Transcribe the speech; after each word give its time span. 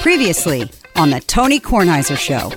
Previously 0.00 0.70
on 0.96 1.10
the 1.10 1.20
Tony 1.20 1.60
Kornheiser 1.60 2.16
Show. 2.16 2.50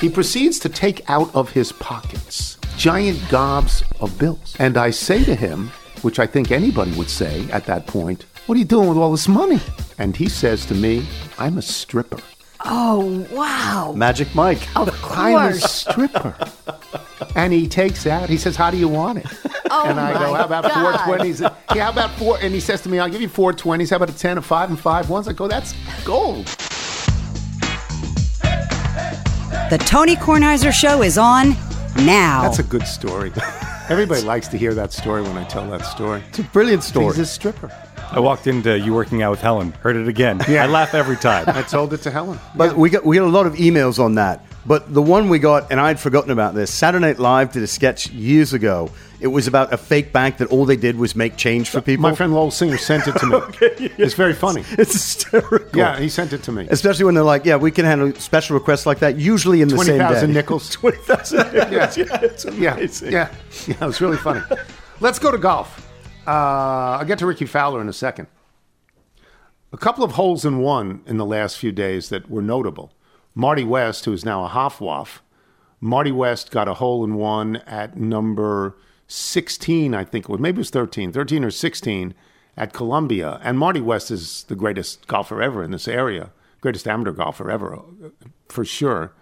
He 0.00 0.08
proceeds 0.08 0.58
to 0.58 0.68
take 0.68 1.08
out 1.08 1.32
of 1.34 1.50
his 1.50 1.70
pockets 1.70 2.58
giant 2.76 3.20
gobs 3.28 3.84
of 4.00 4.18
bills. 4.18 4.56
And 4.58 4.76
I 4.76 4.90
say 4.90 5.22
to 5.22 5.36
him, 5.36 5.68
which 6.02 6.18
I 6.18 6.26
think 6.26 6.50
anybody 6.50 6.90
would 6.98 7.08
say 7.08 7.48
at 7.50 7.64
that 7.66 7.86
point, 7.86 8.26
What 8.46 8.56
are 8.56 8.58
you 8.58 8.64
doing 8.64 8.88
with 8.88 8.98
all 8.98 9.12
this 9.12 9.28
money? 9.28 9.60
And 9.96 10.16
he 10.16 10.28
says 10.28 10.66
to 10.66 10.74
me, 10.74 11.06
I'm 11.38 11.58
a 11.58 11.62
stripper. 11.62 12.20
Oh, 12.66 13.26
wow. 13.30 13.92
Magic 13.94 14.34
Mike. 14.34 14.66
Of 14.76 14.90
course. 15.02 15.16
I'm 15.18 15.52
a 15.52 15.54
stripper. 15.54 16.34
and 17.36 17.52
he 17.52 17.68
takes 17.68 18.06
out, 18.06 18.28
he 18.28 18.36
says, 18.38 18.56
How 18.56 18.70
do 18.70 18.76
you 18.76 18.88
want 18.88 19.18
it? 19.18 19.26
Oh, 19.70 19.86
and 19.88 20.00
I 20.00 20.12
go, 20.14 20.34
How 20.34 20.44
about 20.44 20.64
God. 20.64 21.00
four 21.00 21.06
twenties? 21.16 21.40
Yeah, 21.40 21.50
how 21.84 21.90
about 21.90 22.10
four? 22.18 22.38
And 22.40 22.54
he 22.54 22.60
says 22.60 22.80
to 22.82 22.88
me, 22.88 22.98
I'll 22.98 23.08
give 23.10 23.20
you 23.20 23.28
four 23.28 23.52
twenties. 23.52 23.90
How 23.90 23.96
about 23.96 24.10
a 24.10 24.16
ten, 24.16 24.38
a 24.38 24.42
five, 24.42 24.70
and 24.70 24.78
five 24.78 25.10
ones? 25.10 25.28
I 25.28 25.32
go, 25.32 25.46
That's 25.48 25.74
gold. 26.04 26.46
The 29.70 29.82
Tony 29.86 30.14
Kornheiser 30.16 30.72
Show 30.72 31.02
is 31.02 31.18
on 31.18 31.50
now. 32.04 32.42
That's 32.42 32.58
a 32.58 32.62
good 32.64 32.86
story. 32.86 33.32
Everybody 33.88 34.22
likes 34.22 34.48
to 34.48 34.56
hear 34.56 34.72
that 34.74 34.92
story 34.92 35.22
when 35.22 35.36
I 35.36 35.44
tell 35.44 35.68
that 35.70 35.84
story. 35.84 36.22
It's 36.28 36.38
a 36.38 36.42
brilliant 36.44 36.82
story. 36.82 37.06
He's 37.06 37.18
a 37.18 37.26
stripper. 37.26 37.70
I 38.14 38.20
walked 38.20 38.46
into 38.46 38.78
you 38.78 38.94
working 38.94 39.22
out 39.22 39.30
with 39.32 39.40
Helen. 39.40 39.72
Heard 39.72 39.96
it 39.96 40.08
again. 40.08 40.40
Yeah. 40.48 40.64
I 40.64 40.66
laugh 40.66 40.94
every 40.94 41.16
time. 41.16 41.44
I 41.48 41.62
told 41.62 41.92
it 41.92 41.98
to 42.02 42.10
Helen. 42.10 42.38
But 42.56 42.76
we 42.76 42.90
got 42.90 43.04
we 43.04 43.16
got 43.16 43.24
a 43.24 43.30
lot 43.30 43.46
of 43.46 43.54
emails 43.54 43.98
on 43.98 44.14
that. 44.14 44.46
But 44.66 44.94
the 44.94 45.02
one 45.02 45.28
we 45.28 45.38
got, 45.38 45.70
and 45.70 45.78
I'd 45.78 46.00
forgotten 46.00 46.30
about 46.30 46.54
this. 46.54 46.72
Saturday 46.72 47.04
Night 47.04 47.18
Live 47.18 47.52
did 47.52 47.62
a 47.62 47.66
sketch 47.66 48.08
years 48.10 48.54
ago. 48.54 48.90
It 49.20 49.26
was 49.26 49.46
about 49.46 49.72
a 49.72 49.76
fake 49.76 50.12
bank 50.12 50.38
that 50.38 50.48
all 50.48 50.64
they 50.64 50.76
did 50.76 50.96
was 50.96 51.14
make 51.14 51.36
change 51.36 51.68
for 51.70 51.80
people. 51.80 52.02
My 52.02 52.14
friend 52.14 52.32
Lowell 52.34 52.50
Singer 52.50 52.76
sent 52.78 53.06
it 53.06 53.12
to 53.16 53.26
me. 53.26 53.40
It's 53.98 54.14
very 54.14 54.32
funny. 54.32 54.64
it's 54.72 54.92
hysterical. 54.92 55.78
Yeah, 55.78 55.98
he 55.98 56.08
sent 56.08 56.32
it 56.32 56.42
to 56.44 56.52
me. 56.52 56.66
Especially 56.70 57.04
when 57.04 57.14
they're 57.14 57.24
like, 57.24 57.44
"Yeah, 57.44 57.56
we 57.56 57.70
can 57.70 57.84
handle 57.84 58.12
special 58.14 58.54
requests 58.54 58.86
like 58.86 58.98
that." 59.00 59.16
Usually 59.16 59.60
in 59.60 59.68
the 59.68 59.76
same 59.78 59.98
day. 59.98 60.04
20,000 60.04 60.32
nickels. 60.32 60.70
Twenty 60.70 60.98
thousand. 60.98 61.44
Yeah. 61.54 61.92
yeah, 61.96 62.20
it's 62.22 62.44
Yeah, 62.44 62.76
yeah, 62.78 63.34
yeah. 63.66 63.74
It 63.80 63.86
was 63.86 64.00
really 64.00 64.16
funny. 64.18 64.40
Let's 65.00 65.18
go 65.18 65.30
to 65.30 65.38
golf. 65.38 65.80
Uh, 66.26 66.98
I'll 66.98 67.04
get 67.04 67.18
to 67.18 67.26
Ricky 67.26 67.46
Fowler 67.46 67.80
in 67.80 67.88
a 67.88 67.92
second. 67.92 68.28
A 69.72 69.76
couple 69.76 70.04
of 70.04 70.12
holes 70.12 70.44
in 70.44 70.58
one 70.58 71.02
in 71.06 71.16
the 71.16 71.24
last 71.24 71.58
few 71.58 71.72
days 71.72 72.08
that 72.08 72.30
were 72.30 72.42
notable. 72.42 72.92
Marty 73.34 73.64
West, 73.64 74.04
who 74.04 74.12
is 74.12 74.24
now 74.24 74.44
a 74.44 74.48
Hofwaff, 74.48 75.18
Marty 75.80 76.12
West 76.12 76.50
got 76.50 76.68
a 76.68 76.74
hole 76.74 77.04
in 77.04 77.16
one 77.16 77.56
at 77.66 77.96
number 77.96 78.76
16, 79.08 79.94
I 79.94 80.04
think 80.04 80.26
it 80.26 80.28
was. 80.30 80.40
Maybe 80.40 80.56
it 80.56 80.58
was 80.58 80.70
13, 80.70 81.12
13 81.12 81.44
or 81.44 81.50
16 81.50 82.14
at 82.56 82.72
Columbia. 82.72 83.40
And 83.42 83.58
Marty 83.58 83.80
West 83.80 84.10
is 84.10 84.44
the 84.44 84.54
greatest 84.54 85.06
golfer 85.06 85.42
ever 85.42 85.62
in 85.62 85.72
this 85.72 85.88
area, 85.88 86.30
greatest 86.60 86.88
amateur 86.88 87.12
golfer 87.12 87.50
ever, 87.50 87.74
uh, 87.74 87.80
for 88.48 88.64
sure. 88.64 89.12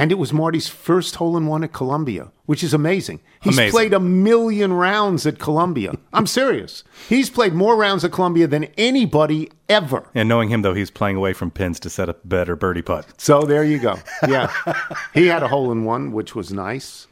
And 0.00 0.10
it 0.10 0.14
was 0.14 0.32
Marty's 0.32 0.66
first 0.66 1.16
hole 1.16 1.36
in 1.36 1.46
one 1.46 1.62
at 1.62 1.74
Columbia, 1.74 2.32
which 2.46 2.64
is 2.64 2.72
amazing. 2.72 3.20
He's 3.42 3.58
Amazing. 3.58 3.70
played 3.70 3.92
a 3.92 4.00
million 4.00 4.72
rounds 4.72 5.26
at 5.26 5.38
Columbia. 5.38 5.92
I'm 6.14 6.26
serious. 6.26 6.84
He's 7.06 7.28
played 7.28 7.52
more 7.52 7.76
rounds 7.76 8.02
at 8.02 8.10
Columbia 8.10 8.46
than 8.46 8.64
anybody 8.78 9.50
ever. 9.68 10.08
and 10.14 10.26
knowing 10.26 10.48
him 10.48 10.62
though, 10.62 10.72
he's 10.72 10.90
playing 10.90 11.16
away 11.16 11.34
from 11.34 11.50
pins 11.50 11.78
to 11.80 11.90
set 11.90 12.08
up 12.08 12.24
a 12.24 12.26
better 12.26 12.56
birdie 12.56 12.80
putt. 12.80 13.08
So 13.18 13.42
there 13.42 13.62
you 13.62 13.78
go. 13.78 13.98
Yeah. 14.26 14.50
he 15.12 15.26
had 15.26 15.42
a 15.42 15.48
hole 15.48 15.70
in 15.70 15.84
one, 15.84 16.12
which 16.12 16.34
was 16.34 16.50
nice. 16.50 17.06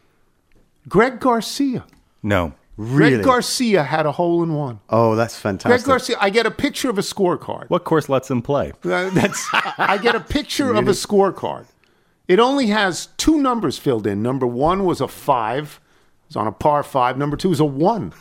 Greg 0.88 1.20
Garcia. 1.20 1.84
No. 2.22 2.54
Really? 2.78 3.16
Greg 3.16 3.24
Garcia 3.26 3.82
had 3.82 4.06
a 4.06 4.12
hole 4.12 4.42
in 4.42 4.54
one. 4.54 4.80
Oh, 4.88 5.14
that's 5.14 5.38
fantastic. 5.38 5.84
Greg. 5.84 5.86
Garcia, 5.86 6.16
I 6.22 6.30
get 6.30 6.46
a 6.46 6.50
picture 6.50 6.88
of 6.88 6.96
a 6.96 7.02
scorecard. 7.02 7.68
What 7.68 7.84
course 7.84 8.08
lets 8.08 8.30
him 8.30 8.40
play? 8.40 8.72
Uh, 8.82 9.10
that's 9.10 9.46
I 9.52 9.98
get 10.00 10.14
a 10.14 10.20
picture 10.20 10.72
of 10.72 10.88
a 10.88 10.92
scorecard. 10.92 11.66
It 12.28 12.38
only 12.38 12.66
has 12.66 13.06
two 13.16 13.40
numbers 13.40 13.78
filled 13.78 14.06
in. 14.06 14.22
Number 14.22 14.46
one 14.46 14.84
was 14.84 15.00
a 15.00 15.08
five. 15.08 15.80
It's 16.26 16.36
on 16.36 16.46
a 16.46 16.52
par 16.52 16.82
five. 16.82 17.16
Number 17.16 17.38
two 17.38 17.50
is 17.50 17.58
a 17.58 17.64
one. 17.64 18.12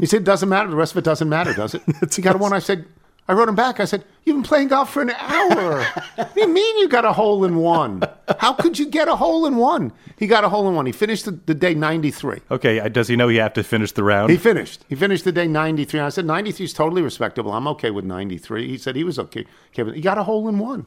He 0.00 0.06
said, 0.06 0.22
it 0.22 0.24
"Doesn't 0.24 0.48
matter. 0.48 0.70
The 0.70 0.76
rest 0.76 0.92
of 0.92 0.98
it 0.98 1.04
doesn't 1.04 1.28
matter, 1.28 1.52
does 1.52 1.74
it?" 1.74 1.82
he 2.14 2.22
got 2.22 2.34
a 2.34 2.38
one. 2.38 2.54
I 2.54 2.58
said, 2.58 2.86
I 3.28 3.32
wrote 3.32 3.48
him 3.48 3.54
back. 3.54 3.80
I 3.80 3.84
said, 3.84 4.04
"You've 4.24 4.36
been 4.36 4.42
playing 4.42 4.68
golf 4.68 4.92
for 4.92 5.02
an 5.02 5.10
hour. 5.10 5.84
what 6.16 6.34
do 6.34 6.40
you 6.40 6.48
mean 6.48 6.78
you 6.78 6.88
got 6.88 7.04
a 7.04 7.12
hole 7.12 7.44
in 7.44 7.56
one? 7.56 8.02
How 8.38 8.54
could 8.54 8.78
you 8.78 8.86
get 8.86 9.08
a 9.08 9.16
hole 9.16 9.44
in 9.46 9.56
one?" 9.56 9.92
He 10.18 10.26
got 10.26 10.42
a 10.42 10.48
hole 10.48 10.66
in 10.68 10.74
one. 10.74 10.86
He 10.86 10.92
finished 10.92 11.26
the, 11.26 11.32
the 11.32 11.54
day 11.54 11.74
ninety 11.74 12.10
three. 12.10 12.40
Okay, 12.50 12.80
uh, 12.80 12.88
does 12.88 13.08
he 13.08 13.16
know 13.16 13.28
he 13.28 13.36
have 13.36 13.52
to 13.54 13.62
finish 13.62 13.92
the 13.92 14.04
round? 14.04 14.30
He 14.30 14.38
finished. 14.38 14.84
He 14.88 14.94
finished 14.94 15.24
the 15.24 15.32
day 15.32 15.46
93. 15.46 16.00
I 16.00 16.08
said, 16.08 16.24
93 16.24 16.64
is 16.64 16.72
totally 16.72 17.02
respectable. 17.02 17.52
I'm 17.52 17.68
okay 17.68 17.90
with 17.90 18.04
93. 18.04 18.68
He 18.68 18.78
said 18.78 18.96
he 18.96 19.04
was 19.04 19.18
okay. 19.18 19.44
he 19.72 20.00
got 20.00 20.18
a 20.18 20.22
hole 20.22 20.48
in 20.48 20.58
one, 20.58 20.86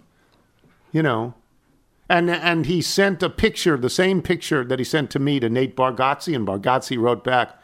you 0.91 1.03
know. 1.03 1.33
And, 2.09 2.29
and 2.29 2.65
he 2.65 2.81
sent 2.81 3.21
a 3.21 3.29
picture, 3.29 3.75
the 3.77 3.89
same 3.89 4.21
picture 4.21 4.63
that 4.63 4.79
he 4.79 4.85
sent 4.85 5.11
to 5.11 5.19
me 5.19 5.39
to 5.39 5.49
Nate 5.49 5.75
Bargatze, 5.75 6.33
and 6.33 6.47
Bargatze 6.47 6.97
wrote 6.97 7.23
back, 7.23 7.57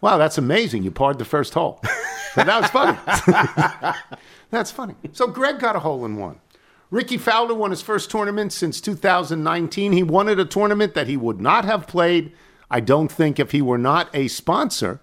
Wow, 0.00 0.18
that's 0.18 0.38
amazing. 0.38 0.84
You 0.84 0.92
parred 0.92 1.18
the 1.18 1.24
first 1.24 1.54
hole. 1.54 1.82
So 2.34 2.44
that 2.44 2.60
was 2.60 2.70
funny. 2.70 4.18
that's 4.50 4.70
funny. 4.70 4.94
So 5.12 5.26
Greg 5.26 5.58
got 5.58 5.74
a 5.74 5.80
hole 5.80 6.04
in 6.04 6.18
one. 6.18 6.40
Ricky 6.90 7.16
Fowler 7.16 7.54
won 7.54 7.70
his 7.70 7.82
first 7.82 8.10
tournament 8.10 8.52
since 8.52 8.80
2019. 8.80 9.92
He 9.92 10.02
won 10.02 10.28
at 10.28 10.38
a 10.38 10.44
tournament 10.44 10.94
that 10.94 11.08
he 11.08 11.16
would 11.16 11.40
not 11.40 11.64
have 11.64 11.88
played, 11.88 12.32
I 12.70 12.80
don't 12.80 13.10
think, 13.10 13.40
if 13.40 13.50
he 13.52 13.60
were 13.60 13.78
not 13.78 14.14
a 14.14 14.28
sponsor. 14.28 15.00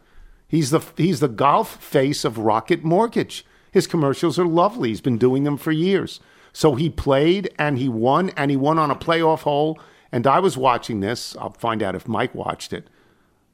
He's 0.47 0.69
the 0.69 0.81
he's 0.95 1.19
the 1.19 1.27
golf 1.27 1.83
face 1.83 2.23
of 2.23 2.37
Rocket 2.37 2.83
Mortgage. 2.83 3.45
His 3.71 3.87
commercials 3.87 4.39
are 4.39 4.45
lovely. 4.45 4.89
He's 4.89 5.01
been 5.01 5.17
doing 5.17 5.43
them 5.43 5.57
for 5.57 5.71
years. 5.71 6.21
So 6.55 6.75
he 6.75 6.89
played 6.89 7.53
and 7.59 7.77
he 7.77 7.89
won 7.89 8.29
and 8.37 8.49
he 8.49 8.55
won 8.55 8.79
on 8.79 8.89
a 8.89 8.95
playoff 8.95 9.41
hole. 9.41 9.77
And 10.09 10.25
I 10.25 10.39
was 10.39 10.55
watching 10.55 11.01
this. 11.01 11.35
I'll 11.35 11.51
find 11.51 11.83
out 11.83 11.95
if 11.95 12.07
Mike 12.07 12.33
watched 12.33 12.71
it. 12.71 12.87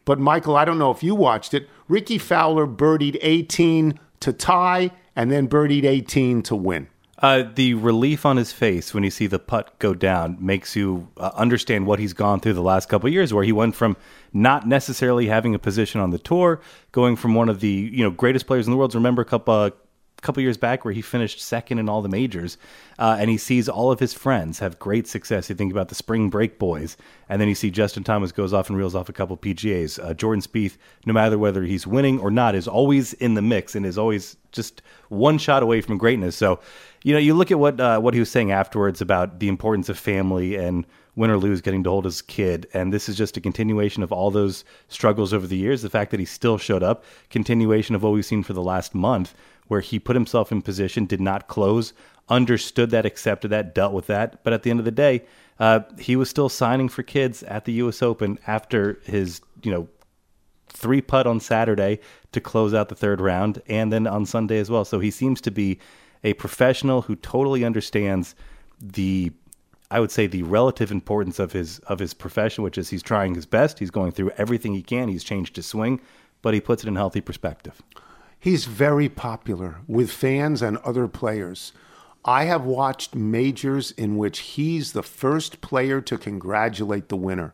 But 0.05 0.19
Michael, 0.19 0.55
I 0.55 0.65
don't 0.65 0.77
know 0.77 0.91
if 0.91 1.01
you 1.01 1.15
watched 1.15 1.55
it. 1.55 1.67
Ricky 1.87 2.19
Fowler 2.19 2.67
birdied 2.67 3.17
18 3.23 3.99
to 4.19 4.31
tie 4.31 4.91
and 5.15 5.31
then 5.31 5.49
birdied 5.49 5.83
18 5.83 6.43
to 6.43 6.55
win. 6.55 6.89
Uh, 7.17 7.43
the 7.55 7.73
relief 7.73 8.23
on 8.23 8.37
his 8.37 8.51
face 8.51 8.93
when 8.93 9.03
you 9.03 9.09
see 9.09 9.25
the 9.25 9.39
putt 9.39 9.77
go 9.79 9.95
down 9.95 10.37
makes 10.39 10.75
you 10.75 11.07
uh, 11.17 11.31
understand 11.33 11.87
what 11.87 11.97
he's 11.97 12.13
gone 12.13 12.39
through 12.39 12.53
the 12.53 12.61
last 12.61 12.87
couple 12.87 13.09
years, 13.09 13.33
where 13.33 13.43
he 13.43 13.51
went 13.51 13.75
from 13.75 13.97
not 14.31 14.67
necessarily 14.67 15.27
having 15.27 15.55
a 15.55 15.59
position 15.59 16.01
on 16.01 16.11
the 16.11 16.19
tour, 16.19 16.61
going 16.91 17.15
from 17.15 17.33
one 17.33 17.49
of 17.49 17.61
the 17.61 17.89
you 17.91 18.03
know 18.03 18.11
greatest 18.11 18.45
players 18.45 18.67
in 18.67 18.71
the 18.71 18.77
world. 18.77 18.93
Remember 18.93 19.21
a 19.21 19.25
couple 19.25 19.53
uh, 19.53 19.69
couple 20.21 20.41
years 20.41 20.57
back 20.57 20.85
where 20.85 20.93
he 20.93 21.01
finished 21.01 21.41
second 21.41 21.79
in 21.79 21.89
all 21.89 22.01
the 22.01 22.09
majors, 22.09 22.57
uh, 22.99 23.17
and 23.19 23.29
he 23.29 23.37
sees 23.37 23.67
all 23.67 23.91
of 23.91 23.99
his 23.99 24.13
friends 24.13 24.59
have 24.59 24.79
great 24.79 25.07
success. 25.07 25.49
You 25.49 25.55
think 25.55 25.71
about 25.71 25.89
the 25.89 25.95
Spring 25.95 26.29
Break 26.29 26.59
boys, 26.59 26.95
and 27.27 27.41
then 27.41 27.49
you 27.49 27.55
see 27.55 27.71
Justin 27.71 28.03
Thomas 28.03 28.31
goes 28.31 28.53
off 28.53 28.69
and 28.69 28.77
reels 28.77 28.95
off 28.95 29.09
a 29.09 29.13
couple 29.13 29.35
PGAs. 29.35 30.03
Uh, 30.03 30.13
Jordan 30.13 30.41
Spieth, 30.41 30.77
no 31.05 31.13
matter 31.13 31.37
whether 31.37 31.63
he's 31.63 31.87
winning 31.87 32.19
or 32.19 32.31
not, 32.31 32.55
is 32.55 32.67
always 32.67 33.13
in 33.13 33.33
the 33.33 33.41
mix 33.41 33.75
and 33.75 33.85
is 33.85 33.97
always 33.97 34.37
just 34.51 34.81
one 35.09 35.37
shot 35.37 35.63
away 35.63 35.81
from 35.81 35.97
greatness. 35.97 36.35
So, 36.35 36.59
you 37.03 37.13
know, 37.13 37.19
you 37.19 37.33
look 37.33 37.51
at 37.51 37.59
what 37.59 37.79
uh, 37.79 37.99
what 37.99 38.13
he 38.13 38.19
was 38.19 38.29
saying 38.29 38.51
afterwards 38.51 39.01
about 39.01 39.39
the 39.39 39.47
importance 39.47 39.89
of 39.89 39.97
family 39.97 40.55
and 40.55 40.85
win 41.15 41.29
or 41.29 41.37
lose, 41.37 41.61
getting 41.61 41.83
to 41.83 41.89
hold 41.89 42.05
his 42.05 42.21
kid, 42.21 42.67
and 42.73 42.93
this 42.93 43.09
is 43.09 43.17
just 43.17 43.37
a 43.37 43.41
continuation 43.41 44.01
of 44.01 44.11
all 44.11 44.31
those 44.31 44.63
struggles 44.87 45.33
over 45.33 45.45
the 45.45 45.57
years. 45.57 45.81
The 45.81 45.89
fact 45.89 46.11
that 46.11 46.19
he 46.19 46.25
still 46.25 46.57
showed 46.57 46.83
up, 46.83 47.03
continuation 47.29 47.95
of 47.95 48.03
what 48.03 48.13
we've 48.13 48.25
seen 48.25 48.43
for 48.43 48.53
the 48.53 48.63
last 48.63 48.95
month, 48.95 49.35
where 49.67 49.81
he 49.81 49.99
put 49.99 50.15
himself 50.15 50.51
in 50.51 50.61
position, 50.61 51.05
did 51.05 51.21
not 51.21 51.47
close, 51.47 51.93
understood 52.29 52.89
that, 52.91 53.05
accepted 53.05 53.49
that, 53.49 53.75
dealt 53.75 53.93
with 53.93 54.07
that, 54.07 54.43
but 54.43 54.53
at 54.53 54.63
the 54.63 54.69
end 54.69 54.79
of 54.79 54.85
the 54.85 54.91
day, 54.91 55.23
uh, 55.59 55.81
he 55.99 56.15
was 56.15 56.29
still 56.29 56.49
signing 56.49 56.89
for 56.89 57.03
kids 57.03 57.43
at 57.43 57.65
the 57.65 57.73
U.S. 57.73 58.01
Open 58.01 58.39
after 58.47 58.99
his, 59.03 59.41
you 59.63 59.71
know, 59.71 59.87
three 60.67 61.01
putt 61.01 61.27
on 61.27 61.39
Saturday 61.39 61.99
to 62.31 62.41
close 62.41 62.73
out 62.73 62.89
the 62.89 62.95
third 62.95 63.21
round, 63.21 63.61
and 63.67 63.91
then 63.91 64.07
on 64.07 64.25
Sunday 64.25 64.57
as 64.57 64.71
well. 64.71 64.85
So 64.85 64.99
he 64.99 65.11
seems 65.11 65.41
to 65.41 65.51
be 65.51 65.79
a 66.23 66.33
professional 66.33 67.03
who 67.03 67.15
totally 67.15 67.63
understands 67.63 68.33
the, 68.79 69.31
I 69.91 69.99
would 69.99 70.09
say, 70.09 70.25
the 70.25 70.43
relative 70.43 70.89
importance 70.91 71.37
of 71.37 71.51
his 71.51 71.79
of 71.79 71.99
his 71.99 72.13
profession, 72.13 72.63
which 72.63 72.77
is 72.77 72.89
he's 72.89 73.03
trying 73.03 73.35
his 73.35 73.45
best. 73.45 73.77
He's 73.79 73.91
going 73.91 74.13
through 74.13 74.31
everything 74.37 74.73
he 74.73 74.81
can. 74.81 75.09
He's 75.09 75.23
changed 75.23 75.55
his 75.57 75.65
swing, 75.67 75.99
but 76.41 76.53
he 76.53 76.61
puts 76.61 76.83
it 76.83 76.87
in 76.87 76.95
healthy 76.95 77.21
perspective. 77.21 77.81
He's 78.39 78.65
very 78.65 79.09
popular 79.09 79.77
with 79.87 80.09
fans 80.11 80.61
and 80.63 80.77
other 80.77 81.07
players. 81.07 81.73
I 82.23 82.45
have 82.45 82.63
watched 82.63 83.13
majors 83.15 83.91
in 83.91 84.17
which 84.17 84.39
he's 84.39 84.93
the 84.93 85.03
first 85.03 85.61
player 85.61 86.01
to 86.01 86.17
congratulate 86.17 87.09
the 87.09 87.17
winner. 87.17 87.53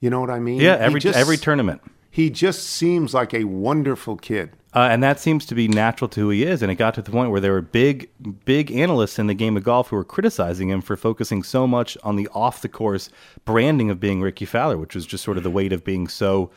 You 0.00 0.10
know 0.10 0.20
what 0.20 0.30
I 0.30 0.38
mean? 0.38 0.60
Yeah, 0.60 0.76
every 0.78 1.00
just- 1.00 1.18
every 1.18 1.36
tournament. 1.36 1.82
He 2.10 2.28
just 2.28 2.64
seems 2.68 3.14
like 3.14 3.32
a 3.32 3.44
wonderful 3.44 4.16
kid. 4.16 4.50
Uh, 4.74 4.88
and 4.90 5.02
that 5.02 5.20
seems 5.20 5.44
to 5.44 5.54
be 5.54 5.68
natural 5.68 6.08
to 6.08 6.20
who 6.20 6.30
he 6.30 6.44
is. 6.44 6.62
And 6.62 6.72
it 6.72 6.76
got 6.76 6.94
to 6.94 7.02
the 7.02 7.10
point 7.10 7.30
where 7.30 7.40
there 7.40 7.52
were 7.52 7.60
big, 7.60 8.08
big 8.44 8.72
analysts 8.72 9.18
in 9.18 9.26
the 9.26 9.34
game 9.34 9.56
of 9.56 9.64
golf 9.64 9.88
who 9.88 9.96
were 9.96 10.04
criticizing 10.04 10.70
him 10.70 10.80
for 10.80 10.96
focusing 10.96 11.42
so 11.42 11.66
much 11.66 11.98
on 12.02 12.16
the 12.16 12.26
off 12.28 12.62
the 12.62 12.70
course 12.70 13.10
branding 13.44 13.90
of 13.90 14.00
being 14.00 14.22
Ricky 14.22 14.46
Fowler, 14.46 14.78
which 14.78 14.94
was 14.94 15.04
just 15.04 15.24
sort 15.24 15.36
of 15.36 15.42
the 15.42 15.50
weight 15.50 15.74
of 15.74 15.84
being 15.84 16.08
so 16.08 16.50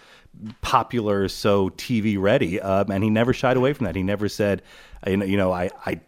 popular, 0.62 1.28
so 1.28 1.70
TV 1.72 2.20
ready. 2.20 2.62
Um, 2.62 2.90
and 2.90 3.04
he 3.04 3.10
never 3.10 3.34
shied 3.34 3.58
away 3.58 3.74
from 3.74 3.86
that. 3.86 3.96
He 3.96 4.04
never 4.04 4.30
said, 4.30 4.62
you 5.06 5.18
know, 5.18 5.26
you 5.26 5.36
know 5.36 5.52
I, 5.52 5.70
I, 5.86 6.00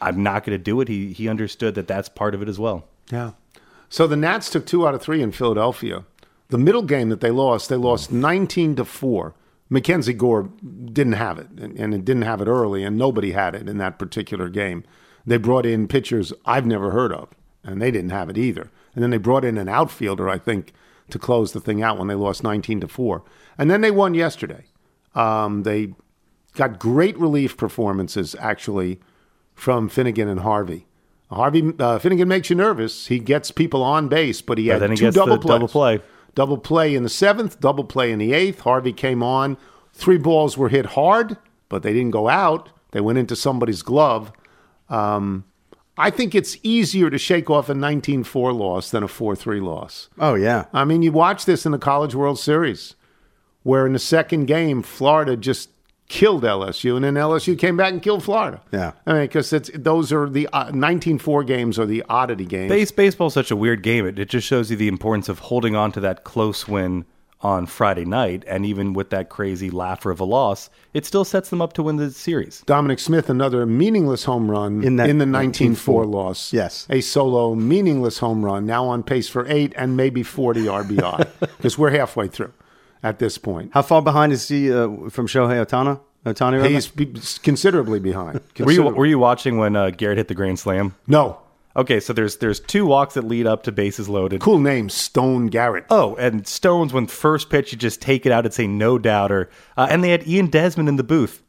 I'm 0.00 0.22
not 0.22 0.44
going 0.44 0.58
to 0.58 0.62
do 0.62 0.80
it. 0.80 0.88
He 0.88 1.12
he 1.12 1.28
understood 1.28 1.76
that 1.76 1.86
that's 1.86 2.08
part 2.08 2.34
of 2.34 2.42
it 2.42 2.48
as 2.48 2.58
well. 2.58 2.88
Yeah. 3.10 3.32
So 3.88 4.06
the 4.06 4.16
Nats 4.16 4.50
took 4.50 4.66
two 4.66 4.86
out 4.86 4.94
of 4.94 5.02
three 5.02 5.22
in 5.22 5.32
Philadelphia. 5.32 6.04
The 6.48 6.58
middle 6.58 6.82
game 6.82 7.08
that 7.10 7.20
they 7.20 7.30
lost, 7.30 7.68
they 7.68 7.76
lost 7.76 8.10
19 8.10 8.76
to 8.76 8.84
4. 8.84 9.34
MacKenzie 9.72 10.16
Gore 10.16 10.50
didn't 10.92 11.14
have 11.14 11.38
it, 11.38 11.48
and, 11.56 11.78
and 11.78 11.94
it 11.94 12.04
didn't 12.04 12.22
have 12.22 12.40
it 12.42 12.48
early, 12.48 12.84
and 12.84 12.98
nobody 12.98 13.32
had 13.32 13.54
it 13.54 13.68
in 13.68 13.78
that 13.78 13.98
particular 13.98 14.48
game. 14.50 14.84
They 15.26 15.38
brought 15.38 15.64
in 15.64 15.88
pitchers 15.88 16.32
I've 16.44 16.66
never 16.66 16.90
heard 16.90 17.12
of, 17.12 17.30
and 17.64 17.80
they 17.80 17.90
didn't 17.90 18.10
have 18.10 18.28
it 18.28 18.36
either. 18.36 18.70
And 18.94 19.02
then 19.02 19.10
they 19.10 19.16
brought 19.16 19.44
in 19.44 19.56
an 19.56 19.68
outfielder, 19.70 20.28
I 20.28 20.36
think, 20.38 20.72
to 21.10 21.18
close 21.18 21.52
the 21.52 21.60
thing 21.60 21.82
out 21.82 21.98
when 21.98 22.08
they 22.08 22.14
lost 22.14 22.42
19 22.42 22.80
to 22.80 22.88
4. 22.88 23.22
And 23.56 23.70
then 23.70 23.80
they 23.80 23.90
won 23.90 24.12
yesterday. 24.14 24.64
Um, 25.14 25.62
they 25.62 25.94
got 26.54 26.78
great 26.78 27.18
relief 27.18 27.56
performances, 27.56 28.36
actually, 28.38 29.00
from 29.54 29.88
Finnegan 29.88 30.28
and 30.28 30.40
Harvey. 30.40 30.86
Harvey 31.30 31.72
uh, 31.78 31.98
Finnegan 31.98 32.28
makes 32.28 32.50
you 32.50 32.56
nervous. 32.56 33.06
He 33.06 33.18
gets 33.18 33.50
people 33.50 33.82
on 33.82 34.08
base, 34.08 34.42
but 34.42 34.58
he 34.58 34.66
But 34.66 34.72
had 34.74 34.82
then 34.82 34.90
he 34.90 34.96
two 34.96 35.04
gets 35.06 35.16
double 35.16 35.36
the 35.36 35.40
plays. 35.40 35.54
double 35.54 35.68
play. 35.68 36.00
Double 36.34 36.58
play 36.58 36.94
in 36.94 37.02
the 37.02 37.08
seventh, 37.08 37.60
double 37.60 37.84
play 37.84 38.10
in 38.10 38.18
the 38.18 38.32
eighth. 38.32 38.60
Harvey 38.60 38.92
came 38.92 39.22
on. 39.22 39.56
Three 39.92 40.16
balls 40.16 40.56
were 40.56 40.70
hit 40.70 40.86
hard, 40.86 41.36
but 41.68 41.82
they 41.82 41.92
didn't 41.92 42.12
go 42.12 42.28
out. 42.28 42.70
They 42.92 43.00
went 43.00 43.18
into 43.18 43.36
somebody's 43.36 43.82
glove. 43.82 44.32
Um, 44.88 45.44
I 45.98 46.10
think 46.10 46.34
it's 46.34 46.56
easier 46.62 47.10
to 47.10 47.18
shake 47.18 47.50
off 47.50 47.68
a 47.68 47.74
19 47.74 48.24
4 48.24 48.52
loss 48.52 48.90
than 48.90 49.02
a 49.02 49.08
4 49.08 49.36
3 49.36 49.60
loss. 49.60 50.08
Oh 50.18 50.34
yeah. 50.34 50.66
I 50.72 50.84
mean, 50.84 51.02
you 51.02 51.12
watch 51.12 51.44
this 51.44 51.66
in 51.66 51.72
the 51.72 51.78
College 51.78 52.14
World 52.14 52.38
Series, 52.38 52.94
where 53.62 53.86
in 53.86 53.92
the 53.92 53.98
second 53.98 54.46
game, 54.46 54.82
Florida 54.82 55.36
just 55.36 55.68
killed 56.12 56.42
LSU, 56.42 56.94
and 56.94 57.04
then 57.06 57.14
LSU 57.14 57.58
came 57.58 57.74
back 57.74 57.90
and 57.90 58.02
killed 58.02 58.22
Florida. 58.22 58.60
Yeah. 58.70 58.92
I 59.06 59.12
mean, 59.14 59.22
because 59.22 59.50
it's 59.50 59.70
those 59.74 60.12
are 60.12 60.28
the 60.28 60.46
uh, 60.52 60.66
19-4 60.66 61.46
games 61.46 61.78
are 61.78 61.86
the 61.86 62.04
oddity 62.06 62.44
games. 62.44 62.68
Base 62.68 62.92
baseball's 62.92 63.32
such 63.32 63.50
a 63.50 63.56
weird 63.56 63.82
game. 63.82 64.06
It, 64.06 64.18
it 64.18 64.28
just 64.28 64.46
shows 64.46 64.70
you 64.70 64.76
the 64.76 64.88
importance 64.88 65.30
of 65.30 65.38
holding 65.38 65.74
on 65.74 65.90
to 65.92 66.00
that 66.00 66.22
close 66.22 66.68
win 66.68 67.06
on 67.40 67.64
Friday 67.64 68.04
night, 68.04 68.44
and 68.46 68.66
even 68.66 68.92
with 68.92 69.08
that 69.08 69.30
crazy 69.30 69.70
laugher 69.70 70.10
of 70.10 70.20
a 70.20 70.24
loss, 70.24 70.68
it 70.92 71.06
still 71.06 71.24
sets 71.24 71.48
them 71.48 71.62
up 71.62 71.72
to 71.72 71.82
win 71.82 71.96
the 71.96 72.10
series. 72.10 72.60
Dominic 72.66 72.98
Smith, 72.98 73.30
another 73.30 73.64
meaningless 73.64 74.24
home 74.24 74.50
run 74.50 74.84
In 74.84 74.96
that 74.96 75.08
in 75.08 75.16
the 75.16 75.24
19-4 75.24 75.74
19-4 75.74 76.12
loss. 76.12 76.52
Yes. 76.52 76.86
A 76.90 77.00
solo 77.00 77.54
meaningless 77.54 78.18
home 78.18 78.44
run, 78.44 78.66
now 78.66 78.84
on 78.84 79.02
pace 79.02 79.30
for 79.30 79.46
eight 79.48 79.72
and 79.76 79.96
maybe 79.96 80.22
40 80.22 80.64
RBI, 80.64 81.26
because 81.40 81.78
we're 81.78 81.90
halfway 81.90 82.28
through 82.28 82.52
at 83.02 83.18
this 83.18 83.38
point. 83.38 83.72
How 83.74 83.82
far 83.82 84.02
behind 84.02 84.32
is 84.32 84.48
he 84.48 84.72
uh, 84.72 85.08
from 85.10 85.26
Shohei 85.26 85.64
Otana? 85.64 86.00
Otani? 86.24 86.68
He's 86.68 86.88
be- 86.88 87.12
considerably 87.42 87.98
behind. 87.98 88.40
Were 88.58 88.70
you 88.70 88.82
were 88.84 89.06
you 89.06 89.18
watching 89.18 89.58
when 89.58 89.74
uh, 89.74 89.90
Garrett 89.90 90.18
hit 90.18 90.28
the 90.28 90.34
grand 90.34 90.58
slam? 90.58 90.94
No. 91.06 91.38
Okay, 91.74 92.00
so 92.00 92.12
there's 92.12 92.36
there's 92.36 92.60
two 92.60 92.84
walks 92.84 93.14
that 93.14 93.24
lead 93.24 93.46
up 93.46 93.62
to 93.64 93.72
bases 93.72 94.08
loaded. 94.08 94.40
Cool 94.40 94.58
name, 94.58 94.88
Stone 94.88 95.46
Garrett. 95.46 95.86
Oh, 95.90 96.14
and 96.16 96.46
Stones 96.46 96.92
when 96.92 97.06
first 97.06 97.48
pitch 97.50 97.72
you 97.72 97.78
just 97.78 98.02
take 98.02 98.26
it 98.26 98.30
out 98.30 98.44
and 98.44 98.52
say 98.52 98.66
no 98.66 98.98
doubter, 98.98 99.48
uh, 99.76 99.88
and 99.90 100.04
they 100.04 100.10
had 100.10 100.26
Ian 100.28 100.48
Desmond 100.48 100.88
in 100.88 100.96
the 100.96 101.02
booth. 101.02 101.42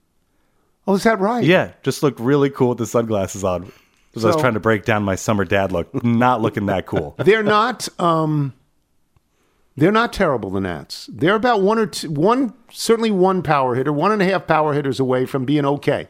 Oh, 0.87 0.95
is 0.95 1.03
that 1.03 1.19
right? 1.19 1.43
Yeah, 1.43 1.73
just 1.83 2.03
looked 2.03 2.19
really 2.19 2.49
cool 2.49 2.69
with 2.69 2.77
the 2.77 2.87
sunglasses 2.87 3.43
on. 3.43 3.71
Because 4.11 4.25
I 4.25 4.27
was 4.27 4.37
trying 4.37 4.53
to 4.53 4.59
break 4.59 4.85
down 4.85 5.01
my 5.01 5.15
summer 5.15 5.43
dad 5.43 5.71
look, 5.71 6.03
not 6.03 6.39
looking 6.39 6.67
that 6.67 6.85
cool. 6.85 7.15
They're 7.17 7.41
not. 7.41 7.89
Um, 7.99 8.53
they're 9.75 9.91
not 9.91 10.13
terrible. 10.13 10.49
The 10.49 10.61
Nats. 10.61 11.09
They're 11.11 11.35
about 11.35 11.61
one 11.61 11.79
or 11.79 11.87
two, 11.87 12.11
one 12.11 12.53
certainly 12.71 13.11
one 13.11 13.41
power 13.41 13.75
hitter, 13.75 13.91
one 13.91 14.11
and 14.11 14.21
a 14.21 14.25
half 14.25 14.47
power 14.47 14.73
hitters 14.73 14.99
away 14.99 15.25
from 15.25 15.45
being 15.45 15.65
okay. 15.65 16.07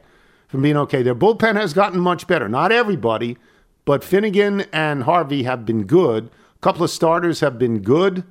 From 0.47 0.61
being 0.61 0.77
okay. 0.77 1.01
Their 1.01 1.15
bullpen 1.15 1.55
has 1.55 1.73
gotten 1.73 1.99
much 1.99 2.27
better. 2.27 2.47
Not 2.49 2.71
everybody, 2.71 3.37
but 3.85 4.03
Finnegan 4.03 4.61
and 4.73 5.03
Harvey 5.03 5.43
have 5.43 5.65
been 5.65 5.85
good. 5.85 6.29
A 6.55 6.59
couple 6.59 6.83
of 6.83 6.91
starters 6.91 7.39
have 7.39 7.57
been 7.57 7.79
good. 7.79 8.23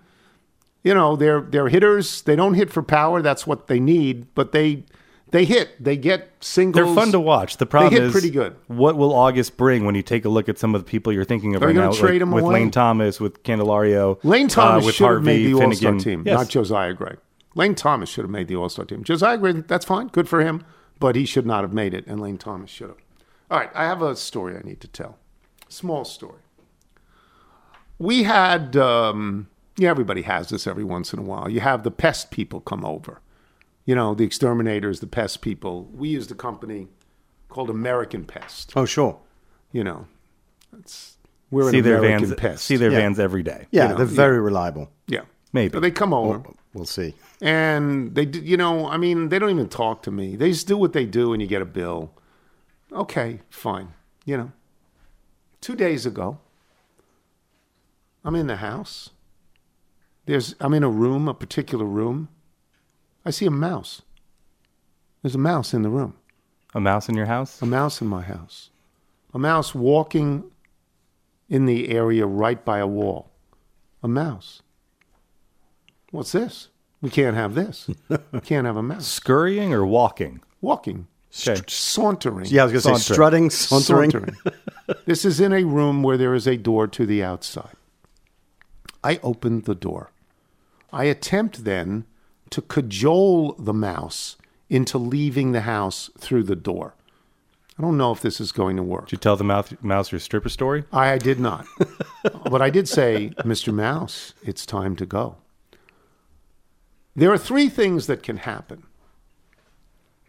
You 0.85 0.95
know, 0.95 1.17
they're 1.17 1.41
they're 1.41 1.69
hitters. 1.69 2.23
They 2.23 2.37
don't 2.37 2.55
hit 2.55 2.71
for 2.71 2.83
power. 2.83 3.23
That's 3.23 3.47
what 3.47 3.69
they 3.69 3.81
need, 3.81 4.27
but 4.35 4.53
they 4.53 4.85
they 5.33 5.45
hit. 5.45 5.83
They 5.83 5.97
get 5.97 6.31
singles. 6.41 6.75
They're 6.87 6.95
fun 6.95 7.11
to 7.13 7.19
watch. 7.21 7.57
The 7.57 7.67
problem 7.67 7.93
hit 7.93 8.03
is 8.05 8.13
pretty 8.13 8.31
good. 8.31 8.55
What 8.69 8.97
will 8.97 9.13
August 9.15 9.57
bring 9.57 9.85
when 9.85 9.95
you 9.95 10.03
take 10.03 10.25
a 10.25 10.29
look 10.29 10.49
at 10.49 10.59
some 10.59 10.75
of 10.75 10.85
the 10.85 10.89
people 10.89 11.13
you're 11.13 11.25
thinking 11.25 11.55
of 11.57 11.63
Are 11.63 11.67
right 11.67 11.75
now, 11.75 11.91
trade 11.93 12.13
like 12.13 12.23
him 12.23 12.31
with 12.31 12.45
away? 12.45 12.55
Lane 12.55 12.71
Thomas, 12.71 13.19
with 13.19 13.43
Candelario, 13.43 14.19
Lane 14.23 14.47
uh, 14.47 14.49
Thomas 14.51 14.85
with 14.87 14.95
should 14.95 15.11
have 15.11 15.23
made 15.25 15.45
the 15.47 15.55
All 15.55 15.73
Star 15.75 15.99
team, 15.99 16.23
Yes. 16.25 16.39
not 16.39 16.49
Josiah 16.49 16.93
Gray. 16.93 17.17
Lane 17.55 17.75
Thomas 17.75 18.09
should 18.09 18.25
have 18.25 18.31
made 18.31 18.47
the 18.49 18.57
All 18.57 18.69
Star 18.69 18.85
team. 18.85 19.03
Josiah 19.03 19.39
Gray, 19.39 19.53
that's 19.53 19.85
fine, 19.87 20.09
good 20.09 20.29
for 20.29 20.43
him, 20.43 20.65
but 21.01 21.17
he 21.17 21.25
should 21.25 21.47
not 21.47 21.63
have 21.65 21.73
made 21.73 21.95
it, 21.95 22.07
and 22.07 22.21
Lane 22.21 22.39
Thomas 22.39 22.71
should 22.71 22.89
have. 22.89 22.99
All 23.51 23.59
right, 23.59 23.71
I 23.75 23.85
have 23.85 24.03
a 24.03 24.15
story 24.15 24.55
I 24.57 24.61
need 24.61 24.81
to 24.83 24.89
tell. 24.89 25.19
Small 25.69 26.05
story. 26.05 26.41
We 27.99 28.25
had, 28.25 28.77
um, 28.77 29.49
yeah, 29.79 29.89
everybody 29.89 30.23
has 30.23 30.51
this 30.51 30.67
every 30.67 30.85
once 30.85 31.15
in 31.15 31.19
a 31.19 31.23
while. 31.23 31.49
You 31.49 31.61
have 31.61 31.85
the 31.85 31.91
pest 31.91 32.31
people 32.31 32.61
come 32.61 32.85
over. 32.85 33.22
You 33.85 33.95
know, 33.95 34.15
the 34.15 34.25
exterminators, 34.25 35.01
the 35.01 35.07
pest 35.07 35.41
people. 35.41 35.85
We 35.93 36.09
used 36.09 36.31
a 36.31 36.35
company 36.35 36.89
called 37.49 37.69
American 37.71 38.25
Pest. 38.25 38.73
oh 38.77 38.85
sure. 38.85 39.19
You 39.73 39.85
know, 39.85 40.07
it's, 40.79 41.17
we're 41.51 41.71
see 41.71 41.79
an 41.79 41.85
their 41.85 41.99
American 41.99 42.29
vans, 42.29 42.41
pest. 42.41 42.65
see 42.65 42.77
their 42.77 42.91
Yeah. 42.91 42.99
vans 42.99 43.19
every 43.19 43.43
day. 43.43 43.67
Yeah, 43.71 43.89
know, 43.89 43.97
they're 43.97 44.07
yeah. 44.07 44.13
very 44.15 44.41
reliable. 44.41 44.91
yeah. 45.07 45.23
Maybe. 45.55 45.73
So 45.73 45.81
they 45.81 45.91
come 45.91 46.15
over. 46.15 46.43
We'll 46.73 46.87
see. 46.87 47.15
And 47.43 48.15
they, 48.15 48.25
you 48.27 48.57
know, 48.57 48.89
I 48.89 48.97
mean, 48.97 49.29
they 49.29 49.39
don't 49.39 49.51
even 49.51 49.69
talk 49.69 50.03
to 50.05 50.11
me. 50.11 50.35
They 50.37 50.51
just 50.51 50.67
do 50.67 50.79
what 50.79 50.95
they 50.95 51.05
do, 51.05 51.35
and 51.35 51.43
you 51.43 51.47
get 51.49 51.61
a 51.61 51.67
bill. 51.67 52.11
Okay, 52.91 53.41
fine. 53.51 53.93
You 54.25 54.39
know, 54.39 54.53
two 55.61 55.77
days 55.77 56.07
ago, 56.07 56.39
I'm 58.25 58.35
in 58.35 58.47
the 58.47 58.57
house. 58.57 59.11
There's, 60.25 60.55
I'm 60.61 60.73
in 60.73 60.83
a 60.85 60.89
room, 60.89 61.29
a 61.29 61.35
particular 61.35 61.85
room. 61.85 62.29
I 63.25 63.31
see 63.31 63.47
a 63.47 63.51
mouse. 63.51 64.03
There's 65.23 65.35
a 65.35 65.39
mouse 65.39 65.73
in 65.73 65.83
the 65.83 65.89
room. 65.89 66.15
A 66.75 66.81
mouse 66.81 67.09
in 67.09 67.15
your 67.15 67.27
house? 67.27 67.61
A 67.63 67.67
mouse 67.67 68.01
in 68.01 68.09
my 68.09 68.23
house. 68.23 68.71
A 69.35 69.39
mouse 69.39 69.75
walking 69.75 70.45
in 71.49 71.67
the 71.67 71.91
area 71.91 72.27
right 72.27 72.65
by 72.65 72.79
a 72.79 72.87
wall. 72.87 73.31
A 74.03 74.09
mouse. 74.09 74.63
What's 76.11 76.33
this? 76.33 76.69
We 77.01 77.11
can't 77.11 77.37
have 77.37 77.55
this. 77.55 77.89
We 78.33 78.41
can't 78.43 78.67
have 78.67 78.77
a 78.77 78.83
mouse. 78.83 79.07
Scurrying 79.07 79.73
or 79.73 79.87
walking? 79.87 80.41
Walking. 80.61 81.07
Okay. 81.35 81.57
St- 81.57 81.71
sauntering. 81.71 82.47
Yeah, 82.47 82.63
I 82.63 82.65
was 82.67 82.85
going 82.85 82.97
to 82.97 83.01
say 83.01 83.15
strutting, 83.15 83.51
sauntering. 83.51 84.11
Sauntering. 84.11 84.37
this 85.07 85.25
is 85.25 85.41
in 85.41 85.53
a 85.53 85.65
room 85.65 86.03
where 86.03 86.17
there 86.17 86.35
is 86.35 86.47
a 86.47 86.57
door 86.57 86.87
to 86.89 87.07
the 87.07 87.23
outside. 87.23 87.77
I 89.03 89.19
open 89.23 89.63
the 89.63 89.75
door. 89.75 90.11
I 90.93 91.05
attempt 91.05 91.65
then 91.65 92.05
to 92.53 92.63
cajole 92.63 93.55
the 93.59 93.73
mouse 93.75 94.37
into 94.71 94.97
leaving 94.99 95.53
the 95.53 95.63
house 95.63 96.11
through 96.19 96.45
the 96.45 96.57
door. 96.57 96.95
I 97.79 97.83
don't 97.83 97.97
know 97.97 98.13
if 98.13 98.21
this 98.21 98.41
is 98.41 98.53
going 98.53 98.77
to 98.77 98.83
work. 98.83 99.07
Did 99.07 99.13
you 99.13 99.19
tell 99.19 99.37
the 99.37 99.45
mouse, 99.45 99.73
mouse 99.83 100.13
your 100.13 100.19
stripper 100.21 100.49
story? 100.49 100.85
I 100.93 101.19
did 101.19 101.41
not. 101.41 101.67
but 102.51 102.63
I 102.63 102.71
did 102.71 102.87
say, 102.89 103.33
Mr. 103.39 103.73
Mouse, 103.75 104.35
it's 104.43 104.65
time 104.67 104.95
to 104.97 105.07
go. 105.07 105.37
There 107.17 107.33
are 107.33 107.39
three 107.39 107.69
things 107.69 108.07
that 108.07 108.23
can 108.23 108.39
happen. 108.39 108.85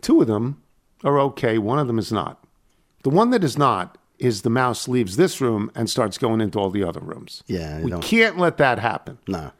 Two 0.01 0.21
of 0.21 0.27
them 0.27 0.61
are 1.03 1.19
okay, 1.19 1.57
one 1.57 1.79
of 1.79 1.87
them 1.87 1.99
is 1.99 2.11
not. 2.11 2.43
The 3.03 3.09
one 3.09 3.29
that 3.31 3.43
is 3.43 3.57
not 3.57 3.97
is 4.19 4.41
the 4.41 4.49
mouse 4.49 4.87
leaves 4.87 5.15
this 5.17 5.41
room 5.41 5.69
and 5.75 5.89
starts 5.89 6.17
going 6.17 6.39
into 6.41 6.59
all 6.59 6.69
the 6.69 6.83
other 6.83 6.99
rooms. 7.01 7.43
Yeah, 7.47 7.77
you 7.79 7.85
We 7.85 7.91
don't- 7.91 8.01
can't 8.03 8.37
let 8.37 8.57
that 8.57 8.79
happen. 8.79 9.17
No. 9.27 9.51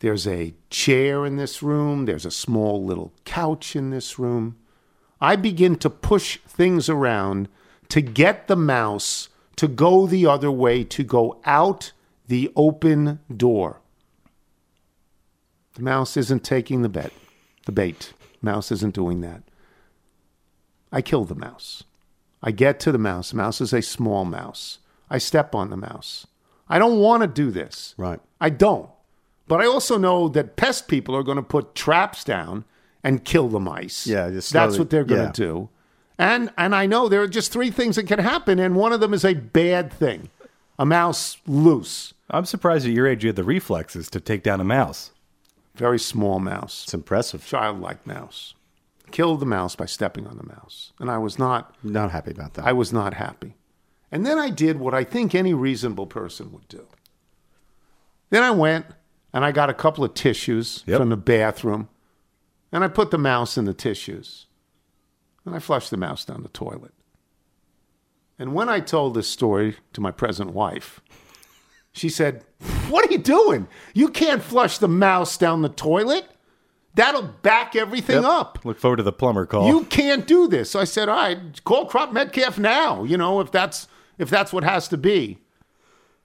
There's 0.00 0.26
a 0.26 0.54
chair 0.70 1.26
in 1.26 1.36
this 1.36 1.62
room. 1.62 2.04
There's 2.04 2.26
a 2.26 2.30
small 2.30 2.84
little 2.84 3.12
couch 3.24 3.74
in 3.74 3.90
this 3.90 4.18
room. 4.18 4.56
I 5.20 5.36
begin 5.36 5.76
to 5.76 5.90
push 5.90 6.38
things 6.46 6.88
around 6.88 7.48
to 7.88 8.00
get 8.00 8.46
the 8.46 8.56
mouse 8.56 9.28
to 9.56 9.66
go 9.66 10.06
the 10.06 10.26
other 10.26 10.52
way, 10.52 10.84
to 10.84 11.02
go 11.02 11.40
out 11.44 11.92
the 12.28 12.52
open 12.54 13.18
door. 13.34 13.80
The 15.74 15.82
mouse 15.82 16.16
isn't 16.16 16.44
taking 16.44 16.82
the 16.82 16.88
bet, 16.88 17.12
the 17.66 17.72
bait. 17.72 18.12
Mouse 18.40 18.70
isn't 18.70 18.94
doing 18.94 19.20
that. 19.22 19.42
I 20.92 21.02
kill 21.02 21.24
the 21.24 21.34
mouse. 21.34 21.82
I 22.42 22.52
get 22.52 22.78
to 22.80 22.92
the 22.92 22.98
mouse. 22.98 23.34
Mouse 23.34 23.60
is 23.60 23.72
a 23.72 23.82
small 23.82 24.24
mouse. 24.24 24.78
I 25.10 25.18
step 25.18 25.54
on 25.54 25.70
the 25.70 25.76
mouse. 25.76 26.26
I 26.68 26.78
don't 26.78 27.00
want 27.00 27.22
to 27.22 27.26
do 27.26 27.50
this. 27.50 27.94
Right. 27.96 28.20
I 28.40 28.50
don't. 28.50 28.90
But 29.48 29.60
I 29.60 29.66
also 29.66 29.96
know 29.98 30.28
that 30.28 30.56
pest 30.56 30.88
people 30.88 31.16
are 31.16 31.22
going 31.22 31.36
to 31.36 31.42
put 31.42 31.74
traps 31.74 32.22
down 32.22 32.64
and 33.02 33.24
kill 33.24 33.48
the 33.48 33.60
mice. 33.60 34.06
Yeah, 34.06 34.30
just 34.30 34.52
that's 34.52 34.78
what 34.78 34.90
they're 34.90 35.04
going 35.04 35.22
yeah. 35.22 35.32
to 35.32 35.42
do. 35.42 35.68
And 36.18 36.50
and 36.58 36.74
I 36.74 36.86
know 36.86 37.08
there 37.08 37.22
are 37.22 37.28
just 37.28 37.52
three 37.52 37.70
things 37.70 37.96
that 37.96 38.06
can 38.06 38.18
happen, 38.18 38.58
and 38.58 38.76
one 38.76 38.92
of 38.92 39.00
them 39.00 39.14
is 39.14 39.24
a 39.24 39.34
bad 39.34 39.92
thing: 39.92 40.30
a 40.78 40.84
mouse 40.84 41.38
loose, 41.46 42.12
I'm 42.30 42.44
surprised 42.44 42.86
at 42.86 42.92
your 42.92 43.06
age 43.06 43.24
you 43.24 43.28
had 43.28 43.36
the 43.36 43.44
reflexes 43.44 44.10
to 44.10 44.20
take 44.20 44.42
down 44.42 44.60
a 44.60 44.64
mouse. 44.64 45.12
very 45.74 45.98
small 45.98 46.40
mouse, 46.40 46.82
It's 46.84 46.94
impressive. 46.94 47.46
childlike 47.46 48.04
mouse. 48.06 48.54
killed 49.12 49.40
the 49.40 49.46
mouse 49.46 49.76
by 49.76 49.86
stepping 49.86 50.26
on 50.26 50.36
the 50.36 50.44
mouse. 50.46 50.92
And 50.98 51.08
I 51.10 51.18
was 51.18 51.38
not 51.38 51.74
Not 51.84 52.10
happy 52.10 52.32
about 52.32 52.54
that. 52.54 52.66
I 52.66 52.72
was 52.72 52.92
not 52.92 53.14
happy. 53.14 53.54
And 54.10 54.26
then 54.26 54.38
I 54.38 54.50
did 54.50 54.78
what 54.80 54.92
I 54.94 55.04
think 55.04 55.34
any 55.34 55.54
reasonable 55.54 56.06
person 56.06 56.50
would 56.52 56.66
do. 56.68 56.86
Then 58.30 58.42
I 58.42 58.50
went 58.50 58.86
and 59.32 59.44
I 59.44 59.52
got 59.52 59.70
a 59.70 59.74
couple 59.74 60.04
of 60.04 60.14
tissues 60.14 60.82
Yep. 60.86 60.98
from 60.98 61.08
the 61.10 61.16
bathroom 61.16 61.88
and 62.72 62.82
I 62.84 62.88
put 62.88 63.10
the 63.10 63.18
mouse 63.18 63.56
in 63.56 63.64
the 63.64 63.74
tissues. 63.74 64.46
And 65.46 65.54
I 65.56 65.60
flushed 65.60 65.90
the 65.90 65.96
mouse 65.96 66.24
down 66.26 66.42
the 66.42 66.50
toilet. 66.50 66.92
And 68.38 68.52
when 68.54 68.68
I 68.68 68.80
told 68.80 69.14
this 69.14 69.28
story 69.28 69.76
to 69.94 70.00
my 70.00 70.10
present 70.10 70.52
wife, 70.52 71.00
she 71.92 72.08
said, 72.08 72.44
What 72.88 73.08
are 73.08 73.12
you 73.12 73.18
doing? 73.18 73.66
You 73.94 74.08
can't 74.08 74.42
flush 74.42 74.78
the 74.78 74.88
mouse 74.88 75.36
down 75.38 75.62
the 75.62 75.68
toilet. 75.70 76.26
That'll 76.94 77.22
back 77.22 77.74
everything 77.76 78.16
Yep. 78.22 78.24
up. 78.24 78.58
Look 78.64 78.78
forward 78.78 78.96
to 78.98 79.02
the 79.02 79.12
plumber 79.12 79.46
call. 79.46 79.66
You 79.68 79.84
can't 79.84 80.26
do 80.26 80.46
this. 80.48 80.70
So 80.70 80.80
I 80.80 80.84
said, 80.84 81.08
all 81.08 81.16
right, 81.16 81.64
call 81.64 81.86
Crop 81.86 82.12
Metcalf 82.12 82.58
now. 82.58 83.04
You 83.04 83.16
know, 83.16 83.40
if 83.40 83.50
that's 83.50 83.88
if 84.18 84.28
that's 84.30 84.52
what 84.52 84.64
has 84.64 84.88
to 84.88 84.96
be. 84.98 85.38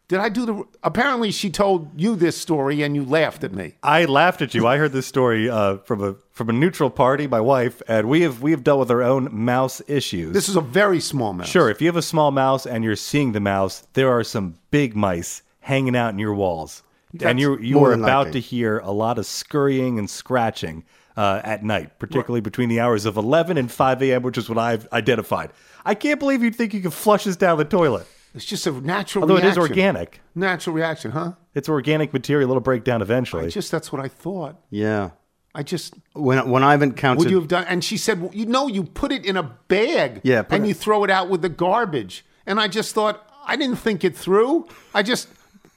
Did 0.10 0.20
I 0.20 0.30
do 0.30 0.46
the? 0.46 0.64
Apparently, 0.84 1.32
she 1.32 1.50
told 1.50 2.00
you 2.00 2.16
this 2.16 2.38
story 2.38 2.82
and 2.84 2.96
you 2.96 3.06
laughed 3.06 3.44
at 3.44 3.54
me. 3.54 3.76
I 3.82 4.06
laughed 4.06 4.42
at 4.42 4.54
you. 4.54 4.68
I 4.68 4.78
heard 4.78 4.92
this 4.92 5.08
story 5.08 5.50
uh, 5.50 5.78
from 5.78 6.04
a 6.04 6.16
from 6.32 6.50
a 6.50 6.54
neutral 6.54 6.90
party, 6.90 7.26
my 7.26 7.40
wife, 7.40 7.82
and 7.88 8.10
we 8.10 8.22
have 8.22 8.42
we 8.42 8.52
have 8.52 8.64
dealt 8.64 8.80
with 8.80 8.92
our 8.92 9.02
own 9.02 9.30
mouse 9.32 9.82
issues. 9.88 10.34
This 10.34 10.50
is 10.50 10.56
a 10.58 10.62
very 10.62 11.00
small 11.00 11.32
mouse. 11.34 11.48
Sure, 11.48 11.70
if 11.70 11.82
you 11.82 11.88
have 11.88 11.96
a 11.96 12.02
small 12.02 12.32
mouse 12.32 12.66
and 12.66 12.84
you're 12.84 12.98
seeing 12.98 13.32
the 13.32 13.40
mouse, 13.40 13.88
there 13.94 14.10
are 14.12 14.24
some 14.24 14.56
big 14.72 14.96
mice 14.96 15.42
hanging 15.62 15.96
out 15.96 16.14
in 16.14 16.20
your 16.20 16.34
walls, 16.34 16.84
and 17.22 17.40
you 17.40 17.58
you 17.60 17.84
are 17.84 17.94
about 17.94 18.26
likely. 18.26 18.34
to 18.34 18.40
hear 18.42 18.80
a 18.80 18.92
lot 18.92 19.18
of 19.18 19.26
scurrying 19.26 20.00
and 20.00 20.10
scratching 20.10 20.84
uh, 21.16 21.40
at 21.46 21.64
night, 21.64 21.98
particularly 21.98 22.42
between 22.42 22.68
the 22.68 22.82
hours 22.82 23.06
of 23.06 23.16
11 23.18 23.58
and 23.58 23.72
5 23.72 24.02
a.m., 24.04 24.22
which 24.24 24.38
is 24.38 24.50
what 24.50 24.58
I've 24.58 24.88
identified. 24.92 25.52
I 25.86 25.96
can't 25.96 26.20
believe 26.20 26.44
you'd 26.44 26.56
think 26.56 26.74
you 26.74 26.82
could 26.82 26.94
flush 26.94 27.24
this 27.24 27.36
down 27.36 27.58
the 27.58 27.66
toilet. 27.66 28.06
It's 28.34 28.46
just 28.46 28.66
a 28.68 28.72
natural. 28.72 28.82
Reaction. 28.84 29.22
Although 29.24 29.38
it 29.38 29.46
is 29.46 29.58
organic, 29.58 30.22
Natural 30.36 30.76
reaction, 30.76 31.12
huh? 31.12 31.34
it's 31.54 31.70
organic 31.70 32.14
material. 32.14 32.50
It'll 32.50 32.62
break 32.62 32.84
down 32.84 33.02
eventually. 33.02 33.46
I 33.46 33.50
just 33.50 33.72
that's 33.72 33.92
what 33.92 34.02
I 34.04 34.08
thought. 34.08 34.56
yeah. 34.70 35.12
I 35.56 35.62
just 35.62 35.94
When 36.14 36.50
when 36.50 36.64
I've 36.64 36.82
encountered 36.82 37.20
would 37.26 37.30
you 37.30 37.38
have 37.40 37.48
done? 37.48 37.66
And 37.68 37.84
she 37.84 37.96
said, 37.96 38.20
well, 38.20 38.32
you 38.34 38.48
know, 38.48 38.68
you 38.68 38.84
put 38.86 39.12
it 39.12 39.24
in 39.24 39.38
a 39.38 39.44
bag, 39.44 40.22
Yeah, 40.24 40.44
and 40.50 40.66
it- 40.66 40.70
you 40.70 40.74
throw 40.74 41.04
it 41.04 41.12
out 41.12 41.30
with 41.30 41.44
the 41.44 41.50
garbage. 41.50 42.26
And 42.48 42.60
I 42.60 42.68
just 42.68 42.96
thought 42.96 43.30
I 43.46 43.56
didn't 43.56 43.76
think 43.78 44.04
it 44.04 44.18
through. 44.18 44.68
I 44.96 45.04
just 45.04 45.28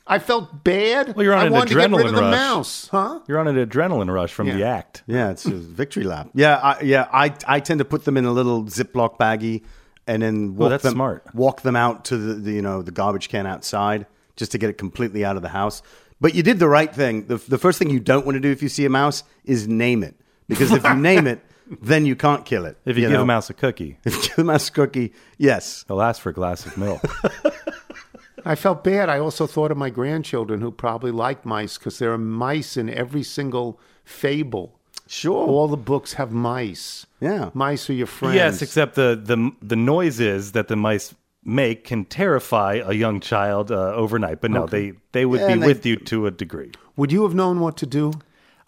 I 0.07 0.19
felt 0.19 0.65
bad. 0.65 1.15
Well, 1.15 1.25
you're 1.25 1.35
on 1.35 1.41
I 1.41 1.47
an 1.49 1.53
wanted 1.53 1.69
to 1.71 1.75
get 1.75 1.91
rid 1.91 2.07
adrenaline 2.07 2.09
of 2.09 2.15
the 2.15 2.21
rush. 2.23 2.31
mouse, 2.33 2.89
huh? 2.91 3.21
You're 3.29 3.39
on 3.39 3.49
an 3.49 3.57
adrenaline 3.67 4.11
rush 4.11 4.33
from 4.33 4.49
the 4.49 4.65
act. 4.65 5.03
Yeah, 5.07 5.31
it's 5.31 5.45
a 5.45 5.51
victory 5.51 6.05
lap. 6.05 6.31
Yeah, 6.33 6.57
I, 6.57 6.81
yeah. 6.81 7.09
I 7.13 7.35
I 7.47 7.61
tend 7.61 7.79
to 7.81 7.85
put 7.85 8.05
them 8.07 8.17
in 8.17 8.25
a 8.25 8.33
little 8.33 8.65
Ziploc 8.65 9.19
baggie, 9.19 9.63
and 10.07 10.23
then 10.23 10.55
oh, 10.57 10.61
walk 10.61 10.71
that's 10.71 10.83
them, 10.83 10.93
smart. 10.93 11.25
Walk 11.35 11.63
them 11.63 11.77
out 11.77 12.05
to 12.07 12.17
the, 12.17 12.35
the 12.35 12.53
you 12.53 12.63
know 12.63 12.83
the 12.83 12.93
garbage 12.93 13.29
can 13.29 13.47
outside 13.47 14.07
just 14.37 14.53
to 14.53 14.59
get 14.59 14.71
it 14.71 14.79
completely 14.79 15.25
out 15.25 15.37
of 15.37 15.43
the 15.43 15.49
house. 15.49 15.83
But 16.21 16.35
you 16.35 16.43
did 16.43 16.59
the 16.59 16.69
right 16.69 16.95
thing. 16.95 17.27
The 17.27 17.37
the 17.37 17.59
first 17.59 17.79
thing 17.79 17.91
you 17.91 18.01
don't 18.01 18.25
want 18.25 18.37
to 18.37 18.41
do 18.41 18.51
if 18.51 18.63
you 18.63 18.69
see 18.69 18.85
a 18.85 18.91
mouse 18.91 19.23
is 19.45 19.69
name 19.69 20.03
it, 20.03 20.15
because 20.49 20.73
if 20.73 20.85
you 20.85 20.95
name 20.97 21.27
it, 21.27 21.41
then 21.83 22.07
you 22.07 22.17
can't 22.17 22.45
kill 22.45 22.65
it. 22.65 22.79
If 22.85 22.97
you, 22.97 23.03
give 23.03 23.13
know? 23.13 23.23
a 23.23 23.27
mouse 23.27 23.51
a 23.51 23.55
cookie, 23.55 23.99
if 24.05 24.15
you 24.15 24.23
give 24.23 24.39
a 24.39 24.45
mouse 24.45 24.69
a 24.69 24.73
cookie, 24.73 25.13
yes, 25.39 25.85
they'll 25.89 26.03
ask 26.03 26.21
for 26.21 26.31
a 26.31 26.35
glass 26.35 26.65
of 26.65 26.77
milk. 26.77 27.03
I 28.45 28.55
felt 28.55 28.85
bad. 28.85 29.09
I 29.09 29.19
also 29.19 29.49
thought 29.49 29.73
of 29.73 29.77
my 29.77 29.91
grandchildren 29.91 30.61
who 30.61 30.71
probably 30.71 31.11
like 31.11 31.45
mice 31.45 31.79
because 31.79 31.99
there 31.99 32.13
are 32.13 32.19
mice 32.19 32.77
in 32.77 32.89
every 32.89 33.25
single 33.25 33.81
fable. 34.05 34.76
Sure. 35.07 35.47
All 35.47 35.69
the 35.69 35.77
books 35.77 36.15
have 36.15 36.33
mice. 36.33 37.07
Yeah. 37.21 37.51
mice 37.55 37.89
are 37.91 37.95
your 37.95 38.07
friends. 38.07 38.35
Yes, 38.37 38.63
except 38.63 38.95
the 38.95 39.21
the 39.23 39.51
the 39.63 39.77
noises 39.77 40.53
that 40.53 40.69
the 40.69 40.77
mice 40.77 41.15
make 41.45 41.85
can 41.85 42.05
terrify 42.05 42.81
a 42.85 42.93
young 42.93 43.21
child 43.21 43.71
uh, 43.71 43.93
overnight. 43.95 44.41
But 44.41 44.51
no, 44.51 44.67
they 44.67 44.93
they 45.13 45.25
would 45.25 45.41
Yeah, 45.41 45.47
be 45.47 45.53
and 45.55 45.63
they- 45.63 45.67
with 45.67 45.87
you 45.87 45.97
to 45.97 46.27
a 46.27 46.31
degree. 46.31 46.73
would 46.97 47.13
you 47.13 47.23
have 47.23 47.35
known 47.35 47.61
what 47.61 47.77
to 47.79 47.87
do? 47.87 48.13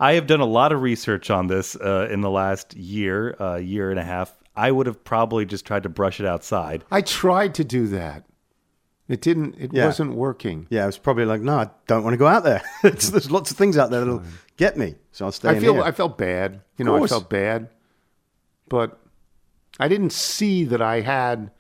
I 0.01 0.13
have 0.13 0.27
done 0.29 0.41
a 0.41 0.47
lot 0.47 0.71
of 0.73 0.81
research 0.83 1.29
on 1.29 1.49
this 1.49 1.75
uh, 1.75 2.09
in 2.11 2.21
the 2.21 2.31
last 2.31 2.77
year, 2.77 3.35
uh, 3.41 3.57
year 3.57 3.91
and 3.91 3.99
a 3.99 4.05
half. 4.05 4.33
I 4.55 4.71
would 4.71 4.87
have 4.87 5.03
probably 5.03 5.45
just 5.45 5.65
tried 5.67 5.83
to 5.85 5.89
brush 5.89 6.21
it 6.21 6.27
outside. 6.27 6.85
I 6.91 7.01
tried 7.01 7.55
to 7.57 7.65
do 7.65 7.89
that. 7.89 8.25
It 9.09 9.21
didn't. 9.23 9.55
It 9.59 9.73
Yeah. 9.73 9.87
wasn't 9.87 10.15
working. 10.15 10.67
Yeah, 10.71 10.83
I 10.83 10.87
was 10.87 10.99
probably 10.99 11.25
like, 11.25 11.41
no, 11.41 11.57
I 11.59 11.71
don't 11.87 12.05
want 12.05 12.13
to 12.15 12.19
go 12.19 12.27
out 12.27 12.45
there. 12.45 12.63
Mm. 12.83 13.11
There's 13.11 13.31
lots 13.31 13.51
of 13.51 13.57
things 13.57 13.79
out 13.79 13.91
there 13.91 14.01
that'll 14.01 14.23
get 14.57 14.77
me, 14.77 14.97
so 15.13 15.25
I'll 15.25 15.33
stay 15.33 15.49
I 15.49 15.53
in 15.55 15.61
feel. 15.61 15.75
here. 15.75 15.83
I 15.83 15.93
felt 15.93 16.19
bad. 16.19 16.61
You 16.77 16.85
know, 16.85 17.03
I 17.03 17.07
felt 17.07 17.31
bad, 17.31 17.69
but 18.69 19.01
I 19.81 19.89
didn't 19.89 20.11
see 20.13 20.65
that 20.65 20.83
I 20.83 21.01
had 21.01 21.51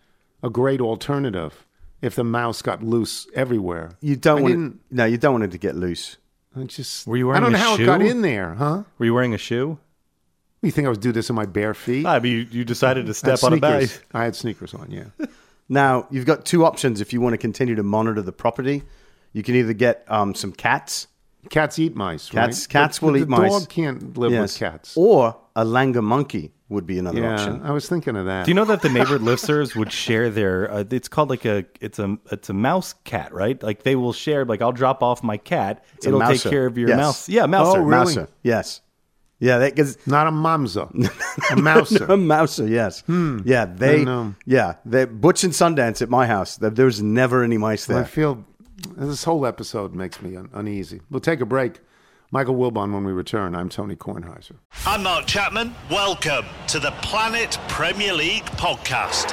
a 0.42 0.50
great 0.50 0.80
alternative. 0.80 1.64
If 2.00 2.14
the 2.14 2.22
mouse 2.22 2.62
got 2.62 2.82
loose 2.82 3.26
everywhere, 3.34 3.90
you 4.00 4.14
don't 4.14 4.38
I 4.38 4.42
want 4.42 4.52
didn't- 4.54 4.80
it, 4.90 4.94
no, 4.94 5.04
you 5.06 5.16
don't 5.18 5.32
want 5.32 5.44
it 5.44 5.50
to 5.52 5.58
get 5.58 5.74
loose. 5.74 6.16
I 6.56 6.62
just. 6.64 7.06
Were 7.08 7.16
you 7.16 7.26
wearing? 7.26 7.42
I 7.42 7.46
don't 7.46 7.52
wearing 7.52 7.64
know 7.66 7.74
a 7.74 7.76
how 7.76 7.82
it 7.82 7.86
got 7.86 8.02
in 8.02 8.22
there, 8.22 8.54
huh? 8.54 8.82
Were 8.98 9.06
you 9.06 9.14
wearing 9.14 9.34
a 9.34 9.38
shoe? 9.38 9.78
You 10.62 10.70
think 10.70 10.86
I 10.86 10.90
would 10.90 11.00
do 11.00 11.12
this 11.12 11.28
in 11.30 11.34
my 11.36 11.46
bare 11.46 11.74
feet? 11.74 12.04
I 12.06 12.18
mean, 12.20 12.32
you, 12.32 12.46
you 12.50 12.64
decided 12.64 13.06
to 13.06 13.14
step 13.14 13.42
on 13.44 13.52
a 13.52 13.56
bag. 13.58 13.88
I 14.12 14.24
had 14.24 14.36
sneakers 14.36 14.74
on. 14.74 14.90
Yeah. 14.90 15.04
Now 15.68 16.06
you've 16.10 16.26
got 16.26 16.44
two 16.44 16.64
options 16.64 17.00
if 17.00 17.12
you 17.12 17.20
want 17.20 17.34
to 17.34 17.38
continue 17.38 17.74
to 17.74 17.82
monitor 17.82 18.22
the 18.22 18.32
property. 18.32 18.82
You 19.32 19.42
can 19.42 19.54
either 19.54 19.74
get 19.74 20.04
um, 20.08 20.34
some 20.34 20.52
cats, 20.52 21.06
Cats 21.50 21.78
eat 21.78 21.94
mice. 21.94 22.28
Cats- 22.28 22.62
right? 22.62 22.68
cats 22.68 22.98
But 22.98 23.06
will 23.06 23.12
the 23.14 23.20
eat 23.20 23.28
mice. 23.28 23.52
Dog 23.60 23.68
can't 23.68 24.16
live 24.18 24.32
yes, 24.32 24.54
with 24.54 24.58
cats. 24.58 24.94
or 24.96 25.36
a 25.54 25.64
Langur 25.64 26.02
monkey 26.02 26.52
would 26.68 26.84
be 26.86 26.98
another 26.98 27.20
yeah, 27.20 27.34
option. 27.34 27.62
I 27.62 27.70
was 27.70 27.88
thinking 27.88 28.16
of 28.16 28.26
that. 28.26 28.44
Do 28.44 28.50
you 28.50 28.54
know 28.54 28.64
that 28.66 28.82
the 28.82 28.88
neighborhood 28.90 29.22
listeners 29.22 29.74
would 29.76 29.90
share 29.92 30.28
their? 30.30 30.70
Uh, 30.70 30.84
it's 30.90 31.08
called 31.08 31.30
like 31.30 31.44
a 31.46 31.64
it's 31.80 31.98
a 31.98 32.18
it's 32.30 32.50
a 32.50 32.52
mouse 32.52 32.94
cat, 33.04 33.32
right? 33.32 33.62
Like 33.62 33.82
they 33.84 33.96
will 33.96 34.12
share. 34.12 34.44
Like 34.44 34.60
I'll 34.60 34.72
drop 34.72 35.02
off 35.02 35.22
my 35.22 35.36
cat. 35.36 35.84
a 36.04 36.08
It'll 36.08 36.20
take 36.20 36.42
care 36.42 36.66
of 36.66 36.76
your 36.76 36.88
Yes. 36.88 36.96
mouse. 36.98 37.28
Yeah, 37.28 37.46
mouse. 37.46 37.68
Oh, 37.68 37.78
really? 37.78 37.90
Mouser, 37.90 38.28
yes, 38.42 38.80
yeah, 39.38 39.58
that 39.58 39.74
because 39.74 39.96
Not 40.06 40.26
a 40.26 40.30
mamza, 40.30 40.88
a 41.50 41.56
mouser. 41.56 42.04
a 42.06 42.16
mouser, 42.16 42.66
yes, 42.66 43.00
hmm. 43.02 43.40
yeah, 43.44 43.64
they, 43.66 44.04
yeah, 44.46 44.74
they 44.84 45.04
Butch 45.04 45.44
and 45.44 45.52
Sundance 45.52 46.02
at 46.02 46.08
my 46.10 46.26
house. 46.26 46.56
there- 46.56 46.70
There's 46.70 47.02
never 47.02 47.42
any 47.42 47.58
mice 47.58 47.86
there. 47.86 47.98
I 47.98 48.04
feel 48.04 48.44
this 48.96 49.24
whole 49.24 49.46
episode 49.46 49.94
makes 49.94 50.20
me 50.22 50.36
un- 50.36 50.50
uneasy. 50.52 51.00
We'll 51.10 51.20
take 51.20 51.40
a 51.40 51.46
break. 51.46 51.80
Michael 52.30 52.56
Wilbon 52.56 52.92
when 52.92 53.04
we 53.04 53.12
return. 53.12 53.54
I'm 53.54 53.70
Tony 53.70 53.96
Kornheiser. 53.96 54.56
I'm 54.84 55.02
Mark 55.02 55.24
Chapman. 55.26 55.74
Welcome 55.90 56.44
to 56.66 56.78
the 56.78 56.90
Planet 57.00 57.58
Premier 57.68 58.12
League 58.12 58.44
podcast. 58.44 59.32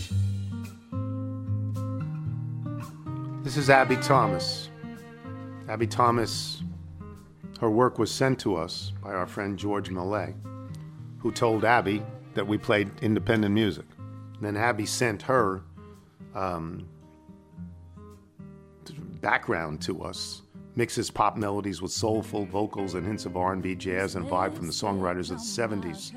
This 3.43 3.57
is 3.57 3.71
Abbie 3.71 3.97
Thomas. 3.97 4.69
Abbie 5.67 5.87
Thomas, 5.87 6.61
her 7.59 7.71
work 7.71 7.97
was 7.97 8.11
sent 8.11 8.39
to 8.41 8.55
us 8.55 8.91
by 9.03 9.13
our 9.13 9.25
friend 9.25 9.57
George 9.57 9.89
Millet, 9.89 10.35
who 11.17 11.31
told 11.31 11.65
Abbie 11.65 12.03
that 12.35 12.45
we 12.45 12.59
played 12.59 12.91
independent 13.01 13.51
music. 13.51 13.85
then 14.41 14.55
Abbie 14.55 14.85
sent 14.85 15.23
her 15.23 15.63
um, 16.35 16.87
background 19.21 19.81
to 19.81 20.03
us, 20.03 20.43
mixes 20.75 21.09
pop 21.09 21.35
melodies 21.35 21.81
with 21.81 21.91
soulful 21.91 22.45
vocals 22.45 22.93
and 22.93 23.07
hints 23.07 23.25
of 23.25 23.35
R&B, 23.35 23.73
jazz, 23.73 24.15
and 24.15 24.27
vibe 24.27 24.53
from 24.53 24.67
the 24.67 24.73
songwriters 24.73 25.31
of 25.31 25.39
the 25.39 25.43
70s. 25.87 26.15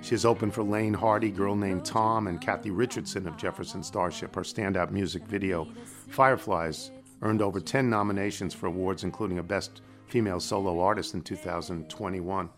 She 0.00 0.10
has 0.10 0.24
opened 0.24 0.54
for 0.54 0.62
Laine 0.62 0.94
Hardy, 0.94 1.30
Girl 1.30 1.56
Named 1.56 1.84
Tom, 1.84 2.28
and 2.28 2.40
Cathy 2.40 2.70
Richardson 2.70 3.26
of 3.26 3.36
Jefferson 3.36 3.82
Starship. 3.82 4.34
Her 4.34 4.42
standout 4.42 4.90
music 4.90 5.24
video, 5.26 5.68
Fireflies, 6.12 6.90
earned 7.22 7.40
over 7.40 7.58
10 7.58 7.88
nominations 7.88 8.52
for 8.52 8.66
awards, 8.66 9.02
including 9.02 9.38
a 9.38 9.42
Best 9.42 9.80
Female 10.08 10.40
Solo 10.40 10.78
Artist 10.80 11.14
in 11.14 11.22
2021. 11.22 12.50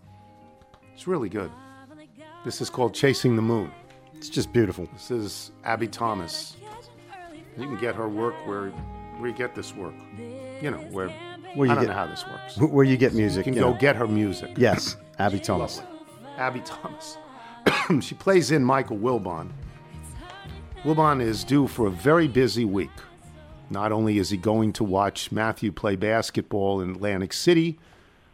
It's 0.92 1.06
really 1.06 1.28
good. 1.28 1.50
This 2.44 2.60
is 2.60 2.68
called 2.68 2.94
Chasing 2.94 3.36
the 3.36 3.42
Moon. 3.42 3.70
It's 4.14 4.28
just 4.28 4.52
beautiful. 4.52 4.88
This 4.92 5.10
is 5.12 5.52
Abbie 5.64 5.86
Thomas. 5.86 6.56
You 7.56 7.64
can 7.66 7.76
get 7.76 7.94
her 7.94 8.08
work 8.08 8.34
where, 8.44 8.70
where 8.70 9.30
you 9.30 9.36
get 9.36 9.54
this 9.54 9.72
work. 9.74 9.94
You 10.60 10.72
know, 10.72 10.78
where, 10.90 11.08
Where 11.54 11.66
you 11.66 11.72
I 11.72 11.74
don't 11.76 11.84
get- 11.84 11.90
know 11.90 11.96
how 11.96 12.06
this 12.08 12.24
works. 12.26 12.56
Where 12.72 12.84
you 12.84 12.96
get 12.96 13.14
music, 13.14 13.46
You 13.46 13.52
can 13.52 13.54
you 13.54 13.60
go 13.60 13.72
know. 13.72 13.78
get 13.78 13.94
her 13.94 14.08
music. 14.08 14.50
Yes, 14.56 14.96
Abbie 15.20 15.38
Thomas. 15.38 15.80
Abbie 16.38 16.62
Thomas. 16.64 17.16
she 18.04 18.16
plays 18.16 18.50
in 18.50 18.64
Michael 18.64 18.98
Wilbon. 18.98 19.50
Wilbon 20.82 21.20
is 21.22 21.44
due 21.44 21.68
for 21.68 21.86
a 21.86 21.90
very 21.90 22.26
busy 22.26 22.64
week. 22.64 22.90
Not 23.70 23.92
only 23.92 24.18
is 24.18 24.30
he 24.30 24.36
going 24.36 24.72
to 24.74 24.84
watch 24.84 25.32
Matthew 25.32 25.72
play 25.72 25.96
basketball 25.96 26.80
in 26.80 26.90
Atlantic 26.90 27.32
City, 27.32 27.78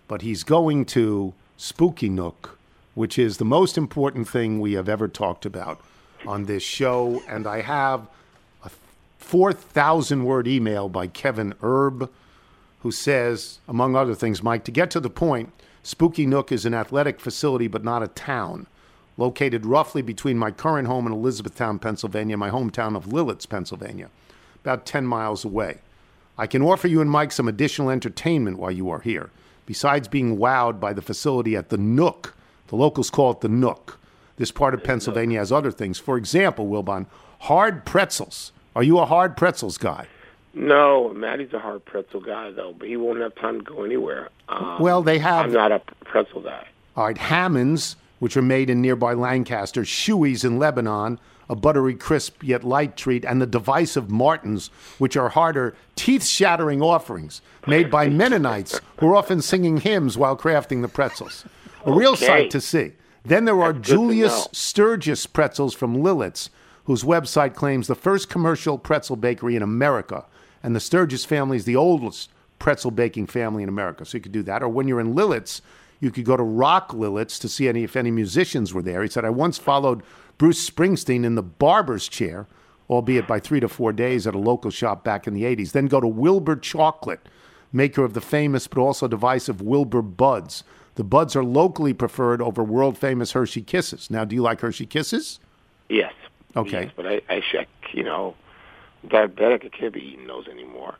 but 0.08 0.22
he's 0.22 0.42
going 0.42 0.84
to 0.87 1.34
Spooky 1.56 2.08
Nook, 2.08 2.58
which 2.94 3.18
is 3.18 3.37
the 3.37 3.44
most 3.44 3.78
important 3.78 4.28
thing 4.28 4.60
we 4.60 4.72
have 4.72 4.88
ever 4.88 5.08
talked 5.08 5.46
about 5.46 5.80
on 6.26 6.46
this 6.46 6.62
show. 6.62 7.22
And 7.28 7.46
I 7.46 7.60
have 7.60 8.06
a 8.64 8.70
4,000 9.18 10.25
word 10.25 10.49
email 10.49 10.88
by 10.88 11.06
Kevin 11.06 11.54
Erb, 11.62 12.10
who 12.80 12.90
says, 12.90 13.58
among 13.68 13.94
other 13.94 14.14
things, 14.14 14.42
Mike, 14.42 14.64
to 14.64 14.70
get 14.70 14.90
to 14.90 15.00
the 15.00 15.10
point, 15.10 15.52
Spooky 15.82 16.26
Nook 16.26 16.50
is 16.50 16.66
an 16.66 16.75
athletic 16.75 17.20
facility, 17.20 17.68
but 17.68 17.84
not 17.84 18.02
a 18.02 18.08
town. 18.08 18.66
Located 19.16 19.66
roughly 19.66 20.02
between 20.02 20.38
my 20.38 20.50
current 20.50 20.88
home 20.88 21.06
in 21.06 21.12
Elizabethtown, 21.12 21.78
Pennsylvania, 21.78 22.37
my 22.37 22.50
hometown 22.50 22.96
of 22.96 23.06
Lititz, 23.06 23.49
Pennsylvania, 23.49 24.08
about 24.64 24.87
10 24.87 25.07
miles 25.07 25.45
away. 25.45 25.79
I 26.38 26.47
can 26.47 26.62
offer 26.62 26.88
you 26.88 27.00
and 27.00 27.11
Mike 27.11 27.33
some 27.33 27.49
additional 27.49 27.90
entertainment 27.90 28.59
while 28.59 28.71
you 28.71 28.90
are 28.90 29.00
here. 29.00 29.31
Besides 29.67 30.09
being 30.09 30.38
wowed 30.38 30.81
by 30.81 30.93
the 30.93 31.02
facility 31.02 31.57
at 31.57 31.69
the 31.69 31.76
Nook, 31.76 32.35
the 32.69 32.76
locals 32.76 33.11
call 33.11 33.33
it 33.33 33.40
the 33.40 33.49
Nook. 33.49 33.99
This 34.37 34.50
part 34.50 34.73
of 34.75 34.83
Pennsylvania 34.83 35.38
has 35.38 35.52
other 35.52 35.71
things. 35.71 35.99
For 35.99 36.17
example, 36.17 36.67
Wilbon, 36.67 37.07
hard 37.40 37.85
pretzels. 37.85 38.52
Are 38.75 38.83
you 38.83 38.99
a 38.99 39.07
hard 39.07 39.37
pretzels 39.37 39.76
guy? 39.76 40.07
No, 40.55 41.12
Maddie's 41.14 41.52
a 41.52 41.59
hard 41.59 41.85
pretzel 41.85 42.21
guy 42.21 42.50
though, 42.50 42.75
but 42.76 42.88
he 42.88 42.97
won't 42.97 43.21
have 43.21 43.35
time 43.37 43.59
to 43.59 43.64
go 43.64 43.85
anywhere. 43.85 44.31
Um, 44.49 44.79
Well, 44.81 45.02
they 45.02 45.19
have- 45.19 45.47
I'm 45.47 45.52
not 45.52 45.71
a 45.73 45.81
pretzel 46.05 46.40
guy. 46.40 46.67
All 46.97 47.05
right, 47.05 47.19
Hammonds, 47.19 47.97
which 48.19 48.37
are 48.37 48.43
made 48.43 48.69
in 48.71 48.81
nearby 48.81 49.12
Lancaster, 49.12 49.83
Shuey's 49.83 50.45
in 50.45 50.59
Lebanon, 50.59 51.21
a 51.50 51.57
buttery 51.57 51.95
crisp 51.97 52.42
yet 52.45 52.62
light 52.64 52.97
treat, 52.97 53.25
and 53.25 53.42
the 53.42 53.47
divisive 53.47 54.09
Martins, 54.09 54.69
which 54.99 55.16
are 55.16 55.28
harder, 55.30 55.75
teeth 55.97 56.25
shattering 56.25 56.80
offerings 56.80 57.42
made 57.66 57.90
by 57.90 58.09
Mennonites 58.21 58.80
who 59.00 59.09
are 59.09 59.16
often 59.16 59.42
singing 59.42 59.78
hymns 59.78 60.16
while 60.16 60.37
crafting 60.37 60.80
the 60.80 60.88
pretzels. 60.88 61.45
A 61.85 61.92
real 61.92 62.12
Okay. 62.12 62.26
sight 62.26 62.50
to 62.50 62.61
see. 62.61 62.92
Then 63.25 63.45
there 63.47 63.61
are 63.61 63.73
That's 63.73 63.88
Julius. 63.88 64.49
Sturgis 64.52 65.26
pretzels 65.26 65.75
from 65.75 65.97
Lititz, 65.97 66.50
whose 66.85 67.02
website 67.02 67.54
claims 67.54 67.88
the 67.88 67.95
first 67.97 68.30
commercial 68.30 68.78
pretzel 68.78 69.16
bakery 69.16 69.57
in 69.57 69.62
America. 69.62 70.25
And 70.62 70.75
the 70.76 70.80
Sturgis 70.80 71.25
family 71.25 71.57
is 71.57 71.64
the 71.64 71.76
oldest 71.76 72.30
pretzel 72.61 72.90
baking 72.92 73.26
family 73.26 73.62
in 73.64 73.69
America. 73.69 74.04
So 74.04 74.19
you 74.19 74.23
could 74.23 74.33
do 74.33 74.42
that. 74.45 74.62
Or 74.62 74.69
when 74.69 74.87
you're 74.87 75.00
in 75.00 75.14
Lititz, 75.14 75.62
you 75.99 76.11
could 76.12 76.25
go 76.25 76.37
to 76.37 76.42
Rock 76.42 76.92
Lititz 76.92 77.40
to 77.40 77.49
see 77.49 77.69
any 77.69 77.83
if 77.85 77.97
any 77.97 78.11
musicians 78.11 78.73
were 78.73 78.83
there. 78.83 79.02
He 79.02 79.09
said, 79.09 79.25
I 79.25 79.30
once 79.30 79.59
followed 79.59 80.02
Bruce 80.40 80.70
Springsteen 80.70 81.26
in 81.26 81.35
the 81.35 81.42
barber's 81.42 82.09
chair, 82.09 82.47
albeit 82.88 83.26
by 83.26 83.38
three 83.38 83.61
to 83.61 83.68
four 83.68 83.92
days 83.92 84.26
at 84.26 84.35
a 84.35 84.38
local 84.38 84.70
shop 84.70 85.04
back 85.04 85.26
in 85.26 85.35
the 85.35 85.42
80s. 85.42 85.73
Then 85.73 85.85
go 85.85 86.00
to 86.00 86.09
Wilbur 86.09 86.56
Chocolate, 86.56 87.28
maker 87.75 88.04
of 88.04 88.14
the 88.14 88.23
famous 88.23 88.66
but 88.66 88.80
also 88.80 89.06
divisive 89.06 89.61
Wilbur 89.61 90.00
Buds. 90.00 90.64
The 90.94 91.04
Buds 91.04 91.37
are 91.37 91.44
locally 91.44 91.92
preferred 91.92 92.40
over 92.40 92.64
world 92.64 92.97
famous 92.97 93.32
Hershey 93.32 93.61
Kisses. 93.61 94.11
Now, 94.11 94.25
do 94.25 94.35
you 94.35 94.40
like 94.40 94.62
Hershey 94.62 94.87
Kisses? 94.87 95.40
Yes. 95.90 96.14
Okay. 96.56 96.85
Yes, 96.85 96.92
but 96.97 97.06
I, 97.06 97.20
I 97.28 97.42
check. 97.52 97.68
You 97.92 98.04
know, 98.04 98.35
diabetic. 99.09 99.66
I 99.66 99.68
can't 99.68 99.92
be 99.92 100.00
eating 100.00 100.26
those 100.26 100.49
anymore. 100.49 100.94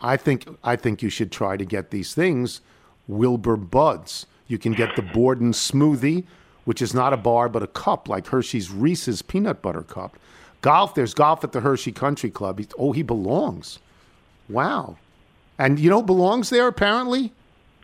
I 0.00 0.16
think 0.16 0.48
I 0.64 0.76
think 0.76 1.02
you 1.02 1.10
should 1.10 1.30
try 1.30 1.58
to 1.58 1.66
get 1.66 1.90
these 1.90 2.14
things. 2.14 2.62
Wilbur 3.08 3.56
Buds. 3.56 4.24
You 4.46 4.56
can 4.56 4.72
get 4.72 4.96
the 4.96 5.02
Borden 5.02 5.52
smoothie, 5.52 6.24
which 6.64 6.80
is 6.82 6.92
not 6.94 7.12
a 7.12 7.16
bar 7.16 7.48
but 7.48 7.62
a 7.62 7.66
cup, 7.66 8.08
like 8.08 8.26
Hershey's 8.28 8.70
Reese's 8.70 9.22
peanut 9.22 9.62
butter 9.62 9.82
cup. 9.82 10.16
Golf. 10.62 10.94
There's 10.94 11.14
golf 11.14 11.42
at 11.42 11.52
the 11.52 11.60
Hershey 11.60 11.92
Country 11.92 12.30
Club. 12.30 12.58
He, 12.58 12.66
oh, 12.78 12.92
he 12.92 13.02
belongs. 13.02 13.78
Wow. 14.48 14.96
And 15.58 15.78
you 15.78 15.88
know 15.90 16.00
who 16.00 16.06
belongs 16.06 16.50
there 16.50 16.66
apparently? 16.68 17.32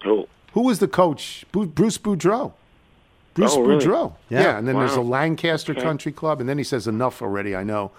Who? 0.05 0.27
Who 0.53 0.62
was 0.62 0.79
the 0.79 0.89
coach? 0.89 1.45
Bruce 1.53 1.99
Boudreau. 1.99 2.53
Bruce 3.35 3.55
Oh, 3.55 3.62
really? 3.62 3.85
Boudreau. 3.85 4.15
Yeah. 4.31 4.57
and 4.59 4.67
then 4.67 4.77
there's 4.79 4.95
a 4.97 5.01
Lancaster 5.03 5.73
Okay. 5.73 5.83
Country 5.83 6.12
Club, 6.12 6.41
and 6.41 6.49
then 6.49 6.59
he 6.59 6.65
says 6.65 6.87
enough 6.87 7.21
already. 7.23 7.55
I 7.55 7.65
know. 7.65 7.91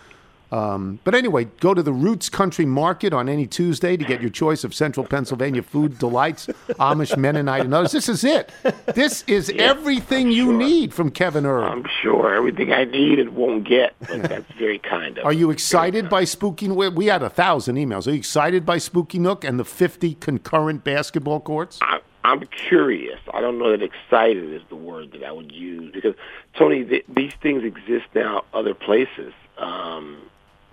Um, 0.52 1.00
but 1.04 1.14
anyway, 1.14 1.46
go 1.60 1.74
to 1.74 1.84
the 1.84 1.92
Roots 1.92 2.30
Country 2.30 2.66
Market 2.66 3.14
on 3.14 3.28
any 3.28 3.48
Tuesday 3.48 3.98
to 3.98 4.06
get 4.06 4.22
your 4.22 4.30
choice 4.30 4.64
of 4.64 4.74
Central 4.74 5.06
Pennsylvania 5.06 5.62
food 5.62 6.00
delights, 6.00 6.48
Amish, 6.80 7.18
Mennonite, 7.18 7.66
and 7.66 7.74
others. 7.74 7.92
This 7.92 8.08
is 8.08 8.24
it. 8.24 8.52
This 8.96 9.24
is 9.28 9.52
everything 9.58 10.32
you 10.32 10.54
need 10.54 10.94
from 10.94 11.12
Kevin 11.12 11.46
Erb. 11.46 11.72
I'm 11.72 11.86
sure 12.02 12.34
everything 12.34 12.72
I 12.72 12.86
need 12.86 13.20
and 13.20 13.36
won't 13.36 13.66
get, 13.66 13.94
but 14.00 14.24
that's 14.24 14.52
very 14.58 14.80
kind 14.80 15.18
of. 15.18 15.26
Are 15.26 15.34
you 15.34 15.52
excited 15.52 16.10
by 16.10 16.24
Spooky? 16.24 16.70
We 16.70 16.90
we 16.90 17.06
had 17.08 17.24
a 17.24 17.30
thousand 17.30 17.76
emails. 17.76 18.08
Are 18.08 18.12
you 18.12 18.18
excited 18.18 18.66
by 18.66 18.78
Spooky 18.78 19.20
Nook 19.20 19.44
and 19.44 19.60
the 19.60 19.66
50 19.66 20.16
concurrent 20.16 20.84
basketball 20.84 21.40
courts? 21.40 21.80
I, 21.82 22.00
I'm 22.24 22.42
curious. 22.68 23.20
I 23.34 23.42
don't 23.42 23.58
know 23.58 23.72
that 23.72 23.82
excited 23.82 24.54
is 24.54 24.62
the 24.70 24.76
word 24.76 25.12
that 25.14 25.24
I 25.24 25.32
would 25.32 25.52
use 25.52 25.94
because 25.94 26.16
Tony, 26.56 26.84
th- 26.84 27.06
these 27.08 27.34
things 27.42 27.64
exist 27.64 28.06
now 28.14 28.44
other 28.54 28.74
places. 28.74 29.34
Um, 29.58 30.18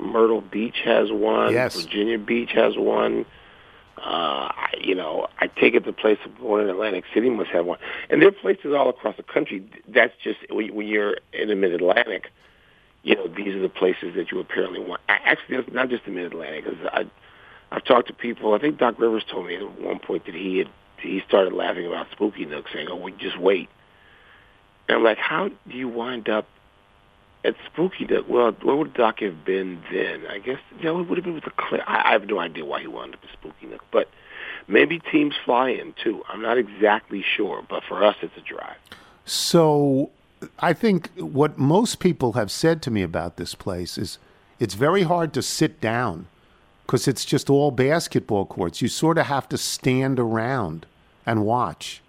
Myrtle 0.05 0.40
Beach 0.40 0.81
has 0.85 1.11
one. 1.11 1.53
Yes. 1.53 1.81
Virginia 1.81 2.19
Beach 2.19 2.53
has 2.53 2.77
one. 2.77 3.25
Uh, 4.03 4.53
you 4.81 4.95
know, 4.95 5.29
I 5.40 5.47
take 5.47 5.75
it 5.75 5.85
the 5.85 5.93
place 5.93 6.19
of 6.25 6.40
one 6.40 6.61
in 6.61 6.69
Atlantic 6.69 7.05
City 7.14 7.31
must 7.31 7.51
have 7.51 7.64
one, 7.64 7.79
and 8.11 8.21
there 8.21 8.29
are 8.29 8.33
places 8.33 8.75
all 8.75 8.90
across 8.90 9.17
the 9.17 9.23
country. 9.23 9.64
That's 9.88 10.12
just 10.23 10.38
when 10.51 10.75
when 10.75 10.87
you're 10.87 11.17
in 11.33 11.49
the 11.49 11.55
Mid 11.55 11.73
Atlantic. 11.73 12.31
You 13.03 13.17
know, 13.17 13.29
these 13.29 13.55
are 13.55 13.61
the 13.61 13.69
places 13.69 14.14
that 14.17 14.33
you 14.33 14.40
apparently 14.40 14.81
want. 14.81 15.01
Actually, 15.09 15.59
it's 15.59 15.73
not 15.73 15.90
just 15.90 16.05
the 16.07 16.11
Mid 16.11 16.27
Atlantic. 16.27 16.64
I, 16.93 17.07
I've 17.71 17.85
talked 17.85 18.09
to 18.09 18.14
people. 18.14 18.55
I 18.55 18.59
think 18.59 18.79
Doc 18.79 18.99
Rivers 18.99 19.25
told 19.31 19.47
me 19.47 19.57
at 19.57 19.81
one 19.81 19.99
point 19.99 20.27
that 20.27 20.35
he 20.35 20.59
had 20.59 20.69
he 20.99 21.23
started 21.27 21.53
laughing 21.53 21.87
about 21.87 22.07
Spooky 22.12 22.45
Nook, 22.47 22.67
saying, 22.73 22.88
"Oh, 22.90 22.97
we 22.97 23.12
just 23.12 23.38
wait." 23.38 23.69
And 24.88 24.99
I'm 24.99 25.05
like, 25.05 25.19
"How 25.19 25.49
do 25.49 25.77
you 25.77 25.88
wind 25.88 26.29
up 26.29 26.47
at 27.44 27.54
Spooky 27.66 28.07
Nook?" 28.07 28.28
Well, 28.28 28.52
where 28.62 28.76
would 28.76 28.94
Doc 28.94 29.20
have 29.20 29.44
been 29.44 29.83
then? 29.92 30.26
I 30.28 30.38
guess 30.38 30.59
you 30.78 30.85
know, 30.85 31.00
it 31.00 31.09
would 31.09 31.18
have 31.18 31.24
been 31.24 31.35
with 31.35 31.44
the 31.44 31.52
Cl- 31.59 31.83
I, 31.87 32.09
I 32.09 32.12
have 32.12 32.26
no 32.26 32.38
idea 32.40 32.64
why 32.64 32.80
he 32.80 32.87
wound 32.87 33.14
up 33.14 33.20
at 33.22 33.30
Spooky 33.33 33.66
Nook, 33.66 33.85
but 33.90 34.09
maybe 34.68 34.98
teams 34.98 35.35
fly 35.44 35.70
in 35.70 35.94
too. 36.02 36.22
I'm 36.28 36.42
not 36.42 36.59
exactly 36.59 37.22
sure, 37.37 37.64
but 37.68 37.83
for 37.85 38.04
us, 38.04 38.16
it's 38.22 38.37
a 38.37 38.40
drive. 38.40 38.76
So 39.24 40.11
I 40.59 40.72
think 40.72 41.11
what 41.16 41.59
most 41.59 42.00
people 42.00 42.33
have 42.33 42.50
said 42.50 42.83
to 42.83 42.90
me 42.90 43.02
about 43.02 43.37
this 43.37 43.54
place 43.54 43.96
is 43.96 44.18
it's 44.59 44.74
very 44.74 45.02
hard 45.02 45.33
to 45.35 45.42
sit 45.42 45.80
down 45.80 46.26
because 46.85 47.09
it's 47.09 47.24
just 47.24 47.48
all 47.48 47.70
basketball 47.70 48.44
courts. 48.44 48.83
You 48.83 48.88
sort 48.88 49.18
of 49.18 49.26
have 49.26 49.48
to 49.50 49.59
stand 49.59 50.20
around 50.20 50.87
and 51.24 51.44
watch. 51.44 52.02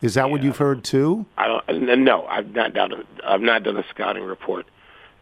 Yeah. 0.00 0.06
Is 0.06 0.14
that 0.14 0.30
what 0.30 0.42
you've 0.42 0.56
heard 0.58 0.82
too? 0.84 1.26
I 1.36 1.46
don't. 1.48 2.04
No, 2.04 2.26
I've 2.26 2.54
not 2.54 2.72
done. 2.74 2.92
A, 2.92 3.04
I've 3.24 3.40
not 3.40 3.62
done 3.62 3.76
a 3.76 3.84
scouting 3.90 4.22
report 4.24 4.66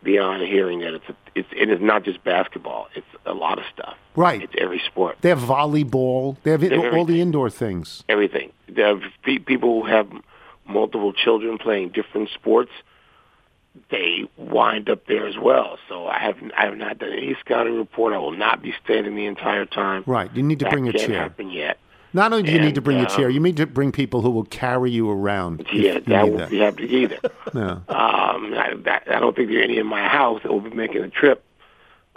beyond 0.03 0.43
hearing 0.45 0.79
that 0.81 0.95
it's 0.95 1.09
a, 1.09 1.17
it's 1.35 1.49
it 1.57 1.71
is 1.71 1.81
not 1.81 2.05
just 2.05 2.23
basketball. 2.25 2.89
It's 2.95 3.07
a 3.27 3.35
lot 3.35 3.59
of 3.59 3.65
stuff. 3.73 3.97
Right. 4.15 4.43
It's 4.43 4.55
every 4.59 4.81
sport, 4.87 5.17
They 5.21 5.29
have 5.29 5.39
volleyball. 5.41 6.37
They 6.43 6.51
have 6.53 6.63
have 6.63 6.95
all 6.95 7.05
the 7.05 7.21
indoor 7.21 7.51
things. 7.51 8.03
everything. 8.09 8.53
There 8.69 8.87
are 8.97 9.01
pe- 9.23 9.39
people 9.39 9.83
who 9.83 9.89
have 9.89 10.09
multiple 10.67 11.13
children 11.13 11.57
playing 11.59 11.91
different 11.91 12.29
sports. 12.31 12.71
They 13.91 14.29
wind 14.37 14.89
up 14.91 15.07
there 15.07 15.27
as 15.27 15.39
well. 15.39 15.79
So 15.89 16.07
I 16.07 16.19
have 16.19 16.37
I 16.57 16.65
have 16.67 16.77
not 16.77 16.99
done 16.99 17.13
any 17.13 17.37
scouting 17.41 17.77
report. 17.77 18.13
I 18.13 18.19
will 18.19 18.33
not 18.37 18.61
be 18.63 18.75
standing 18.85 19.15
the 19.15 19.27
entire 19.27 19.67
time. 19.67 20.03
Right. 20.07 20.31
You 20.35 20.43
need 20.43 20.59
to 20.61 20.65
That 20.65 20.73
bring 20.73 20.89
a 20.89 20.93
chair. 20.93 21.21
happen 21.23 21.51
yet. 21.51 21.79
Not 22.13 22.33
only 22.33 22.45
do 22.45 22.53
you 22.53 22.61
need 22.61 22.75
to 22.75 22.81
bring 22.81 22.99
a 22.99 23.03
uh, 23.03 23.07
chair, 23.07 23.29
you 23.29 23.41
need 23.41 23.57
to 23.59 23.67
bring 23.67 23.93
people 23.93 24.23
who 24.23 24.31
will 24.31 24.45
carry 24.45 24.91
you 24.91 25.11
around. 25.11 25.67
Yeah, 25.73 25.95
you 25.95 26.01
that 26.01 26.29
won't 26.29 26.51
be 26.51 26.59
happening 26.59 26.91
either. 26.91 27.19
No. 27.55 27.83
Um, 27.89 28.55
I, 28.55 28.75
that, 28.85 29.05
I 29.11 29.21
don't 29.21 29.35
think 29.37 29.49
there 29.51 29.61
are 29.61 29.63
any 29.63 29.79
in 29.79 29.87
my 29.87 30.07
house 30.09 30.43
that 30.43 30.53
will 30.53 30.61
be 30.61 30.71
making 30.71 31.03
a 31.03 31.09
trip 31.11 31.45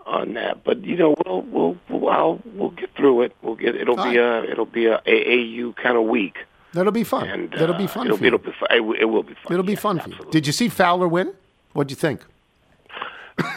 on 0.05 0.33
that. 0.35 0.63
But 0.63 0.83
you 0.83 0.95
know, 0.97 1.15
we'll 1.25 1.41
we'll 1.41 1.77
we'll, 1.89 2.09
I'll, 2.09 2.41
we'll 2.53 2.69
get 2.71 2.95
through 2.95 3.23
it. 3.23 3.35
We'll 3.41 3.55
get 3.55 3.75
it'll 3.75 3.95
be 3.97 4.17
a 4.17 4.43
it'll 4.43 4.65
be 4.65 4.85
a 4.87 4.99
AAU 4.99 5.75
kind 5.75 5.97
of 5.97 6.03
week. 6.05 6.37
That'll 6.73 6.91
be 6.93 7.03
fun. 7.03 7.27
And 7.27 7.51
That'll 7.51 7.75
uh, 7.75 7.77
be 7.77 7.87
fun 7.87 8.07
It'll, 8.07 8.17
for 8.17 8.23
you. 8.23 8.27
it'll 8.27 8.39
be 8.39 8.51
fun. 8.53 8.67
It, 8.71 8.79
will- 8.79 8.95
it 8.99 9.05
will 9.05 9.23
be 9.23 9.33
fun. 9.33 9.51
It'll 9.51 9.63
be 9.63 9.73
yes, 9.73 9.81
fun 9.81 9.99
for 9.99 10.09
you. 10.09 10.15
Did 10.31 10.47
you 10.47 10.53
see 10.53 10.69
Fowler 10.69 11.07
win? 11.07 11.33
What'd 11.73 11.91
you 11.91 11.97
think? 11.97 12.21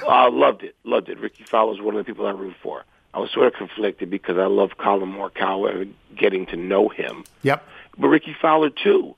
Uh, 0.07 0.31
loved 0.31 0.63
it. 0.63 0.75
Loved 0.85 1.09
it. 1.09 1.19
Ricky 1.19 1.45
Fowler's 1.45 1.81
one 1.81 1.95
of 1.95 1.99
the 1.99 2.05
people 2.05 2.27
I 2.27 2.31
root 2.31 2.55
for. 2.63 2.85
I 3.15 3.21
was 3.21 3.31
sort 3.31 3.47
of 3.47 3.55
conflicted 3.55 4.11
because 4.11 4.39
I 4.39 4.47
love 4.47 4.77
Collin 4.77 5.13
Morikawa 5.13 5.83
and 5.83 5.95
getting 6.17 6.47
to 6.47 6.57
know 6.57 6.89
him. 6.89 7.25
Yep. 7.43 7.67
but 7.97 8.09
Ricky 8.09 8.35
Fowler 8.41 8.71
too. 8.71 9.15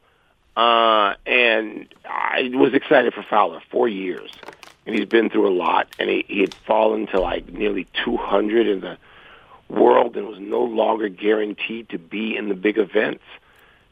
Uh, 0.54 1.14
and 1.26 1.86
I 2.04 2.50
was 2.54 2.74
excited 2.74 3.14
for 3.14 3.22
Fowler 3.22 3.60
four 3.70 3.88
years, 3.88 4.30
and 4.86 4.94
he's 4.94 5.06
been 5.06 5.30
through 5.30 5.48
a 5.48 5.52
lot. 5.56 5.88
And 5.98 6.08
he, 6.10 6.24
he 6.28 6.40
had 6.40 6.54
fallen 6.54 7.06
to 7.08 7.20
like 7.20 7.50
nearly 7.52 7.86
200 8.04 8.66
in 8.66 8.80
the 8.80 8.98
world, 9.68 10.16
and 10.16 10.28
was 10.28 10.40
no 10.40 10.62
longer 10.62 11.08
guaranteed 11.08 11.88
to 11.90 11.98
be 11.98 12.36
in 12.36 12.48
the 12.48 12.54
big 12.54 12.78
events. 12.78 13.24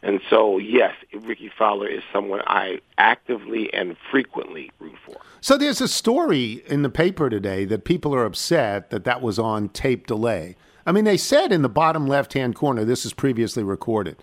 And 0.05 0.21
so, 0.29 0.59
yes, 0.59 0.95
Ricky 1.15 1.51
Fowler 1.59 1.89
is 1.89 2.03
someone 2.13 2.43
I 2.47 2.81
actively 2.99 3.73
and 3.73 3.97
frequently 4.11 4.71
root 4.79 4.97
for. 5.05 5.17
So 5.41 5.57
there's 5.57 5.81
a 5.81 5.89
story 5.89 6.63
in 6.67 6.83
the 6.83 6.91
paper 6.91 7.31
today 7.31 7.65
that 7.65 7.85
people 7.85 8.15
are 8.15 8.27
upset 8.27 8.91
that 8.91 9.05
that 9.05 9.23
was 9.23 9.39
on 9.39 9.71
tape 9.71 10.07
delay. 10.07 10.57
I 10.85 10.93
mean, 10.93 11.05
they 11.05 11.17
said 11.17 11.53
in 11.53 11.63
the 11.63 11.71
bottom 11.71 12.07
left 12.07 12.35
hand 12.35 12.55
corner, 12.55 12.85
this 12.85 13.07
is 13.07 13.15
previously 13.15 13.63
recorded. 13.63 14.17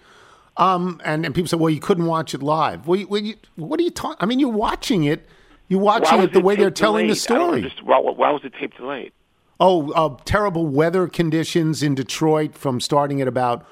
Um, 0.58 1.02
and, 1.04 1.26
and 1.26 1.34
people 1.34 1.48
say, 1.48 1.58
well, 1.58 1.72
you 1.72 1.80
couldn't 1.80 2.06
watch 2.06 2.36
it 2.36 2.44
live. 2.44 2.86
Well, 2.86 3.00
you, 3.00 3.08
well, 3.08 3.22
you, 3.22 3.36
what 3.56 3.80
are 3.80 3.84
you 3.84 3.90
talking? 3.90 4.18
I 4.20 4.28
mean, 4.28 4.40
you're 4.40 4.50
watching 4.50 5.06
it. 5.06 5.28
You're 5.68 5.80
watching 5.80 6.20
it 6.20 6.32
the 6.32 6.42
way 6.42 6.56
they're 6.56 6.70
tape 6.70 6.76
telling 6.76 7.08
the 7.08 7.16
delayed? 7.16 7.72
Story. 7.72 7.74
Why, 7.84 8.00
why 8.00 8.30
was 8.30 8.44
the 8.44 8.52
tape 8.52 8.76
delayed? 8.78 9.14
Oh, 9.60 9.92
uh, 9.94 10.18
terrible 10.26 10.68
weather 10.68 11.08
conditions 11.08 11.82
in 11.82 11.96
Detroit 11.96 12.56
from 12.56 12.80
starting 12.80 13.20
at 13.20 13.28
about 13.28 13.66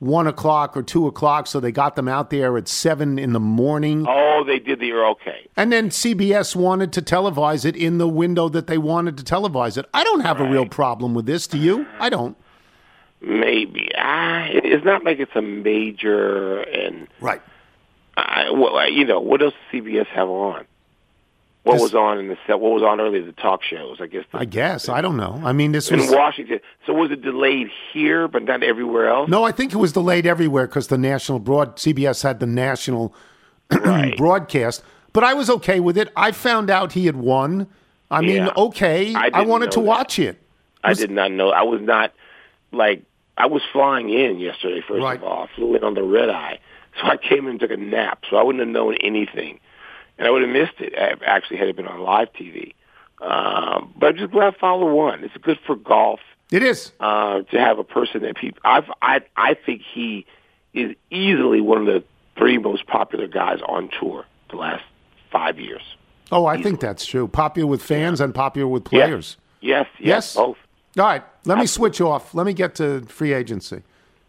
one 0.00 0.26
o'clock 0.26 0.76
or 0.76 0.82
two 0.82 1.06
o'clock. 1.06 1.46
So 1.46 1.60
they 1.60 1.70
got 1.70 1.94
them 1.94 2.08
out 2.08 2.30
there 2.30 2.58
at 2.58 2.66
seven 2.66 3.18
in 3.18 3.32
the 3.32 3.38
morning. 3.40 4.04
Oh, 4.08 4.42
they 4.44 4.58
did 4.58 4.80
the 4.80 4.92
okay. 4.92 5.46
And 5.56 5.70
then 5.72 5.90
CBS 5.90 6.56
wanted 6.56 6.92
to 6.94 7.02
televise 7.02 7.64
it 7.64 7.76
in 7.76 7.98
the 7.98 8.08
window 8.08 8.48
that 8.48 8.66
they 8.66 8.78
wanted 8.78 9.16
to 9.18 9.24
televise 9.24 9.78
it. 9.78 9.86
I 9.94 10.02
don't 10.02 10.20
have 10.20 10.40
a 10.40 10.44
real 10.50 10.66
problem 10.66 11.14
with 11.14 11.26
this. 11.26 11.46
Do 11.46 11.58
you? 11.58 11.86
I 12.00 12.08
don't. 12.08 12.36
Maybe. 13.20 13.90
Ah, 13.96 14.46
it's 14.48 14.84
not 14.84 15.04
like 15.04 15.18
it's 15.20 15.36
a 15.36 15.42
major 15.42 16.60
and 16.62 17.06
Right. 17.20 17.42
I, 18.16 18.50
well, 18.50 18.76
I- 18.76 18.86
you 18.86 19.04
know, 19.04 19.20
what 19.20 19.42
else 19.42 19.54
does 19.70 19.82
CBS 19.82 20.06
have 20.08 20.28
on? 20.28 20.64
What 21.62 21.74
This- 21.74 21.82
was 21.82 21.94
on 21.94 22.18
in 22.18 22.28
the 22.28 22.38
set? 22.46 22.58
What 22.58 22.72
was 22.72 22.82
on 22.82 23.00
earlier? 23.00 23.22
The 23.22 23.32
talk 23.32 23.62
shows, 23.62 23.98
I 24.00 24.06
guess. 24.06 24.24
The, 24.32 24.38
I 24.38 24.44
guess. 24.46 24.88
I 24.88 25.02
don't 25.02 25.18
know. 25.18 25.40
I 25.44 25.52
mean, 25.52 25.72
this 25.72 25.90
in 25.90 25.98
was. 25.98 26.10
Washington. 26.10 26.60
So 26.86 26.94
was 26.94 27.10
it 27.10 27.20
delayed 27.20 27.68
here, 27.92 28.28
but 28.28 28.44
not 28.44 28.62
everywhere 28.62 29.08
else? 29.08 29.28
No, 29.28 29.44
I 29.44 29.52
think 29.52 29.72
it 29.74 29.76
was 29.76 29.92
delayed 29.92 30.24
everywhere 30.26 30.66
because 30.66 30.86
the 30.88 30.96
national 30.96 31.38
broad 31.38 31.76
CBS 31.76 32.22
had 32.22 32.40
the 32.40 32.46
national 32.46 33.14
Right. 33.70 34.16
broadcast. 34.16 34.82
But 35.12 35.22
I 35.24 35.34
was 35.34 35.50
okay 35.50 35.80
with 35.80 35.98
it. 35.98 36.10
I 36.16 36.32
found 36.32 36.70
out 36.70 36.92
he 36.92 37.04
had 37.06 37.16
won. 37.16 37.66
I 38.10 38.20
mean, 38.22 38.36
Yeah. 38.46 38.52
okay. 38.56 39.14
I 39.14 39.30
I, 39.34 39.42
wanted 39.42 39.70
to 39.72 39.80
that. 39.80 39.86
watch 39.86 40.18
it. 40.18 40.40
I 40.82 40.94
did 40.94 41.10
not 41.10 41.30
know. 41.30 41.50
I 41.50 41.62
was 41.62 41.80
not 41.82 42.12
like 42.72 43.02
I 43.36 43.46
was 43.46 43.62
flying 43.72 44.08
in 44.08 44.38
yesterday. 44.38 44.80
First 44.86 45.02
Right. 45.02 45.18
of 45.18 45.24
all, 45.24 45.42
I 45.44 45.54
flew 45.56 45.74
in 45.76 45.84
on 45.84 45.94
the 45.94 46.02
red 46.02 46.30
eye, 46.30 46.58
so 47.00 47.06
I 47.06 47.16
came 47.18 47.40
in 47.44 47.50
and 47.50 47.60
took 47.60 47.70
a 47.70 47.76
nap. 47.76 48.24
So 48.30 48.36
I 48.36 48.42
wouldn't 48.42 48.60
have 48.60 48.68
known 48.72 48.94
anything, 49.02 49.60
and 50.20 50.28
I 50.28 50.30
would 50.30 50.42
have 50.42 50.50
missed 50.50 50.74
it. 50.78 50.92
I 50.96 51.14
actually 51.24 51.56
had 51.56 51.66
it 51.68 51.74
been 51.76 51.88
on 51.88 51.98
live 52.00 52.28
TV. 52.32 52.74
Um, 53.20 53.92
but 53.98 54.10
I'm 54.10 54.16
just 54.16 54.30
glad 54.30 54.54
Fowler 54.60 54.92
won. 54.92 55.24
It's 55.24 55.36
good 55.42 55.58
for 55.66 55.74
golf 55.76 56.20
It 56.52 56.62
is. 56.62 56.92
uh, 57.00 57.40
to 57.42 57.58
have 57.58 57.78
a 57.78 57.84
person 57.84 58.22
that 58.22 58.36
people. 58.36 58.60
I've, 58.64 58.84
I 59.02 59.22
I 59.36 59.54
think 59.54 59.82
he 59.82 60.26
is 60.72 60.94
easily 61.10 61.60
one 61.60 61.78
of 61.78 61.86
the 61.86 62.04
three 62.36 62.58
most 62.58 62.86
popular 62.86 63.26
guys 63.26 63.58
on 63.66 63.90
tour 63.98 64.24
the 64.50 64.56
last 64.56 64.84
five 65.32 65.58
years. 65.58 65.82
Oh, 66.32 66.46
I 66.46 66.62
think 66.62 66.80
that's 66.80 67.04
true. 67.04 67.26
Popular 67.26 67.66
with 67.66 67.82
fans 67.82 68.20
and 68.20 68.34
popular 68.34 68.68
with 68.68 68.84
players. 68.84 69.36
Yes, 69.60 69.86
yes, 69.98 70.06
Yes. 70.06 70.34
both. 70.36 70.56
All 70.98 71.04
right, 71.04 71.22
let 71.44 71.58
me 71.58 71.66
switch 71.66 72.00
off. 72.00 72.34
Let 72.34 72.46
me 72.46 72.52
get 72.52 72.74
to 72.76 73.02
free 73.06 73.32
agency. 73.32 73.82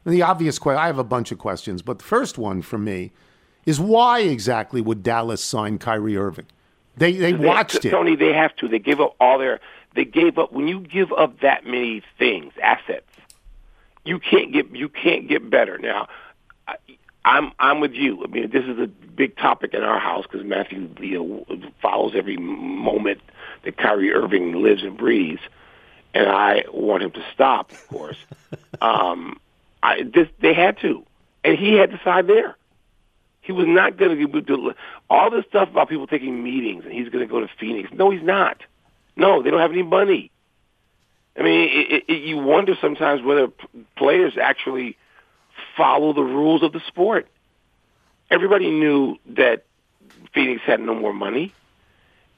The 0.06 0.22
obvious 0.24 0.58
question 0.60 0.80
I 0.82 0.88
have 0.88 0.98
a 0.98 1.04
bunch 1.04 1.32
of 1.32 1.38
questions, 1.38 1.82
but 1.82 2.00
the 2.00 2.04
first 2.06 2.38
one 2.38 2.62
for 2.62 2.78
me 2.80 3.12
is 3.66 3.80
why 3.80 4.20
exactly 4.20 4.82
would 4.82 5.04
Dallas 5.04 5.44
sign 5.44 5.78
Kyrie 5.78 6.18
Irving? 6.18 6.48
They 6.98 7.14
they 7.14 7.34
watched 7.34 7.86
it. 7.86 7.92
Tony, 7.92 8.16
they 8.16 8.34
have 8.34 8.56
to. 8.58 8.68
They 8.68 8.80
gave 8.80 9.00
up 9.00 9.16
all 9.20 9.38
their. 9.38 9.60
They 9.94 10.06
gave 10.06 10.38
up 10.38 10.52
when 10.52 10.68
you 10.68 10.80
give 10.80 11.12
up 11.12 11.40
that 11.42 11.66
many 11.66 12.02
things, 12.18 12.54
assets. 12.62 13.08
You 14.04 14.20
can't 14.20 14.52
get. 14.52 14.76
You 14.76 14.90
can't 14.90 15.28
get 15.28 15.50
better. 15.50 15.78
Now, 15.78 16.10
I, 16.68 16.76
I'm 17.24 17.52
I'm 17.60 17.80
with 17.80 17.94
you. 17.94 18.24
I 18.24 18.28
mean, 18.28 18.50
this 18.50 18.66
is 18.66 18.80
a 18.80 18.88
big 18.88 19.38
topic 19.38 19.74
in 19.74 19.84
our 19.84 20.00
house 20.00 20.26
because 20.30 20.46
Matthew 20.46 20.90
you 21.00 21.46
know, 21.48 21.62
follows 21.82 22.14
every 22.16 22.38
moment 22.38 23.22
that 23.64 23.78
Kyrie 23.78 24.12
Irving 24.12 24.62
lives 24.62 24.84
and 24.84 24.98
breathes, 24.98 25.42
and 26.14 26.28
I 26.28 26.66
want 26.72 27.04
him 27.04 27.12
to 27.12 27.24
stop, 27.34 27.72
of 27.72 27.88
course. 27.88 28.18
um, 28.82 29.40
I 29.84 30.04
this 30.04 30.28
they 30.40 30.54
had 30.54 30.80
to, 30.80 31.06
and 31.44 31.58
he 31.58 31.74
had 31.74 31.92
to 31.92 32.02
side 32.04 32.28
there. 32.28 32.58
He 33.52 33.58
was 33.58 33.68
not 33.68 33.98
going 33.98 34.18
to 34.18 34.42
do 34.42 34.74
all 35.10 35.30
this 35.30 35.44
stuff 35.50 35.70
about 35.70 35.90
people 35.90 36.08
taking 36.08 36.42
meetings, 36.42 36.86
and 36.86 36.94
he's 36.94 37.10
going 37.10 37.28
to 37.28 37.30
go 37.30 37.42
to 37.42 37.50
Phoenix. 37.60 37.90
No, 37.92 38.10
he's 38.10 38.24
not. 38.24 38.62
No, 39.18 39.44
they 39.44 39.52
don't 39.52 39.60
have 39.60 39.72
any 39.74 39.84
money. 39.84 40.32
I 41.38 41.44
mean, 41.44 41.70
it, 41.70 42.04
it, 42.08 42.22
you 42.22 42.38
wonder 42.38 42.76
sometimes 42.80 43.22
whether 43.22 43.50
players 43.98 44.38
actually 44.42 44.96
follow 45.76 46.14
the 46.14 46.24
rules 46.24 46.64
of 46.64 46.72
the 46.72 46.80
sport. 46.88 47.28
Everybody 48.30 48.72
knew 48.72 49.18
that 49.32 49.66
Phoenix 50.34 50.62
had 50.62 50.80
no 50.80 50.96
more 50.96 51.12
money, 51.12 51.54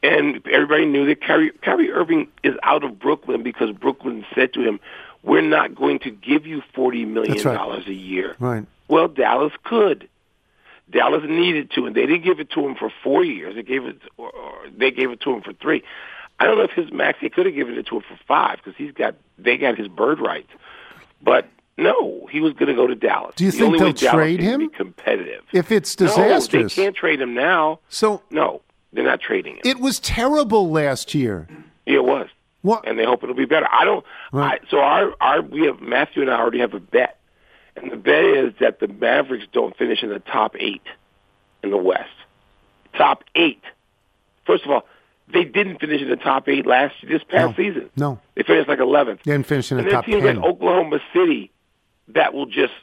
and 0.01 0.41
everybody 0.47 0.87
knew 0.87 1.05
that 1.05 1.21
Kyrie, 1.21 1.51
Kyrie 1.61 1.91
Irving 1.91 2.29
is 2.43 2.55
out 2.63 2.83
of 2.83 2.97
Brooklyn 2.97 3.43
because 3.43 3.69
Brooklyn 3.71 4.25
said 4.33 4.53
to 4.53 4.61
him, 4.61 4.79
"We're 5.21 5.41
not 5.41 5.75
going 5.75 5.99
to 5.99 6.09
give 6.09 6.47
you 6.47 6.63
forty 6.73 7.05
million 7.05 7.33
That's 7.33 7.45
right. 7.45 7.53
dollars 7.53 7.85
a 7.85 7.93
year." 7.93 8.35
Right. 8.39 8.65
Well, 8.87 9.07
Dallas 9.07 9.53
could. 9.63 10.09
Dallas 10.89 11.23
needed 11.27 11.71
to, 11.71 11.85
and 11.85 11.95
they 11.95 12.05
didn't 12.05 12.23
give 12.23 12.39
it 12.39 12.49
to 12.51 12.67
him 12.67 12.75
for 12.75 12.91
four 13.03 13.23
years. 13.23 13.55
They 13.55 13.63
gave 13.63 13.85
it, 13.85 13.97
or, 14.17 14.29
or 14.31 14.53
they 14.75 14.91
gave 14.91 15.09
it 15.11 15.21
to 15.21 15.33
him 15.33 15.41
for 15.41 15.53
three. 15.53 15.83
I 16.39 16.45
don't 16.45 16.57
know 16.57 16.63
if 16.63 16.71
his 16.71 16.91
max. 16.91 17.19
They 17.21 17.29
could 17.29 17.45
have 17.45 17.55
given 17.55 17.75
it 17.77 17.87
to 17.87 17.97
him 17.97 18.01
for 18.01 18.17
five 18.27 18.57
because 18.57 18.75
he's 18.77 18.91
got 18.91 19.15
they 19.37 19.57
got 19.57 19.77
his 19.77 19.87
bird 19.87 20.19
rights. 20.19 20.49
But 21.21 21.47
no, 21.77 22.27
he 22.31 22.39
was 22.41 22.53
going 22.53 22.67
to 22.67 22.73
go 22.75 22.85
to 22.85 22.95
Dallas. 22.95 23.33
Do 23.35 23.45
you 23.45 23.51
The 23.51 23.57
think 23.57 23.77
they'll 23.79 23.93
trade 24.11 24.39
him? 24.39 24.59
Be 24.59 24.67
competitive. 24.69 25.43
If 25.53 25.71
it's 25.71 25.97
No, 25.99 26.07
disastrous. 26.07 26.75
they 26.75 26.83
can't 26.83 26.95
trade 26.95 27.21
him 27.21 27.33
now. 27.33 27.79
So 27.89 28.21
No, 28.29 28.61
they're 28.91 29.03
not 29.05 29.21
trading 29.21 29.55
him. 29.55 29.61
it 29.63 29.79
was 29.79 29.99
terrible 29.99 30.69
last 30.69 31.15
year. 31.15 31.47
Yeah, 31.85 31.95
it 31.95 32.03
was. 32.05 32.27
What? 32.61 32.87
And 32.87 32.97
they 32.99 33.05
hope 33.05 33.23
it'll 33.23 33.35
be 33.35 33.45
better. 33.45 33.67
I 33.71 33.85
don't. 33.85 34.05
Right. 34.31 34.59
I, 34.63 34.69
so 34.69 34.79
our 34.79 35.13
our 35.21 35.41
we 35.41 35.65
have 35.65 35.81
Matthew 35.81 36.21
and 36.21 36.31
I 36.31 36.39
already 36.39 36.59
have 36.59 36.73
a 36.73 36.79
bet, 36.79 37.19
and 37.75 37.91
the 37.91 37.95
bet 37.97 38.23
is 38.23 38.53
that 38.59 38.79
the 38.79 38.87
Mavericks 38.87 39.45
don't 39.51 39.75
finish 39.77 40.03
in 40.03 40.09
the 40.09 40.19
top 40.19 40.55
eight 40.59 40.83
in 41.63 41.71
the 41.71 41.77
West. 41.77 42.09
Top 42.97 43.23
eight. 43.35 43.61
First 44.45 44.65
of 44.65 44.71
all, 44.71 44.85
they 45.33 45.43
didn't 45.45 45.79
finish 45.79 46.01
in 46.01 46.09
the 46.09 46.15
top 46.17 46.47
eight 46.49 46.65
last 46.65 46.95
this 47.07 47.23
past 47.23 47.57
No. 47.57 47.63
season. 47.63 47.89
No. 47.95 48.19
They 48.35 48.43
finished 48.43 48.67
like 48.69 48.79
eleventh. 48.79 49.23
They 49.23 49.31
didn't 49.31 49.47
finish 49.47 49.71
in 49.71 49.77
the 49.77 49.83
and 49.83 49.91
top 49.91 50.05
teams 50.05 50.21
10. 50.23 50.35
like 50.35 50.45
Oklahoma 50.45 50.99
City 51.13 51.49
that 52.09 52.33
will 52.33 52.45
just 52.45 52.73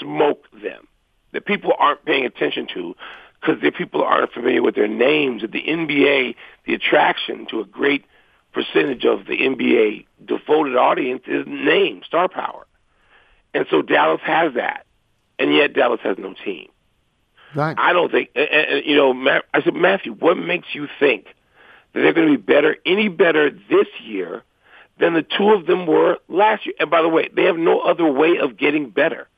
smoke 0.00 0.46
them. 0.62 0.88
That 1.32 1.44
people 1.46 1.72
aren't 1.78 2.04
paying 2.04 2.24
attention 2.26 2.66
to 2.74 2.96
because 3.40 3.60
the 3.62 3.70
people 3.70 4.02
aren't 4.02 4.32
familiar 4.32 4.62
with 4.62 4.74
their 4.74 4.88
names. 4.88 5.44
At 5.44 5.52
the 5.52 5.62
NBA, 5.62 6.34
the 6.66 6.74
attraction 6.74 7.46
to 7.50 7.60
a 7.60 7.64
great 7.64 8.04
percentage 8.52 9.04
of 9.04 9.26
the 9.26 9.36
NBA 9.38 10.06
devoted 10.24 10.76
audience 10.76 11.22
is 11.26 11.46
name, 11.46 12.02
star 12.06 12.28
power. 12.28 12.66
And 13.54 13.66
so 13.70 13.82
Dallas 13.82 14.20
has 14.24 14.54
that. 14.54 14.86
And 15.38 15.54
yet 15.54 15.72
Dallas 15.74 16.00
has 16.02 16.16
no 16.18 16.34
team. 16.44 16.68
Right. 17.54 17.76
I 17.78 17.92
don't 17.92 18.10
think, 18.10 18.30
and, 18.34 18.48
and, 18.48 18.86
you 18.86 18.96
know, 18.96 19.12
Ma- 19.12 19.40
I 19.52 19.62
said, 19.62 19.74
Matthew, 19.74 20.12
what 20.14 20.36
makes 20.38 20.68
you 20.74 20.88
think 20.98 21.24
that 21.92 22.00
they're 22.00 22.12
going 22.14 22.32
to 22.32 22.38
be 22.38 22.42
better, 22.42 22.76
any 22.86 23.08
better 23.08 23.50
this 23.50 23.86
year 24.02 24.42
than 24.98 25.14
the 25.14 25.22
two 25.22 25.50
of 25.50 25.66
them 25.66 25.86
were 25.86 26.18
last 26.28 26.64
year? 26.64 26.74
And 26.80 26.90
by 26.90 27.02
the 27.02 27.08
way, 27.08 27.28
they 27.34 27.44
have 27.44 27.56
no 27.58 27.80
other 27.80 28.10
way 28.10 28.38
of 28.38 28.56
getting 28.56 28.88
better. 28.90 29.28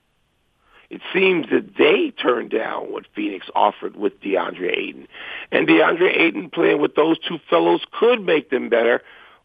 It 0.91 1.01
seems 1.13 1.47
that 1.51 1.75
they 1.77 2.11
turned 2.11 2.51
down 2.51 2.93
what 2.93 3.07
Phoenix 3.17 3.47
offered 3.55 3.97
with 3.97 4.21
DeAndre 4.21 4.77
Ayton. 4.77 5.09
And 5.51 5.67
DeAndre 5.67 6.17
Ayton 6.17 6.51
playing 6.51 6.81
with 6.81 6.95
those 6.95 7.19
two 7.19 7.39
fellows 7.51 7.81
could 7.99 8.21
make 8.23 8.51
them 8.51 8.69
better, 8.69 9.03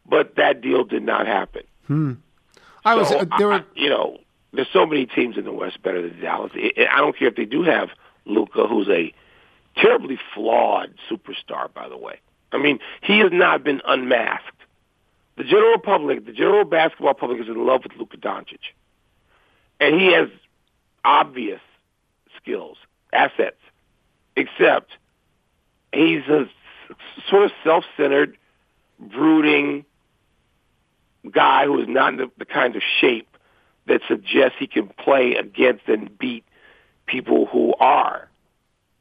but 0.08 0.36
that 0.36 0.60
deal 0.60 0.84
did 0.84 1.02
not 1.02 1.26
happen. 1.26 1.62
Hmm. 1.88 2.12
I 2.84 2.94
was 2.94 3.08
So, 3.08 3.18
uh, 3.20 3.24
there 3.38 3.52
I- 3.52 3.64
you 3.74 3.88
know, 3.88 4.18
there's 4.52 4.68
so 4.72 4.86
many 4.86 5.06
teams 5.06 5.36
in 5.36 5.44
the 5.44 5.52
West 5.52 5.82
better 5.82 6.02
than 6.02 6.20
Dallas. 6.20 6.52
I 6.54 6.98
don't 6.98 7.16
care 7.16 7.28
if 7.28 7.36
they 7.36 7.44
do 7.44 7.62
have 7.62 7.90
Luka, 8.24 8.66
who's 8.66 8.88
a 8.88 9.14
terribly 9.76 10.18
flawed 10.34 10.94
superstar, 11.10 11.72
by 11.72 11.88
the 11.88 11.96
way. 11.96 12.20
I 12.52 12.58
mean, 12.58 12.80
he 13.02 13.20
has 13.20 13.30
not 13.32 13.62
been 13.62 13.80
unmasked. 13.86 14.56
The 15.36 15.44
general 15.44 15.78
public, 15.78 16.26
the 16.26 16.32
general 16.32 16.64
basketball 16.64 17.14
public, 17.14 17.40
is 17.40 17.48
in 17.48 17.64
love 17.64 17.82
with 17.84 17.92
Luka 17.96 18.16
Doncic, 18.16 18.58
and 19.78 19.98
he 19.98 20.12
has 20.12 20.28
obvious 21.04 21.60
skills, 22.36 22.76
assets, 23.12 23.60
except 24.36 24.90
he's 25.92 26.22
a 26.28 26.46
sort 27.28 27.44
of 27.44 27.52
self-centered, 27.64 28.36
brooding 28.98 29.84
guy 31.30 31.64
who 31.64 31.80
is 31.80 31.88
not 31.88 32.14
in 32.14 32.18
the, 32.18 32.30
the 32.38 32.44
kind 32.44 32.76
of 32.76 32.82
shape 33.00 33.29
that 33.90 34.00
suggests 34.08 34.56
he 34.58 34.66
can 34.66 34.88
play 34.88 35.34
against 35.34 35.86
and 35.88 36.16
beat 36.18 36.44
people 37.06 37.46
who 37.46 37.74
are. 37.78 38.28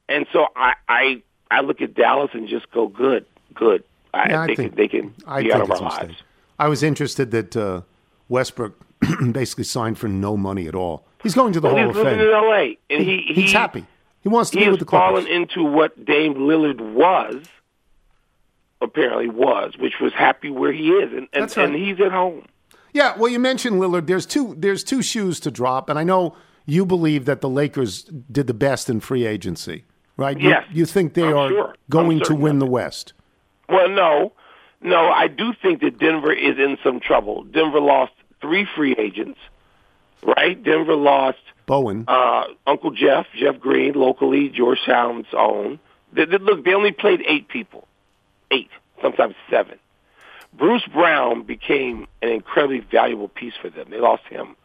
And 0.09 0.25
so 0.33 0.47
I 0.55 0.73
I, 0.89 1.23
I 1.49 1.61
look 1.61 1.81
at 1.81 1.93
Dallas 1.93 2.31
and 2.33 2.47
just 2.49 2.69
go, 2.71 2.87
good, 2.87 3.25
good. 3.53 3.83
I, 4.13 4.29
Yeah, 4.29 4.41
I 4.41 4.55
think- 4.55 4.75
they 4.75 4.87
can 4.87 5.13
I 5.25 5.43
be 5.43 5.53
out 5.53 5.59
think 5.67 5.69
of 5.69 5.71
it's 5.71 5.81
lives. 5.81 6.15
I 6.57 6.67
was 6.67 6.83
interested 6.83 7.31
that 7.31 7.55
uh, 7.55 7.81
Westbrook 8.27 8.73
basically 9.31 9.63
signed 9.63 9.97
for 9.97 10.07
no 10.09 10.35
money 10.35 10.67
at 10.67 10.75
all. 10.75 11.05
He's 11.23 11.33
going 11.35 11.53
to 11.53 11.59
the 11.61 11.67
Well, 11.67 11.77
Hall 11.77 11.87
he's 11.87 11.97
of 11.97 12.03
living 12.03 12.19
Fame. 12.19 12.27
in 12.27 12.33
L.A. 12.33 12.77
and 12.89 13.03
he, 13.03 13.17
he 13.27 13.33
he's 13.43 13.51
happy. 13.53 13.85
He 14.21 14.27
wants 14.29 14.49
to 14.51 14.59
he 14.59 14.65
be 14.65 14.71
with 14.71 14.79
the 14.79 14.85
Clippers. 14.85 15.07
fallen 15.23 15.27
into 15.27 15.63
what 15.63 16.03
Dame 16.03 16.33
Lillard 16.35 16.81
was, 16.81 17.45
apparently 18.81 19.29
was, 19.29 19.77
which 19.77 19.99
was 20.01 20.13
happy 20.13 20.49
where 20.49 20.71
he 20.73 20.89
is, 20.89 21.11
and 21.13 21.27
and, 21.33 21.43
right. 21.43 21.57
and 21.57 21.75
he's 21.75 21.99
at 22.01 22.11
home. 22.11 22.45
Yeah, 22.93 23.15
well, 23.17 23.29
you 23.31 23.39
mentioned 23.39 23.79
Lillard. 23.81 24.07
There's 24.07 24.25
two. 24.25 24.55
There's 24.57 24.83
two 24.83 25.01
shoes 25.01 25.39
to 25.41 25.51
drop, 25.51 25.89
and 25.89 25.99
I 25.99 26.03
know 26.03 26.35
you 26.65 26.85
believe 26.85 27.25
that 27.25 27.41
the 27.41 27.49
Lakers 27.49 28.03
did 28.03 28.47
the 28.47 28.53
best 28.53 28.89
in 28.89 28.99
free 28.99 29.25
agency, 29.25 29.85
right? 30.17 30.39
You- 30.39 30.49
Yes. 30.49 30.65
You, 30.71 30.85
think 30.85 31.13
they 31.13 31.23
I'm 31.23 31.35
are 31.35 31.49
sure. 31.49 31.75
Going 31.89 32.19
to 32.21 32.35
win 32.35 32.59
the. 32.59 32.65
West? 32.65 33.13
Well, 33.67 33.89
no, 33.89 34.33
no, 34.81 35.09
I 35.09 35.27
do 35.27 35.53
think 35.61 35.81
that 35.81 35.99
Denver 35.99 36.33
is 36.33 36.57
in 36.57 36.77
some 36.83 36.99
trouble. 36.99 37.43
Denver 37.43 37.79
lost 37.79 38.13
three 38.41 38.65
free 38.75 38.95
agents, 38.97 39.39
right? 40.23 40.61
Denver 40.61 40.95
lost 40.95 41.37
Bowen. 41.67 42.05
uh, 42.07 42.45
Uncle 42.65 42.91
Jeff, 42.91 43.27
Jeff 43.37 43.59
Green, 43.59 43.93
locally 43.93 44.49
Georgetown's 44.49 45.27
own. 45.33 45.79
They, 46.13 46.25
they, 46.25 46.37
look, 46.39 46.65
they 46.65 46.73
only 46.73 46.91
played 46.91 47.21
eight 47.27 47.47
people, 47.49 47.87
eight, 48.49 48.69
sometimes 49.01 49.35
seven. 49.51 49.77
Bruce 50.53 50.83
Brown 50.91 51.43
became 51.43 52.07
an 52.21 52.29
incredibly 52.29 52.79
valuable 52.79 53.27
piece 53.27 53.53
for 53.61 53.69
them. 53.69 53.87
They 53.89 53.99
lost 53.99 54.23
him 54.29 54.55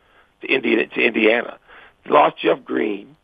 to 0.40 0.48
Indiana. 0.48 0.86
To 0.86 1.00
Indiana. 1.00 1.58
They 2.04 2.10
lost 2.10 2.38
Jeff 2.38 2.64
Green 2.64 3.16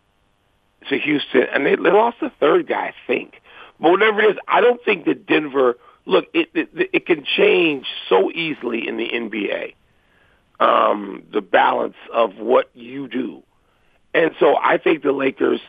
to 0.88 0.98
Houston, 0.98 1.44
and 1.52 1.66
they, 1.66 1.76
they 1.76 1.90
lost 1.90 2.18
the 2.20 2.30
third 2.40 2.66
guy, 2.66 2.86
I 2.88 2.94
think. 3.06 3.40
But 3.78 3.90
whatever 3.90 4.20
it 4.22 4.30
is, 4.30 4.36
I 4.48 4.60
don't 4.60 4.82
think 4.84 5.06
that 5.06 5.26
Denver. 5.26 5.76
Look, 6.06 6.26
it 6.32 6.48
it, 6.54 6.90
it 6.92 7.06
can 7.06 7.24
change 7.24 7.86
so 8.08 8.30
easily 8.30 8.88
in 8.88 8.96
the 8.96 9.08
NBA. 9.08 9.74
Um, 10.58 11.22
the 11.32 11.40
balance 11.40 11.96
of 12.12 12.36
what 12.36 12.70
you 12.74 13.08
do. 13.08 13.42
And 14.12 14.32
so 14.38 14.56
I 14.56 14.76
think 14.76 15.02
the 15.02 15.12
Lakers 15.12 15.60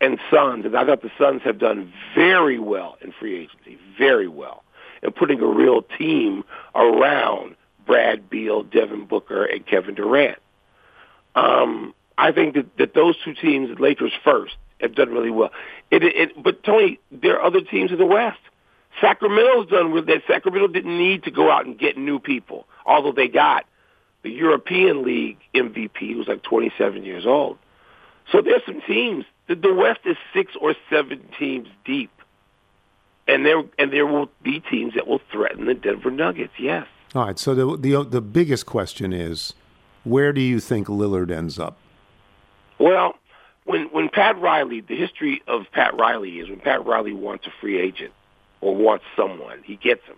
and 0.00 0.18
Suns, 0.30 0.64
and 0.64 0.76
I 0.76 0.84
thought 0.84 1.02
the 1.02 1.10
Suns 1.18 1.42
have 1.42 1.58
done 1.58 1.92
very 2.14 2.58
well 2.58 2.96
in 3.00 3.12
free 3.12 3.36
agency, 3.36 3.78
very 3.98 4.28
well, 4.28 4.62
in 5.02 5.12
putting 5.12 5.40
a 5.40 5.46
real 5.46 5.82
team 5.82 6.44
around 6.74 7.56
Brad 7.86 8.28
Beal, 8.28 8.62
Devin 8.62 9.06
Booker, 9.06 9.44
and 9.44 9.66
Kevin 9.66 9.94
Durant. 9.94 10.38
Um, 11.34 11.94
I 12.18 12.32
think 12.32 12.54
that, 12.54 12.76
that 12.78 12.94
those 12.94 13.16
two 13.24 13.34
teams, 13.34 13.78
Lakers 13.78 14.12
first, 14.24 14.56
have 14.80 14.94
done 14.94 15.10
really 15.10 15.30
well. 15.30 15.50
It, 15.90 16.02
it, 16.02 16.42
but 16.42 16.62
Tony, 16.62 16.98
there 17.10 17.38
are 17.38 17.42
other 17.42 17.60
teams 17.60 17.92
in 17.92 17.98
the 17.98 18.06
West. 18.06 18.38
Sacramento's 19.00 19.68
done 19.68 19.92
with 19.92 20.06
that. 20.06 20.22
Sacramento 20.26 20.68
didn't 20.68 20.96
need 20.96 21.24
to 21.24 21.30
go 21.30 21.50
out 21.50 21.66
and 21.66 21.78
get 21.78 21.98
new 21.98 22.18
people, 22.18 22.66
although 22.84 23.12
they 23.12 23.28
got 23.28 23.66
the 24.22 24.30
European 24.30 25.04
League 25.04 25.38
MVP, 25.54 26.14
who's 26.14 26.26
like 26.26 26.42
27 26.42 27.04
years 27.04 27.26
old. 27.26 27.58
So 28.32 28.40
there's 28.40 28.62
some 28.64 28.80
teams. 28.86 29.24
The 29.48 29.72
West 29.72 30.00
is 30.04 30.16
six 30.34 30.52
or 30.60 30.74
seven 30.90 31.28
teams 31.38 31.68
deep, 31.84 32.10
and 33.28 33.44
there 33.44 33.62
and 33.78 33.92
there 33.92 34.06
will 34.06 34.30
be 34.42 34.60
teams 34.60 34.94
that 34.94 35.06
will 35.06 35.20
threaten 35.30 35.66
the 35.66 35.74
Denver 35.74 36.10
Nuggets. 36.10 36.52
Yes. 36.58 36.86
All 37.14 37.26
right. 37.26 37.38
So 37.38 37.54
the 37.54 37.76
the 37.76 38.04
the 38.04 38.20
biggest 38.20 38.66
question 38.66 39.12
is, 39.12 39.54
where 40.04 40.32
do 40.32 40.40
you 40.40 40.60
think 40.60 40.88
Lillard 40.88 41.30
ends 41.30 41.58
up? 41.58 41.76
Well, 42.78 43.14
when 43.64 43.86
when 43.86 44.08
Pat 44.08 44.40
Riley, 44.40 44.80
the 44.80 44.96
history 44.96 45.42
of 45.46 45.62
Pat 45.72 45.96
Riley 45.96 46.38
is 46.38 46.48
when 46.48 46.60
Pat 46.60 46.84
Riley 46.86 47.12
wants 47.12 47.46
a 47.46 47.50
free 47.60 47.80
agent 47.80 48.12
or 48.60 48.74
wants 48.74 49.04
someone, 49.16 49.62
he 49.64 49.76
gets 49.76 50.04
him. 50.04 50.16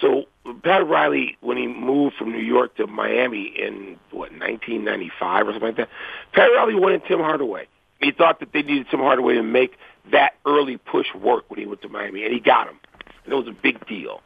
So 0.00 0.24
Pat 0.62 0.86
Riley, 0.86 1.36
when 1.40 1.56
he 1.56 1.66
moved 1.66 2.16
from 2.16 2.32
New 2.32 2.42
York 2.42 2.76
to 2.76 2.86
Miami 2.86 3.44
in 3.44 3.96
what 4.10 4.32
1995 4.32 5.48
or 5.48 5.52
something 5.52 5.68
like 5.68 5.76
that, 5.76 5.88
Pat 6.32 6.50
Riley 6.54 6.74
wanted 6.74 7.04
Tim 7.06 7.20
Hardaway. 7.20 7.66
He 8.00 8.10
thought 8.10 8.40
that 8.40 8.52
they 8.52 8.62
needed 8.62 8.88
Tim 8.90 9.00
Hardaway 9.00 9.34
to 9.34 9.42
make 9.42 9.76
that 10.12 10.34
early 10.46 10.76
push 10.76 11.06
work 11.14 11.44
when 11.48 11.60
he 11.60 11.66
went 11.66 11.82
to 11.82 11.88
Miami, 11.88 12.24
and 12.24 12.32
he 12.32 12.40
got 12.40 12.68
him. 12.68 12.78
And 13.24 13.32
it 13.32 13.36
was 13.36 13.48
a 13.48 13.52
big 13.52 13.86
deal 13.86 14.20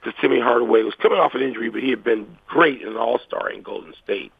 because 0.00 0.18
Timmy 0.20 0.40
Hardaway 0.40 0.82
was 0.82 0.94
coming 1.00 1.18
off 1.18 1.34
an 1.34 1.42
injury, 1.42 1.70
but 1.70 1.82
he 1.82 1.90
had 1.90 2.04
been 2.04 2.36
great 2.46 2.82
and 2.82 2.90
an 2.90 2.96
All-Star 2.96 3.50
in 3.50 3.62
Golden 3.62 3.94
State. 4.02 4.32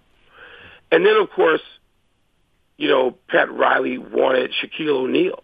And 0.92 1.06
then, 1.06 1.16
of 1.16 1.30
course, 1.30 1.62
you 2.76 2.88
know, 2.88 3.16
Pat 3.28 3.50
Riley 3.50 3.98
wanted 3.98 4.52
Shaquille 4.52 5.04
O'Neal. 5.04 5.42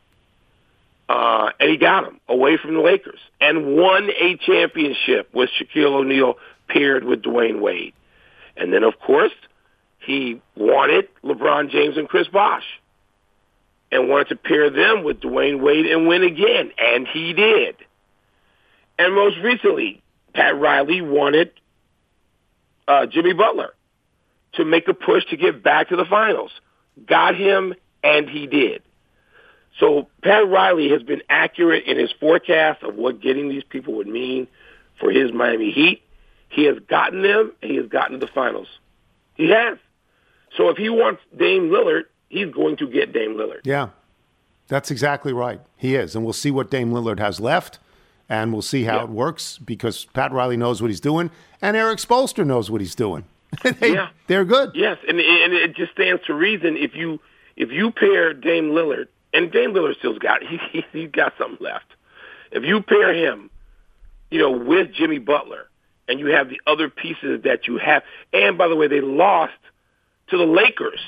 Uh, 1.08 1.50
and 1.58 1.70
he 1.70 1.76
got 1.76 2.06
him 2.06 2.20
away 2.28 2.56
from 2.56 2.74
the 2.74 2.80
Lakers 2.80 3.18
and 3.40 3.76
won 3.76 4.10
a 4.10 4.36
championship 4.36 5.34
with 5.34 5.50
Shaquille 5.58 5.94
O'Neal 5.94 6.34
paired 6.68 7.02
with 7.04 7.22
Dwyane 7.22 7.60
Wade. 7.60 7.94
And 8.56 8.72
then, 8.72 8.84
of 8.84 8.98
course, 9.00 9.32
he 9.98 10.40
wanted 10.54 11.08
LeBron 11.24 11.70
James 11.70 11.96
and 11.96 12.08
Chris 12.08 12.28
Bosh 12.28 12.64
and 13.92 14.08
wanted 14.08 14.28
to 14.28 14.36
pair 14.36 14.70
them 14.70 15.04
with 15.04 15.20
Dwyane 15.20 15.60
Wade 15.60 15.86
and 15.86 16.06
win 16.06 16.22
again. 16.22 16.70
And 16.78 17.06
he 17.08 17.32
did. 17.32 17.76
And 18.98 19.14
most 19.14 19.36
recently, 19.42 20.02
Pat 20.34 20.58
Riley 20.58 21.00
wanted 21.00 21.52
uh, 22.86 23.06
Jimmy 23.06 23.32
Butler 23.32 23.74
to 24.54 24.64
make 24.64 24.88
a 24.88 24.94
push 24.94 25.24
to 25.30 25.36
get 25.36 25.62
back 25.62 25.88
to 25.88 25.96
the 25.96 26.04
finals. 26.04 26.50
Got 27.06 27.36
him, 27.36 27.74
and 28.02 28.28
he 28.28 28.46
did. 28.46 28.82
So 29.78 30.08
Pat 30.22 30.48
Riley 30.48 30.90
has 30.90 31.02
been 31.02 31.22
accurate 31.28 31.84
in 31.84 31.98
his 31.98 32.12
forecast 32.20 32.82
of 32.82 32.96
what 32.96 33.20
getting 33.20 33.48
these 33.48 33.64
people 33.64 33.94
would 33.94 34.08
mean 34.08 34.48
for 34.98 35.10
his 35.10 35.32
Miami 35.32 35.70
Heat. 35.70 36.02
He 36.48 36.64
has 36.64 36.78
gotten 36.80 37.22
them, 37.22 37.52
and 37.62 37.70
he 37.70 37.76
has 37.76 37.86
gotten 37.86 38.18
to 38.18 38.26
the 38.26 38.32
finals. 38.32 38.66
He 39.34 39.50
has. 39.50 39.78
So 40.56 40.68
if 40.68 40.76
he 40.76 40.90
wants 40.90 41.22
Dame 41.36 41.70
Lillard, 41.70 42.04
he's 42.30 42.50
going 42.52 42.76
to 42.78 42.86
get 42.88 43.12
Dame 43.12 43.34
Lillard. 43.34 43.60
Yeah, 43.64 43.88
that's 44.68 44.90
exactly 44.90 45.32
right. 45.34 45.60
He 45.76 45.94
is, 45.94 46.14
and 46.16 46.24
we'll 46.24 46.32
see 46.32 46.50
what 46.50 46.70
Dame 46.70 46.90
Lillard 46.92 47.18
has 47.18 47.38
left, 47.40 47.78
and 48.28 48.52
we'll 48.52 48.62
see 48.62 48.84
how 48.84 48.98
Yeah. 48.98 49.04
it 49.04 49.10
works 49.10 49.58
because 49.58 50.06
Pat 50.14 50.32
Riley 50.32 50.56
knows 50.56 50.80
what 50.80 50.88
he's 50.90 51.00
doing, 51.00 51.30
and 51.60 51.76
Erik 51.76 51.98
Spoelstra 51.98 52.46
knows 52.46 52.70
what 52.70 52.80
he's 52.80 52.94
doing. 52.94 53.24
they, 53.62 53.92
Yeah. 53.94 54.08
they're 54.28 54.44
good. 54.46 54.70
Yes, 54.74 54.96
and 55.06 55.18
and 55.20 55.52
it 55.52 55.74
just 55.76 55.92
stands 55.92 56.22
to 56.26 56.34
reason 56.34 56.76
if 56.78 56.94
you 56.96 57.20
if 57.56 57.70
you 57.70 57.90
pair 57.90 58.32
Dame 58.32 58.70
Lillard 58.70 59.08
and 59.34 59.50
Dame 59.52 59.74
Lillard 59.74 59.96
still's 59.98 60.18
got 60.18 60.42
he, 60.42 60.58
he 60.72 60.84
he's 60.92 61.10
got 61.10 61.34
something 61.36 61.58
left. 61.64 61.86
If 62.52 62.64
you 62.64 62.80
pair 62.82 63.12
him, 63.12 63.50
you 64.30 64.38
know, 64.40 64.50
with 64.52 64.92
Jimmy 64.92 65.18
Butler, 65.18 65.68
and 66.08 66.18
you 66.20 66.26
have 66.26 66.48
the 66.48 66.60
other 66.66 66.88
pieces 66.88 67.42
that 67.44 67.66
you 67.68 67.78
have, 67.78 68.02
and 68.32 68.56
by 68.58 68.66
the 68.68 68.74
way, 68.76 68.86
they 68.88 69.00
lost 69.00 69.52
to 70.28 70.36
the 70.36 70.44
Lakers. 70.46 71.00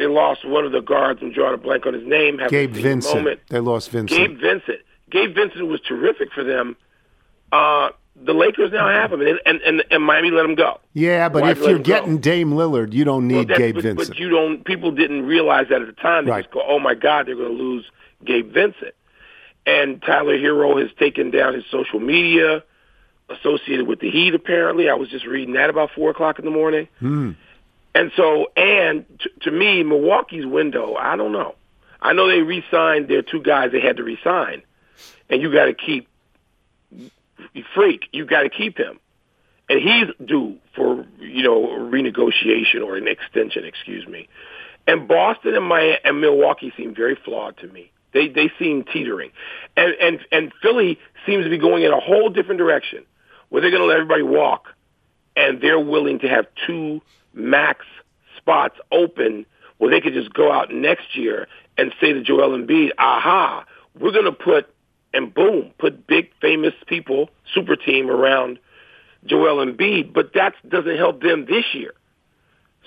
They 0.00 0.06
lost 0.06 0.48
one 0.48 0.64
of 0.64 0.72
the 0.72 0.80
guards. 0.80 1.20
I'm 1.22 1.30
drawing 1.30 1.52
a 1.52 1.58
blank 1.58 1.84
on 1.84 1.92
his 1.92 2.06
name. 2.06 2.38
having 2.38 2.48
Gabe 2.50 2.72
Vincent. 2.72 3.14
Moment. 3.16 3.40
They 3.50 3.60
lost 3.60 3.90
Vincent. 3.90 4.18
Gabe 4.18 4.40
Vincent. 4.40 4.78
Gabe 5.10 5.34
Vincent 5.34 5.66
was 5.68 5.78
terrific 5.82 6.32
for 6.32 6.42
them. 6.42 6.74
Uh, 7.52 7.90
the 8.16 8.32
Lakers 8.32 8.72
now 8.72 8.88
have 8.88 9.12
him, 9.12 9.20
and 9.20 9.38
and 9.44 9.60
and, 9.60 9.84
and 9.90 10.02
Miami 10.02 10.30
let 10.30 10.46
him 10.46 10.54
go. 10.54 10.80
yeah, 10.94 11.28
but 11.28 11.42
Why'd 11.42 11.58
if 11.58 11.62
you're 11.62 11.70
him 11.76 11.82
go? 11.82 11.82
getting 11.82 12.16
Dame 12.18 12.52
Lillard, 12.52 12.94
you 12.94 13.04
don't 13.04 13.28
need 13.28 13.48
that's- 13.48 13.58
Gabe 13.58 13.74
but, 13.74 13.82
Vincent. 13.84 14.08
But 14.08 14.18
you 14.18 14.30
don't. 14.30 14.64
People 14.64 14.90
didn't 14.92 15.26
realize 15.26 15.66
that 15.68 15.82
at 15.82 15.86
the 15.86 15.92
time. 16.00 16.24
They 16.24 16.30
Right. 16.30 16.44
just 16.44 16.54
go, 16.54 16.62
"Oh 16.66 16.78
my 16.78 16.94
God, 16.94 17.26
they're 17.26 17.36
going 17.36 17.54
to 17.54 17.62
lose 17.62 17.84
Gabe 18.24 18.50
Vincent." 18.54 18.94
And 19.66 20.00
Tyler 20.00 20.38
Herro 20.38 20.80
has 20.80 20.90
taken 20.98 21.30
down 21.30 21.52
his 21.52 21.64
social 21.70 22.00
media 22.00 22.62
associated 23.28 23.86
with 23.86 24.00
the 24.00 24.10
Heat. 24.10 24.34
Apparently, 24.34 24.88
I 24.88 24.94
was 24.94 25.10
just 25.10 25.26
reading 25.26 25.54
that 25.54 25.68
about 25.68 25.90
four 25.94 26.08
o'clock 26.10 26.38
in 26.38 26.46
the 26.46 26.50
morning. 26.50 26.88
Hmm. 27.00 27.32
And 27.94 28.12
so, 28.16 28.46
and 28.56 29.04
t- 29.18 29.30
to 29.42 29.50
me, 29.50 29.82
Milwaukee's 29.82 30.46
window, 30.46 30.94
I 30.94 31.16
don't 31.16 31.32
know. 31.32 31.54
I 32.00 32.12
know 32.12 32.28
they 32.28 32.40
re-signed 32.40 33.08
their 33.08 33.22
two 33.22 33.42
guys 33.42 33.72
they 33.72 33.80
had 33.80 33.96
to 33.98 34.04
re-sign, 34.04 34.62
and 35.28 35.42
you 35.42 35.52
got 35.52 35.66
to 35.66 35.74
keep 35.74 36.08
Freak. 37.74 38.04
You 38.12 38.24
got 38.26 38.42
to 38.42 38.48
keep 38.50 38.78
him, 38.78 38.98
and 39.68 39.80
he's 39.80 40.26
due 40.26 40.56
for 40.74 41.06
you 41.18 41.42
know 41.42 41.66
renegotiation 41.68 42.84
or 42.84 42.96
an 42.96 43.08
extension. 43.08 43.64
Excuse 43.64 44.06
me. 44.06 44.28
And 44.86 45.06
Boston 45.06 45.54
and 45.54 45.64
my 45.64 45.98
and 46.04 46.20
Milwaukee 46.20 46.72
seem 46.76 46.94
very 46.94 47.16
flawed 47.16 47.56
to 47.58 47.68
me. 47.68 47.90
They 48.12 48.28
they 48.28 48.50
seem 48.58 48.84
teetering, 48.84 49.30
and 49.76 49.94
and 50.00 50.20
and 50.32 50.52
Philly 50.62 50.98
seems 51.26 51.44
to 51.44 51.50
be 51.50 51.58
going 51.58 51.82
in 51.82 51.92
a 51.92 52.00
whole 52.00 52.28
different 52.28 52.58
direction, 52.58 53.04
where 53.48 53.62
they're 53.62 53.70
going 53.70 53.82
to 53.82 53.86
let 53.86 53.96
everybody 53.96 54.22
walk, 54.22 54.68
and 55.36 55.60
they're 55.60 55.80
willing 55.80 56.18
to 56.20 56.28
have 56.28 56.46
two 56.66 57.00
max 57.32 57.84
spots 58.36 58.76
open 58.90 59.46
where 59.78 59.90
they 59.90 60.00
could 60.00 60.14
just 60.14 60.32
go 60.32 60.52
out 60.52 60.72
next 60.72 61.16
year 61.16 61.48
and 61.78 61.94
say 62.00 62.12
to 62.12 62.22
Joel 62.22 62.56
Embiid, 62.58 62.90
"Aha, 62.98 63.64
we're 63.98 64.12
going 64.12 64.24
to 64.24 64.32
put 64.32 64.72
and 65.12 65.32
boom, 65.32 65.72
put 65.78 66.06
big 66.06 66.30
famous 66.40 66.74
people, 66.86 67.30
super 67.54 67.76
team 67.76 68.10
around 68.10 68.58
Joel 69.24 69.64
Embiid, 69.64 70.12
but 70.12 70.34
that 70.34 70.54
doesn't 70.68 70.96
help 70.96 71.22
them 71.22 71.46
this 71.46 71.64
year." 71.74 71.94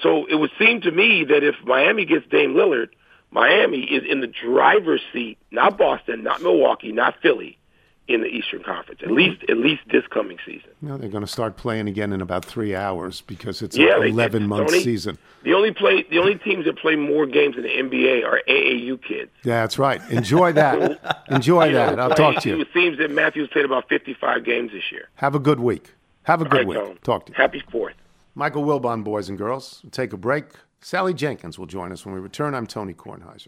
So 0.01 0.25
it 0.25 0.35
would 0.35 0.51
seem 0.59 0.81
to 0.81 0.91
me 0.91 1.23
that 1.25 1.43
if 1.43 1.55
Miami 1.63 2.05
gets 2.05 2.25
Dame 2.27 2.53
Lillard, 2.53 2.89
Miami 3.31 3.81
is 3.81 4.03
in 4.07 4.21
the 4.21 4.27
driver's 4.27 5.01
seat, 5.11 5.37
not 5.49 5.77
Boston, 5.77 6.23
not 6.23 6.41
Milwaukee, 6.41 6.91
not 6.91 7.15
Philly, 7.21 7.57
in 8.07 8.21
the 8.21 8.27
Eastern 8.27 8.61
Conference. 8.63 8.99
At 9.03 9.11
least 9.11 9.43
at 9.49 9.57
least 9.57 9.81
this 9.91 10.03
coming 10.07 10.37
season. 10.45 10.69
No, 10.81 10.97
they're 10.97 11.09
going 11.09 11.23
to 11.25 11.31
start 11.31 11.55
playing 11.55 11.87
again 11.87 12.11
in 12.11 12.19
about 12.21 12.43
three 12.43 12.75
hours 12.75 13.21
because 13.21 13.61
it's 13.61 13.77
Yeah, 13.77 13.97
an 13.97 14.03
eleven 14.03 14.47
month 14.47 14.71
season. 14.71 15.17
The 15.43 15.53
only 15.53 15.71
play 15.73 16.03
the 16.09 16.17
only 16.19 16.35
teams 16.35 16.65
that 16.65 16.77
play 16.77 16.95
more 16.95 17.25
games 17.25 17.55
in 17.55 17.63
the 17.63 17.69
NBA 17.69 18.25
are 18.25 18.41
AAU 18.47 19.01
kids. 19.01 19.31
Yeah, 19.43 19.61
that's 19.61 19.79
right. 19.79 20.01
Enjoy 20.09 20.51
that. 20.53 21.23
Enjoy 21.29 21.65
You 21.65 21.71
know, 21.73 21.85
that. 21.91 21.99
I'll 21.99 22.09
playing- 22.11 22.33
talk 22.33 22.43
to 22.43 22.49
you. 22.49 22.59
It 22.61 22.67
seems 22.73 22.97
that 22.97 23.11
Matthews 23.11 23.49
played 23.53 23.65
about 23.65 23.87
55 23.89 24.43
games 24.43 24.71
this 24.73 24.91
year. 24.91 25.09
Have 25.15 25.35
a 25.35 25.39
good 25.39 25.59
week. 25.61 25.91
Have 26.23 26.41
a 26.41 26.45
good 26.45 26.57
right, 26.59 26.67
week. 26.67 26.77
Tone. 26.77 26.97
Talk 27.03 27.25
to 27.27 27.31
you. 27.31 27.35
Happy 27.37 27.61
Fourth. 27.71 27.95
Michael 28.35 28.63
Wilbon, 28.63 29.03
boys 29.03 29.29
and 29.29 29.37
girls. 29.37 29.79
We'll 29.83 29.91
take 29.91 30.11
a 30.13 30.17
break. 30.17 30.45
Sally 30.81 31.13
Jenkins 31.13 31.57
will 31.59 31.65
join 31.67 31.91
us 31.93 32.05
when 32.05 32.13
we 32.15 32.19
return. 32.19 32.53
I'm 32.55 32.67
Tony 32.67 32.93
Kornheiser. 32.93 33.47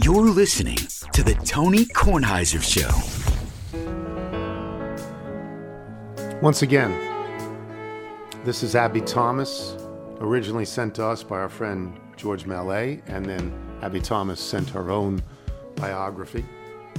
You're 0.00 0.30
listening 0.30 0.76
to 1.12 1.24
the 1.24 1.34
Tony 1.44 1.84
Kornheiser 1.84 2.62
Show. 2.62 2.88
Once 6.40 6.62
again, 6.62 6.92
this 8.44 8.62
is 8.62 8.76
Abbie 8.76 9.00
Thomas, 9.00 9.74
originally 10.20 10.64
sent 10.64 10.94
to 10.94 11.04
us 11.04 11.24
by 11.24 11.38
our 11.38 11.48
friend 11.48 11.98
George 12.16 12.46
Mallet, 12.46 13.02
and 13.08 13.26
then 13.26 13.52
Abbie 13.82 13.98
Thomas 13.98 14.38
sent 14.38 14.70
her 14.70 14.88
own 14.88 15.20
biography. 15.74 16.44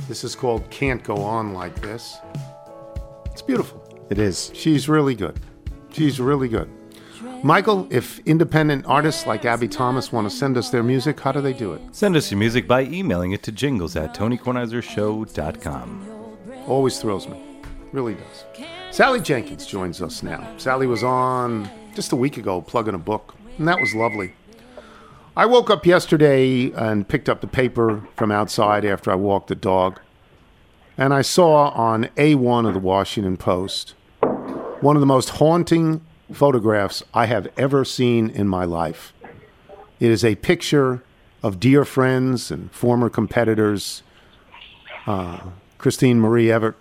This 0.10 0.26
is 0.26 0.36
called 0.36 0.70
Can't 0.70 1.02
Go 1.02 1.16
On 1.16 1.54
Like 1.54 1.82
This. 1.82 2.18
It's 3.28 3.42
beautiful. 3.42 3.82
It 4.10 4.20
is. 4.20 4.52
She's 4.54 4.90
really 4.90 5.16
good. 5.16 5.40
She's 5.94 6.20
really 6.20 6.50
good. 6.50 6.70
Michael, 7.44 7.88
if 7.90 8.20
independent 8.20 8.86
artists 8.86 9.26
like 9.26 9.44
Abbie 9.46 9.70
Thomas 9.70 10.12
want 10.12 10.30
to 10.30 10.36
send 10.36 10.58
us 10.58 10.70
their 10.70 10.84
music, 10.84 11.22
how 11.22 11.32
do 11.32 11.40
they 11.40 11.54
do 11.54 11.72
it? 11.72 11.82
Send 11.94 12.18
us 12.18 12.30
your 12.30 12.38
music 12.38 12.68
by 12.68 12.82
emailing 12.82 13.32
it 13.32 13.44
to 13.44 13.52
jingles 13.54 13.96
at 13.96 14.14
tonykornheisershow.com. 14.14 16.36
Always 16.68 17.00
thrills 17.00 17.30
me. 17.30 17.42
Really 17.94 18.16
does. 18.16 18.44
Sally 18.92 19.22
Jenkins 19.22 19.66
joins 19.66 20.02
us 20.02 20.22
now. 20.22 20.46
Sally 20.58 20.86
was 20.86 21.02
on 21.02 21.70
just 21.96 22.12
a 22.12 22.18
week 22.18 22.36
ago 22.36 22.62
plugging 22.62 22.94
a 22.94 23.00
book, 23.00 23.36
and 23.58 23.66
that 23.70 23.80
was 23.80 23.96
lovely. 23.96 24.34
I 25.38 25.46
woke 25.46 25.70
up 25.70 25.86
yesterday 25.86 26.74
and 26.74 27.08
picked 27.08 27.30
up 27.30 27.40
the 27.40 27.48
paper 27.48 28.06
from 28.18 28.34
outside 28.34 28.84
after 28.84 29.12
I 29.12 29.16
walked 29.16 29.48
the 29.48 29.56
dog, 29.56 30.02
and 30.98 31.14
I 31.14 31.22
saw 31.22 31.70
on 31.70 32.10
A1 32.18 32.68
of 32.68 32.74
the 32.74 32.82
Washington 32.82 33.38
Post 33.38 33.94
one 34.82 34.98
of 34.98 35.00
the 35.00 35.06
most 35.06 35.30
haunting 35.30 36.02
photographs 36.32 37.04
I 37.14 37.26
have 37.26 37.48
ever 37.58 37.84
seen 37.84 38.30
in 38.30 38.48
my 38.48 38.66
life. 38.66 39.14
It 40.00 40.12
is 40.12 40.24
a 40.24 40.36
picture 40.36 41.04
of 41.44 41.60
dear 41.60 41.86
friends 41.86 42.52
and 42.52 42.72
former 42.72 43.10
competitors, 43.10 44.04
uh, 45.08 45.40
Christine 45.78 46.20
Marie 46.20 46.52
Evert 46.52 46.78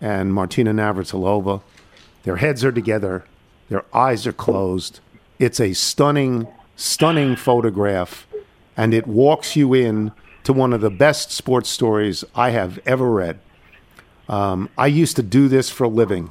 and 0.00 0.32
Martina 0.34 0.72
Navratilova. 0.72 1.62
Their 2.24 2.36
heads 2.36 2.64
are 2.64 2.72
together, 2.72 3.24
their 3.68 3.84
eyes 3.94 4.26
are 4.26 4.32
closed. 4.32 5.00
It's 5.38 5.60
a 5.60 5.72
stunning, 5.72 6.46
stunning 6.76 7.36
photograph, 7.36 8.26
and 8.76 8.94
it 8.94 9.06
walks 9.06 9.56
you 9.56 9.74
in 9.74 10.12
to 10.44 10.52
one 10.52 10.72
of 10.72 10.80
the 10.80 10.90
best 10.90 11.30
sports 11.30 11.68
stories 11.68 12.24
I 12.34 12.50
have 12.50 12.78
ever 12.84 13.10
read. 13.10 13.38
Um, 14.28 14.68
I 14.76 14.86
used 14.86 15.16
to 15.16 15.22
do 15.22 15.48
this 15.48 15.70
for 15.70 15.84
a 15.84 15.88
living. 15.88 16.30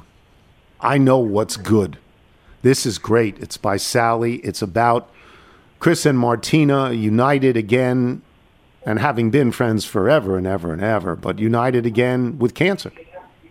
I 0.80 0.98
know 0.98 1.18
what's 1.18 1.56
good. 1.56 1.98
This 2.62 2.86
is 2.86 2.98
great. 2.98 3.38
It's 3.40 3.56
by 3.56 3.76
Sally. 3.76 4.36
It's 4.36 4.62
about 4.62 5.10
Chris 5.80 6.06
and 6.06 6.16
Martina 6.16 6.92
united 6.92 7.56
again 7.56 8.22
and 8.86 9.00
having 9.00 9.30
been 9.30 9.50
friends 9.50 9.84
forever 9.84 10.36
and 10.36 10.46
ever 10.46 10.72
and 10.72 10.82
ever, 10.82 11.16
but 11.16 11.38
united 11.38 11.86
again 11.86 12.38
with 12.38 12.54
cancer, 12.54 12.92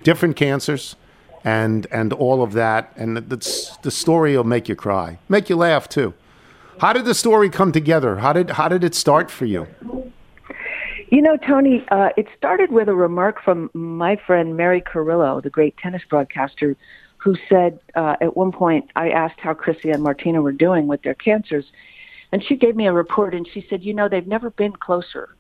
different 0.04 0.36
cancers, 0.38 0.96
and 1.44 1.88
and 1.92 2.14
all 2.14 2.42
of 2.42 2.54
that. 2.54 2.94
And 2.96 3.18
that's 3.18 3.76
the 3.78 3.92
story 3.92 4.36
will 4.36 4.46
make 4.46 4.70
you 4.70 4.76
cry, 4.76 5.20
make 5.28 5.50
you 5.50 5.58
laugh 5.58 5.90
too. 5.90 6.14
How 6.80 6.94
did 6.94 7.06
the 7.06 7.14
story 7.14 7.50
come 7.50 7.72
together? 7.72 8.18
How 8.18 8.32
did 8.32 8.52
how 8.52 8.70
did 8.70 8.84
it 8.84 8.96
start 8.96 9.30
for 9.30 9.46
you? 9.46 9.68
You 11.10 11.22
know, 11.22 11.36
Tony, 11.36 11.86
uh, 11.92 12.10
it 12.16 12.28
started 12.38 12.72
with 12.72 12.88
a 12.88 12.96
remark 12.96 13.44
from 13.44 13.70
my 13.74 14.16
friend 14.16 14.56
Mary 14.56 14.80
Carrillo, 14.80 15.42
the 15.42 15.50
great 15.50 15.76
tennis 15.76 16.02
broadcaster, 16.10 16.78
who 17.24 17.36
said 17.50 17.80
uh, 17.96 18.16
at 18.22 18.36
one 18.36 18.52
point, 18.52 18.90
I 18.96 19.10
asked 19.10 19.40
how 19.40 19.54
Chrissy 19.54 19.90
and 19.92 20.02
Martina 20.04 20.42
were 20.42 20.52
doing 20.68 20.88
with 20.88 21.02
their 21.04 21.14
cancers, 21.14 21.66
and 22.32 22.44
she 22.44 22.56
gave 22.56 22.76
me 22.76 22.88
a 22.88 22.94
report, 22.94 23.34
and 23.36 23.48
she 23.54 23.66
said, 23.70 23.84
you 23.84 23.94
know, 23.94 24.08
they've 24.10 24.34
never 24.38 24.50
been 24.50 24.74
closer. 24.74 25.36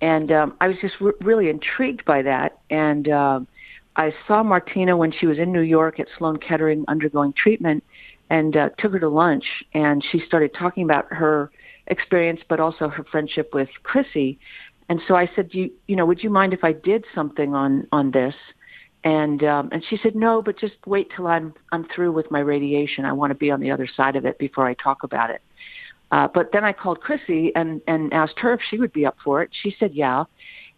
And 0.00 0.30
um, 0.30 0.56
I 0.60 0.68
was 0.68 0.76
just 0.80 0.94
re- 1.00 1.12
really 1.20 1.48
intrigued 1.48 2.04
by 2.04 2.22
that. 2.22 2.58
And 2.70 3.08
um 3.08 3.48
I 3.96 4.14
saw 4.26 4.42
Martina 4.42 4.96
when 4.96 5.10
she 5.10 5.26
was 5.26 5.38
in 5.38 5.52
New 5.52 5.62
York 5.62 5.98
at 5.98 6.08
Sloan 6.18 6.36
Kettering 6.36 6.84
undergoing 6.86 7.32
treatment 7.32 7.82
and 8.28 8.56
uh, 8.56 8.68
took 8.78 8.92
her 8.92 9.00
to 9.00 9.08
lunch. 9.08 9.46
And 9.72 10.04
she 10.04 10.20
started 10.20 10.52
talking 10.54 10.84
about 10.84 11.06
her 11.10 11.50
experience, 11.86 12.42
but 12.48 12.60
also 12.60 12.88
her 12.88 13.04
friendship 13.04 13.54
with 13.54 13.70
Chrissy. 13.82 14.38
And 14.88 15.00
so 15.08 15.16
I 15.16 15.30
said, 15.34 15.48
you, 15.52 15.72
you 15.86 15.96
know, 15.96 16.04
would 16.04 16.22
you 16.22 16.30
mind 16.30 16.52
if 16.52 16.62
I 16.62 16.72
did 16.72 17.04
something 17.14 17.54
on, 17.54 17.88
on 17.90 18.10
this? 18.10 18.34
And, 19.06 19.44
um, 19.44 19.68
and 19.70 19.84
she 19.88 19.96
said, 20.02 20.16
no, 20.16 20.42
but 20.42 20.58
just 20.58 20.74
wait 20.84 21.12
till 21.14 21.28
I'm, 21.28 21.54
I'm 21.70 21.86
through 21.94 22.10
with 22.10 22.28
my 22.32 22.40
radiation. 22.40 23.04
I 23.04 23.12
want 23.12 23.30
to 23.30 23.36
be 23.36 23.52
on 23.52 23.60
the 23.60 23.70
other 23.70 23.88
side 23.96 24.16
of 24.16 24.26
it 24.26 24.36
before 24.36 24.66
I 24.66 24.74
talk 24.74 25.04
about 25.04 25.30
it. 25.30 25.42
Uh, 26.10 26.26
but 26.34 26.50
then 26.52 26.64
I 26.64 26.72
called 26.72 27.00
Chrissy 27.00 27.52
and, 27.54 27.80
and 27.86 28.12
asked 28.12 28.40
her 28.40 28.52
if 28.52 28.60
she 28.68 28.78
would 28.78 28.92
be 28.92 29.06
up 29.06 29.16
for 29.22 29.42
it. 29.42 29.50
She 29.62 29.76
said, 29.78 29.94
yeah. 29.94 30.24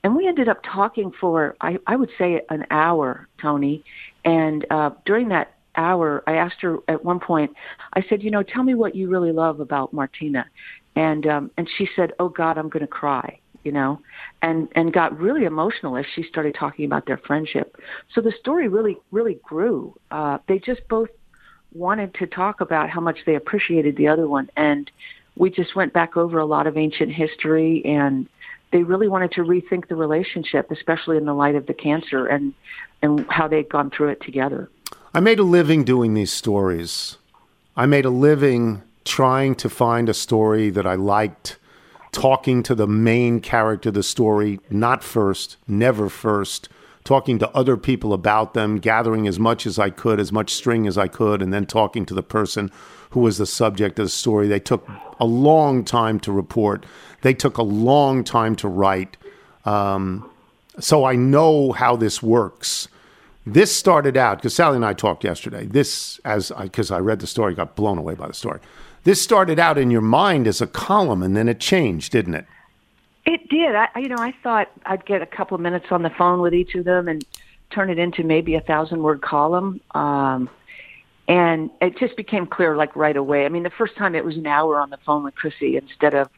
And 0.05 0.15
we 0.15 0.29
ended 0.29 0.47
up 0.47 0.59
talking 0.63 1.11
for, 1.19 1.57
I, 1.63 1.79
I 1.87 1.97
would 1.97 2.11
say, 2.19 2.43
an 2.51 2.67
hour, 2.71 3.29
Tony. 3.41 3.83
And 4.27 4.67
uh, 4.71 4.91
during 5.07 5.31
that 5.31 5.55
hour, 5.77 6.23
I 6.27 6.35
asked 6.35 6.61
her 6.61 6.81
at 6.87 7.03
one 7.03 7.21
point, 7.21 7.53
I 7.95 8.05
said, 8.11 8.23
you 8.23 8.31
know, 8.31 8.43
tell 8.43 8.63
me 8.63 8.75
what 8.75 8.95
you 8.95 9.09
really 9.09 9.33
love 9.33 9.61
about 9.61 9.95
Martina. 9.95 10.45
And, 10.97 11.27
um, 11.27 11.51
and 11.57 11.67
she 11.79 11.89
said, 11.97 12.13
oh, 12.19 12.29
God, 12.29 12.59
I'm 12.59 12.69
going 12.69 12.83
to 12.83 12.87
cry, 12.87 13.39
you 13.69 13.73
know, 13.73 14.01
and, 14.41 14.67
and 14.73 14.95
got 14.95 15.21
really 15.21 15.45
emotional 15.45 15.95
as 15.99 16.07
she 16.15 16.23
started 16.23 16.55
talking 16.55 16.87
about 16.87 17.05
their 17.05 17.19
friendship. 17.19 17.77
So 18.15 18.23
the 18.23 18.33
story 18.41 18.67
really, 18.67 18.97
really 19.11 19.35
grew. 19.43 19.95
Uh, 20.11 20.39
they 20.49 20.59
just 20.59 20.81
both 20.89 21.11
wanted 21.75 22.15
to 22.15 22.27
talk 22.27 22.63
about 22.63 22.89
how 22.89 23.03
much 23.03 23.19
they 23.27 23.35
appreciated 23.35 23.95
the 23.99 24.09
other 24.09 24.27
one. 24.27 24.49
And 24.57 24.91
we 25.37 25.51
just 25.51 25.77
went 25.77 25.93
back 25.93 26.17
over 26.17 26.39
a 26.39 26.47
lot 26.47 26.67
of 26.67 26.79
ancient 26.79 27.13
history 27.13 27.83
and 27.85 28.27
they 28.73 28.85
really 28.85 29.07
wanted 29.07 29.33
to 29.33 29.43
rethink 29.43 29.89
the 29.89 29.97
relationship, 29.97 30.71
especially 30.71 31.19
in 31.19 31.27
the 31.27 31.35
light 31.35 31.55
of 31.55 31.67
the 31.67 31.75
cancer 31.75 32.25
and, 32.25 32.55
and 33.03 33.27
how 33.29 33.49
they'd 33.49 33.69
gone 33.69 33.91
through 33.91 34.09
it 34.09 34.23
together. 34.23 34.71
I 35.13 35.21
made 35.21 35.39
a 35.39 35.43
living 35.43 35.85
doing 35.85 36.15
these 36.15 36.33
stories. 36.33 37.19
I 37.77 37.85
made 37.85 38.07
a 38.07 38.11
living 38.29 38.81
trying 39.05 39.57
to 39.57 39.69
find 39.69 40.09
a 40.09 40.15
story 40.15 40.71
that 40.71 40.87
I 40.87 40.95
liked, 40.95 41.59
talking 42.13 42.63
to 42.65 42.75
the 42.75 42.87
main 42.87 43.41
character 43.41 43.91
of 43.91 43.95
the 43.95 44.03
story, 44.03 44.61
not 44.71 45.03
first, 45.05 45.57
never 45.67 46.09
first, 46.09 46.69
talking 47.05 47.39
to 47.39 47.51
other 47.57 47.77
people 47.77 48.13
about 48.13 48.55
them, 48.55 48.79
gathering 48.79 49.27
as 49.27 49.39
much 49.39 49.67
as 49.67 49.79
I 49.79 49.91
could, 49.91 50.21
as 50.21 50.33
much 50.33 50.53
string 50.53 50.87
as 50.87 50.99
I 50.99 51.09
could, 51.09 51.41
and 51.41 51.53
then 51.53 51.67
talking 51.67 52.05
to 52.07 52.15
the 52.15 52.23
person 52.23 52.71
who 53.11 53.21
was 53.21 53.39
the 53.39 53.47
subject 53.47 53.99
of 53.99 54.07
the 54.07 54.11
story. 54.11 54.47
They 54.47 54.61
took 54.61 54.87
a 55.19 55.25
long 55.25 55.85
time 55.85 56.21
to 56.21 56.33
report, 56.33 56.85
they 57.23 57.35
took 57.35 57.57
a 57.57 57.63
long 57.63 58.25
time 58.25 58.55
to 58.57 58.69
write. 58.69 59.17
Um, 59.65 60.29
so 60.79 61.05
I 61.05 61.17
know 61.17 61.73
how 61.73 61.97
this 61.97 62.23
works. 62.23 62.89
This 63.47 63.75
started 63.75 64.17
out 64.17 64.39
because 64.39 64.55
Sally 64.55 64.77
and 64.77 64.85
I 64.85 64.93
talked 64.93 65.25
yesterday. 65.25 65.65
This, 65.65 66.21
as 66.25 66.53
because 66.61 66.91
I, 66.91 66.97
I 66.97 67.01
read 67.01 67.21
the 67.21 67.27
story, 67.27 67.55
got 67.55 67.75
blown 67.75 67.97
away 67.97 68.15
by 68.15 68.27
the 68.29 68.35
story. 68.35 68.61
This 69.05 69.23
started 69.23 69.59
out 69.59 69.79
in 69.79 69.91
your 69.91 70.01
mind 70.01 70.47
as 70.47 70.61
a 70.61 70.67
column, 70.67 71.23
and 71.23 71.37
then 71.37 71.49
it 71.49 71.61
changed, 71.61 72.13
didn't 72.13 72.35
it? 72.35 72.47
It 73.25 73.49
did. 73.49 73.75
I, 73.75 73.89
you 73.97 74.09
know, 74.09 74.19
I 74.19 74.35
thought 74.43 74.71
I'd 74.87 75.05
get 75.05 75.23
a 75.23 75.27
couple 75.27 75.55
of 75.55 75.61
minutes 75.61 75.87
on 75.91 76.03
the 76.03 76.11
phone 76.11 76.41
with 76.41 76.55
each 76.55 76.75
of 76.75 76.85
them 76.85 77.09
and 77.09 77.25
turn 77.71 77.91
it 77.91 77.99
into 77.99 78.25
maybe 78.25 78.55
a 78.55 78.61
thousand 78.61 79.03
word 79.03 79.21
column. 79.21 79.81
Um, 79.95 80.49
and 81.29 81.71
it 81.83 81.99
just 81.99 82.17
became 82.17 82.47
clear 82.47 82.75
like 82.75 82.97
right 82.97 83.17
away. 83.17 83.45
I 83.45 83.51
mean, 83.51 83.63
the 83.63 83.71
first 83.71 83.97
time 83.97 84.15
it 84.15 84.25
was 84.25 84.37
an 84.37 84.47
hour 84.47 84.81
on 84.81 84.89
the 84.89 84.97
phone 85.05 85.25
with 85.25 85.35
Chrissy 85.35 85.77
instead 85.77 86.15
of 86.15 86.31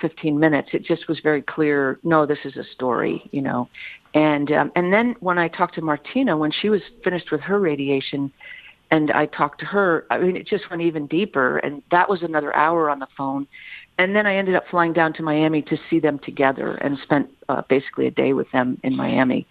15 0.00 0.38
minutes. 0.38 0.70
It 0.72 0.84
just 0.84 1.08
was 1.08 1.20
very 1.20 1.40
clear. 1.40 1.98
No, 2.02 2.26
this 2.26 2.40
is 2.44 2.56
a 2.56 2.64
story, 2.64 3.28
you 3.32 3.40
know. 3.40 3.68
And 4.12 4.52
um, 4.52 4.72
and 4.76 4.92
then 4.92 5.16
when 5.20 5.38
I 5.38 5.48
talked 5.48 5.74
to 5.76 5.82
Martina 5.82 6.36
when 6.36 6.52
she 6.52 6.68
was 6.68 6.82
finished 7.02 7.30
with 7.30 7.40
her 7.42 7.58
radiation, 7.58 8.32
and 8.90 9.10
I 9.10 9.26
talked 9.26 9.60
to 9.60 9.66
her, 9.66 10.06
I 10.10 10.18
mean, 10.18 10.36
it 10.36 10.46
just 10.46 10.70
went 10.70 10.82
even 10.82 11.06
deeper. 11.06 11.58
And 11.58 11.82
that 11.90 12.08
was 12.08 12.22
another 12.22 12.54
hour 12.54 12.88
on 12.88 12.98
the 12.98 13.08
phone. 13.16 13.46
And 13.98 14.14
then 14.14 14.26
I 14.26 14.36
ended 14.36 14.54
up 14.54 14.64
flying 14.70 14.92
down 14.92 15.12
to 15.14 15.22
Miami 15.22 15.62
to 15.62 15.78
see 15.90 15.98
them 15.98 16.18
together 16.18 16.74
and 16.74 16.98
spent 17.02 17.30
uh, 17.48 17.62
basically 17.68 18.06
a 18.06 18.10
day 18.10 18.32
with 18.32 18.50
them 18.52 18.78
in 18.84 18.94
Miami. 18.96 19.46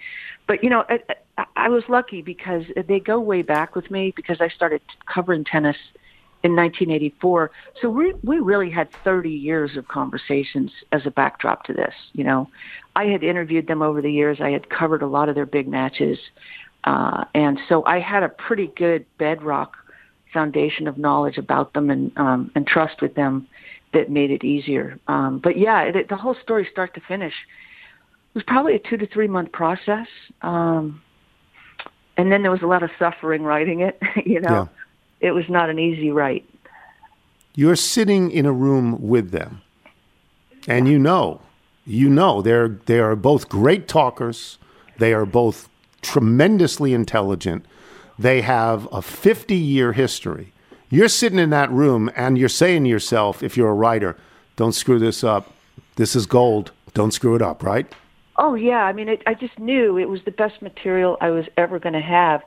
But 0.47 0.63
you 0.63 0.69
know, 0.69 0.85
I, 0.87 0.99
I 1.55 1.69
was 1.69 1.83
lucky 1.89 2.21
because 2.21 2.63
they 2.87 2.99
go 2.99 3.19
way 3.19 3.41
back 3.41 3.75
with 3.75 3.89
me 3.89 4.13
because 4.15 4.39
I 4.39 4.49
started 4.49 4.81
covering 5.11 5.43
tennis 5.43 5.77
in 6.43 6.55
1984. 6.55 7.49
So 7.81 7.89
we 7.89 8.13
we 8.23 8.37
really 8.37 8.69
had 8.69 8.89
30 9.03 9.31
years 9.31 9.75
of 9.75 9.87
conversations 9.87 10.71
as 10.91 11.07
a 11.07 11.11
backdrop 11.11 11.63
to 11.65 11.73
this. 11.73 11.93
You 12.13 12.23
know, 12.23 12.49
I 12.95 13.05
had 13.05 13.23
interviewed 13.23 13.65
them 13.65 13.81
over 13.81 13.99
the 13.99 14.11
years. 14.11 14.37
I 14.39 14.51
had 14.51 14.69
covered 14.69 15.01
a 15.01 15.07
lot 15.07 15.27
of 15.27 15.33
their 15.33 15.47
big 15.47 15.67
matches, 15.67 16.19
uh, 16.85 17.25
and 17.33 17.59
so 17.67 17.83
I 17.85 17.99
had 17.99 18.23
a 18.23 18.29
pretty 18.29 18.67
good 18.75 19.05
bedrock 19.17 19.75
foundation 20.31 20.87
of 20.87 20.97
knowledge 20.97 21.37
about 21.37 21.73
them 21.73 21.89
and 21.89 22.15
um, 22.17 22.51
and 22.55 22.65
trust 22.67 23.01
with 23.01 23.15
them 23.15 23.47
that 23.93 24.09
made 24.11 24.29
it 24.29 24.43
easier. 24.43 24.99
Um, 25.07 25.39
but 25.39 25.57
yeah, 25.57 25.81
it, 25.83 26.09
the 26.09 26.17
whole 26.17 26.35
story, 26.43 26.67
start 26.71 26.93
to 26.93 27.01
finish, 27.01 27.33
was 28.33 28.43
probably 28.43 28.75
a 28.75 28.79
two 28.79 28.97
to 28.97 29.07
three 29.07 29.27
month 29.27 29.51
process. 29.51 30.07
Um, 30.41 31.01
and 32.17 32.31
then 32.31 32.43
there 32.43 32.51
was 32.51 32.61
a 32.61 32.67
lot 32.67 32.83
of 32.83 32.91
suffering 32.99 33.41
writing 33.41 33.79
it. 33.81 33.99
you 34.25 34.39
know, 34.39 34.69
yeah. 35.21 35.27
it 35.27 35.31
was 35.31 35.45
not 35.49 35.69
an 35.69 35.79
easy 35.79 36.11
write. 36.11 36.47
You're 37.55 37.77
sitting 37.77 38.31
in 38.31 38.45
a 38.45 38.51
room 38.51 39.01
with 39.01 39.31
them, 39.31 39.61
and 40.67 40.87
you 40.87 40.99
know, 40.99 41.41
you 41.85 42.09
know 42.09 42.41
they're 42.41 42.67
they 42.67 42.99
are 42.99 43.15
both 43.15 43.49
great 43.49 43.87
talkers. 43.87 44.59
They 44.97 45.13
are 45.13 45.25
both 45.25 45.69
tremendously 46.05 46.93
intelligent. 46.93 47.65
They 48.17 48.41
have 48.41 48.87
a 48.91 49.01
50 49.01 49.55
year 49.55 49.93
history. 49.93 50.53
You're 50.89 51.09
sitting 51.09 51.39
in 51.39 51.49
that 51.49 51.71
room 51.71 52.11
and 52.15 52.37
you're 52.37 52.47
saying 52.47 52.83
to 52.83 52.89
yourself, 52.89 53.43
if 53.43 53.57
you're 53.57 53.69
a 53.69 53.73
writer, 53.73 54.15
don't 54.55 54.73
screw 54.73 54.99
this 54.99 55.23
up. 55.23 55.51
This 55.95 56.15
is 56.15 56.25
gold. 56.25 56.71
Don't 56.93 57.11
screw 57.11 57.35
it 57.35 57.41
up, 57.41 57.63
right? 57.63 57.91
Oh 58.37 58.53
yeah, 58.53 58.83
I 58.83 58.93
mean, 58.93 59.09
it, 59.09 59.23
I 59.25 59.33
just 59.33 59.57
knew 59.59 59.97
it 59.97 60.09
was 60.09 60.21
the 60.25 60.31
best 60.31 60.61
material 60.61 61.17
I 61.21 61.29
was 61.31 61.45
ever 61.57 61.79
going 61.79 61.93
to 61.93 62.01
have. 62.01 62.41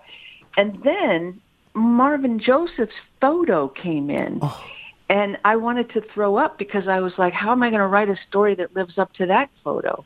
And 0.57 0.83
then 0.83 1.41
Marvin 1.75 2.39
Joseph's 2.39 2.95
photo 3.21 3.69
came 3.69 4.11
in. 4.11 4.39
Oh. 4.41 4.65
And 5.11 5.39
I 5.45 5.57
wanted 5.57 5.91
to 5.91 6.03
throw 6.13 6.37
up 6.37 6.59
because 6.59 6.87
I 6.87 7.01
was 7.01 7.13
like, 7.17 7.33
how 7.33 7.53
am 7.53 7.63
I 7.63 7.71
going 7.71 7.81
to 7.81 7.87
write 7.87 8.11
a 8.11 8.19
story 8.29 8.55
that 8.57 8.77
lives 8.77 8.99
up 8.99 9.13
to 9.15 9.27
that 9.27 9.49
photo? 9.65 10.05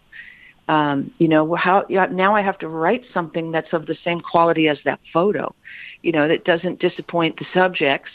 Um, 0.69 1.13
you 1.19 1.29
know, 1.29 1.55
how 1.55 1.85
now 1.89 2.37
I 2.37 2.43
have 2.43 2.59
to 2.59 2.69
write 2.69 3.05
something 3.13 3.51
that's 3.51 3.73
of 3.73 3.87
the 3.87 3.97
same 4.05 4.21
quality 4.21 4.69
as 4.69 4.79
that 4.85 5.01
photo, 5.13 5.55
you 6.03 6.13
know, 6.13 6.29
that 6.29 6.45
doesn't 6.45 6.79
disappoint 6.79 7.39
the 7.39 7.47
subjects 7.53 8.11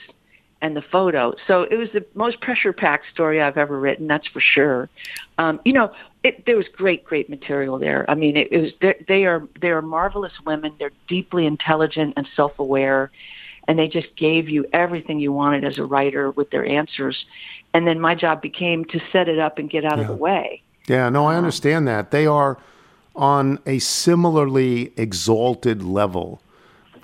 and 0.62 0.76
the 0.76 0.82
photo. 0.82 1.36
So 1.46 1.64
it 1.64 1.76
was 1.76 1.90
the 1.94 2.06
most 2.16 2.42
pressure 2.42 2.74
packed 2.74 3.06
story 3.14 3.42
I've 3.42 3.58
ever 3.58 3.80
written, 3.80 4.08
that's 4.08 4.28
for 4.28 4.40
sure. 4.40 4.90
Um, 5.38 5.60
you 5.66 5.74
know, 5.74 5.92
it, 6.24 6.46
there 6.46 6.58
was 6.58 6.66
great, 6.76 7.04
great 7.04 7.30
material 7.30 7.78
there. 7.78 8.10
I 8.10 8.16
mean, 8.16 8.36
it, 8.36 8.52
it 8.52 8.62
was 8.62 8.94
they 9.08 9.26
are 9.26 9.48
they 9.62 9.70
are 9.70 9.82
marvelous 9.82 10.34
women. 10.46 10.74
They're 10.80 10.92
deeply 11.08 11.46
intelligent 11.46 12.14
and 12.18 12.28
self 12.36 12.58
aware, 12.60 13.12
and 13.68 13.78
they 13.78 13.88
just 13.88 14.16
gave 14.16 14.50
you 14.50 14.66
everything 14.74 15.20
you 15.20 15.32
wanted 15.32 15.64
as 15.64 15.78
a 15.78 15.86
writer 15.86 16.32
with 16.32 16.50
their 16.50 16.66
answers. 16.66 17.26
And 17.74 17.86
then 17.86 18.00
my 18.00 18.16
job 18.16 18.42
became 18.42 18.86
to 18.86 19.00
set 19.12 19.30
it 19.30 19.38
up 19.38 19.60
and 19.60 19.70
get 19.70 19.86
out 19.86 19.98
yeah. 19.98 20.04
of 20.04 20.08
the 20.08 20.16
way. 20.16 20.64
Yeah, 20.88 21.10
no, 21.10 21.26
I 21.26 21.34
um, 21.34 21.40
understand 21.40 21.88
that. 21.88 22.12
They 22.12 22.26
are 22.26 22.58
on 23.16 23.60
a 23.66 23.80
similarly 23.80 24.94
exalted 24.96 25.84
level. 25.84 26.42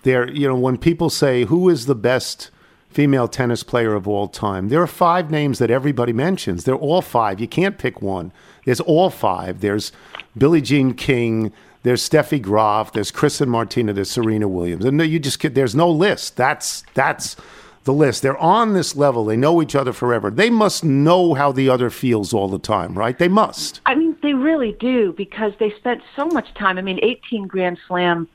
They're, 0.04 0.30
you 0.30 0.48
know, 0.48 0.56
when 0.56 0.78
people 0.78 1.10
say 1.10 1.46
who 1.46 1.70
is 1.70 1.86
the 1.86 1.96
best 1.96 2.52
female 2.94 3.28
tennis 3.28 3.64
player 3.64 3.94
of 3.96 4.08
all 4.08 4.28
time. 4.28 4.70
There 4.70 4.82
are 4.82 4.88
five 4.88 5.32
names 5.32 5.60
that 5.60 5.72
everybody 5.72 6.14
mentions. 6.14 6.64
They're 6.64 6.76
all 6.76 7.02
five. 7.02 7.40
You 7.40 7.48
can't 7.48 7.78
pick 7.78 8.02
one. 8.02 8.32
There's 8.66 8.80
all 8.80 9.10
five. 9.10 9.62
There's 9.62 9.92
Billie 10.38 10.62
Jean 10.62 10.94
King. 10.94 11.52
There's 11.82 12.08
Steffi 12.08 12.42
Graf. 12.42 12.94
There's 12.94 13.12
Kristen 13.12 13.50
Martina. 13.50 13.94
There's 13.94 14.12
Serena 14.12 14.48
Williams. 14.48 14.86
And 14.86 15.02
you 15.02 15.20
just 15.20 15.42
there's 15.54 15.76
no 15.76 15.90
list. 15.90 16.38
That's 16.38 16.84
that's 16.94 17.36
the 17.84 17.94
list. 17.94 18.22
They're 18.22 18.38
on 18.38 18.74
this 18.74 18.96
level. 18.96 19.26
They 19.26 19.38
know 19.38 19.62
each 19.62 19.76
other 19.76 19.94
forever. 19.94 20.30
They 20.30 20.50
must 20.50 20.84
know 20.84 21.34
how 21.34 21.52
the 21.52 21.70
other 21.70 21.90
feels 21.90 22.34
all 22.34 22.48
the 22.48 22.60
time, 22.60 22.98
right? 22.98 23.18
They 23.18 23.28
must. 23.28 23.82
I 23.86 23.96
mean, 23.96 24.16
they 24.22 24.34
really 24.34 24.74
do 24.80 25.14
because 25.14 25.54
they 25.60 25.72
spent 25.78 26.02
so 26.16 26.28
much 26.28 26.54
time. 26.54 26.78
I 26.78 26.82
mean, 26.82 27.00
18 27.02 27.48
Grand 27.48 27.78
Slam 27.88 28.28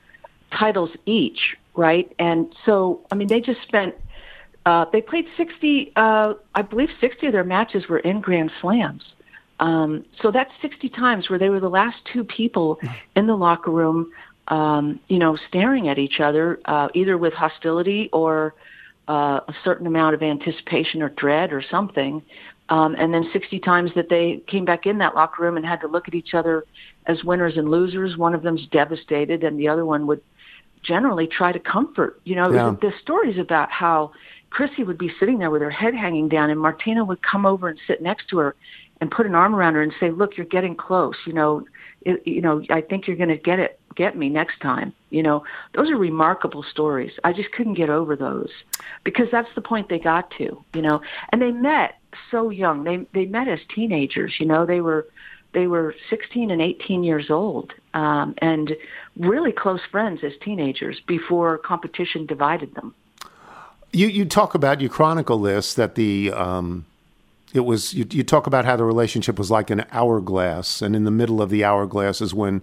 titles 0.52 0.90
each, 1.06 1.56
right? 1.74 2.12
And 2.18 2.54
so, 2.64 3.00
I 3.10 3.14
mean, 3.14 3.28
they 3.28 3.40
just 3.40 3.62
spent 3.62 3.94
uh, 4.68 4.84
they 4.92 5.00
played 5.00 5.26
60, 5.38 5.92
uh, 5.96 6.34
I 6.54 6.60
believe 6.60 6.90
60 7.00 7.28
of 7.28 7.32
their 7.32 7.42
matches 7.42 7.88
were 7.88 8.00
in 8.00 8.20
Grand 8.20 8.52
Slams. 8.60 9.02
Um, 9.60 10.04
so 10.20 10.30
that's 10.30 10.50
60 10.60 10.90
times 10.90 11.30
where 11.30 11.38
they 11.38 11.48
were 11.48 11.58
the 11.58 11.70
last 11.70 11.96
two 12.12 12.22
people 12.22 12.78
in 13.16 13.26
the 13.26 13.34
locker 13.34 13.70
room, 13.70 14.12
um, 14.48 15.00
you 15.08 15.18
know, 15.18 15.38
staring 15.48 15.88
at 15.88 15.98
each 15.98 16.20
other, 16.20 16.60
uh, 16.66 16.88
either 16.92 17.16
with 17.16 17.32
hostility 17.32 18.10
or 18.12 18.54
uh, 19.08 19.40
a 19.48 19.54
certain 19.64 19.86
amount 19.86 20.14
of 20.14 20.22
anticipation 20.22 21.02
or 21.02 21.08
dread 21.08 21.52
or 21.52 21.62
something. 21.62 22.22
Um, 22.68 22.94
and 22.96 23.14
then 23.14 23.28
60 23.32 23.60
times 23.60 23.90
that 23.96 24.10
they 24.10 24.42
came 24.46 24.66
back 24.66 24.84
in 24.84 24.98
that 24.98 25.14
locker 25.14 25.42
room 25.42 25.56
and 25.56 25.64
had 25.64 25.80
to 25.80 25.88
look 25.88 26.06
at 26.06 26.14
each 26.14 26.34
other 26.34 26.64
as 27.06 27.24
winners 27.24 27.56
and 27.56 27.70
losers. 27.70 28.18
One 28.18 28.34
of 28.34 28.42
them's 28.42 28.66
devastated, 28.66 29.42
and 29.42 29.58
the 29.58 29.68
other 29.68 29.86
one 29.86 30.06
would 30.06 30.20
generally 30.82 31.26
try 31.26 31.50
to 31.50 31.58
comfort. 31.58 32.20
You 32.24 32.36
know, 32.36 32.52
yeah. 32.52 32.74
the, 32.80 32.92
stories 33.00 33.38
about 33.38 33.70
how 33.70 34.12
Chrissy 34.50 34.84
would 34.84 34.98
be 34.98 35.10
sitting 35.18 35.38
there 35.38 35.50
with 35.50 35.62
her 35.62 35.70
head 35.70 35.94
hanging 35.94 36.28
down, 36.28 36.50
and 36.50 36.60
Martina 36.60 37.04
would 37.04 37.22
come 37.22 37.46
over 37.46 37.68
and 37.68 37.78
sit 37.86 38.02
next 38.02 38.28
to 38.28 38.38
her 38.38 38.54
and 39.00 39.10
put 39.10 39.24
an 39.24 39.34
arm 39.34 39.54
around 39.54 39.74
her 39.74 39.82
and 39.82 39.92
say, 39.98 40.10
"Look, 40.10 40.36
you're 40.36 40.46
getting 40.46 40.74
close. 40.74 41.14
You 41.26 41.32
know, 41.32 41.64
it, 42.02 42.26
you 42.26 42.42
know, 42.42 42.62
I 42.68 42.82
think 42.82 43.06
you're 43.06 43.16
going 43.16 43.30
to 43.30 43.38
get 43.38 43.58
it, 43.58 43.80
get 43.98 44.16
me 44.16 44.30
next 44.30 44.60
time." 44.60 44.94
You 45.10 45.22
know, 45.22 45.44
those 45.74 45.90
are 45.90 45.96
remarkable 45.96 46.62
stories. 46.62 47.12
I 47.24 47.32
just 47.34 47.52
couldn't 47.52 47.74
get 47.74 47.90
over 47.90 48.16
those 48.16 48.50
because 49.04 49.28
that's 49.30 49.54
the 49.54 49.60
point 49.60 49.90
they 49.90 49.98
got 49.98 50.30
to. 50.38 50.64
You 50.72 50.82
know, 50.82 51.02
and 51.30 51.42
they 51.42 51.52
met 51.52 51.98
so 52.30 52.48
young. 52.48 52.84
They 52.84 53.06
they 53.12 53.26
met 53.26 53.48
as 53.48 53.60
teenagers. 53.74 54.36
You 54.40 54.46
know, 54.46 54.64
they 54.64 54.80
were 54.80 55.06
they 55.52 55.66
were 55.66 55.94
16 56.08 56.50
and 56.50 56.62
18 56.62 57.04
years 57.04 57.30
old 57.30 57.72
um, 57.94 58.34
and 58.38 58.76
really 59.18 59.52
close 59.52 59.80
friends 59.90 60.20
as 60.22 60.32
teenagers 60.42 61.00
before 61.06 61.58
competition 61.58 62.26
divided 62.26 62.74
them 62.74 62.94
you 63.92 64.06
you 64.08 64.24
talk 64.24 64.54
about 64.54 64.80
you 64.80 64.88
chronicle 64.88 65.38
this 65.40 65.74
that 65.74 65.94
the 65.94 66.32
um, 66.32 66.84
it 67.54 67.60
was 67.60 67.94
you, 67.94 68.06
you 68.10 68.22
talk 68.22 68.46
about 68.46 68.64
how 68.64 68.76
the 68.76 68.84
relationship 68.84 69.38
was 69.38 69.50
like 69.50 69.70
an 69.70 69.84
hourglass, 69.92 70.82
and 70.82 70.94
in 70.94 71.04
the 71.04 71.10
middle 71.10 71.40
of 71.40 71.50
the 71.50 71.64
hourglass 71.64 72.20
is 72.20 72.34
when 72.34 72.62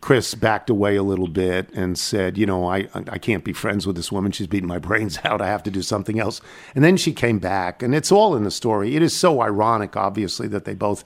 Chris 0.00 0.34
backed 0.34 0.70
away 0.70 0.96
a 0.96 1.02
little 1.02 1.28
bit 1.28 1.70
and 1.74 1.98
said, 1.98 2.38
"You 2.38 2.46
know, 2.46 2.66
I 2.66 2.88
I 2.94 3.18
can't 3.18 3.44
be 3.44 3.52
friends 3.52 3.86
with 3.86 3.96
this 3.96 4.10
woman. 4.10 4.32
She's 4.32 4.46
beating 4.46 4.68
my 4.68 4.78
brains 4.78 5.18
out. 5.24 5.40
I 5.40 5.48
have 5.48 5.62
to 5.64 5.70
do 5.70 5.82
something 5.82 6.18
else." 6.18 6.40
And 6.74 6.82
then 6.82 6.96
she 6.96 7.12
came 7.12 7.38
back, 7.38 7.82
and 7.82 7.94
it's 7.94 8.10
all 8.10 8.36
in 8.36 8.44
the 8.44 8.50
story. 8.50 8.96
It 8.96 9.02
is 9.02 9.16
so 9.16 9.40
ironic, 9.40 9.96
obviously, 9.96 10.48
that 10.48 10.64
they 10.64 10.74
both 10.74 11.04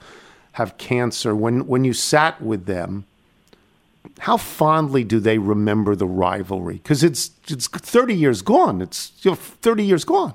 have 0.53 0.77
cancer. 0.77 1.35
When 1.35 1.67
when 1.67 1.83
you 1.83 1.93
sat 1.93 2.41
with 2.41 2.65
them 2.65 3.05
how 4.19 4.37
fondly 4.37 5.03
do 5.03 5.19
they 5.19 5.37
remember 5.37 5.95
the 5.95 6.07
rivalry? 6.07 6.75
Because 6.75 7.03
it's 7.03 7.31
it's 7.47 7.67
thirty 7.67 8.15
years 8.15 8.41
gone. 8.41 8.81
It's 8.81 9.11
you 9.21 9.31
know, 9.31 9.35
thirty 9.35 9.83
years 9.83 10.05
gone. 10.05 10.33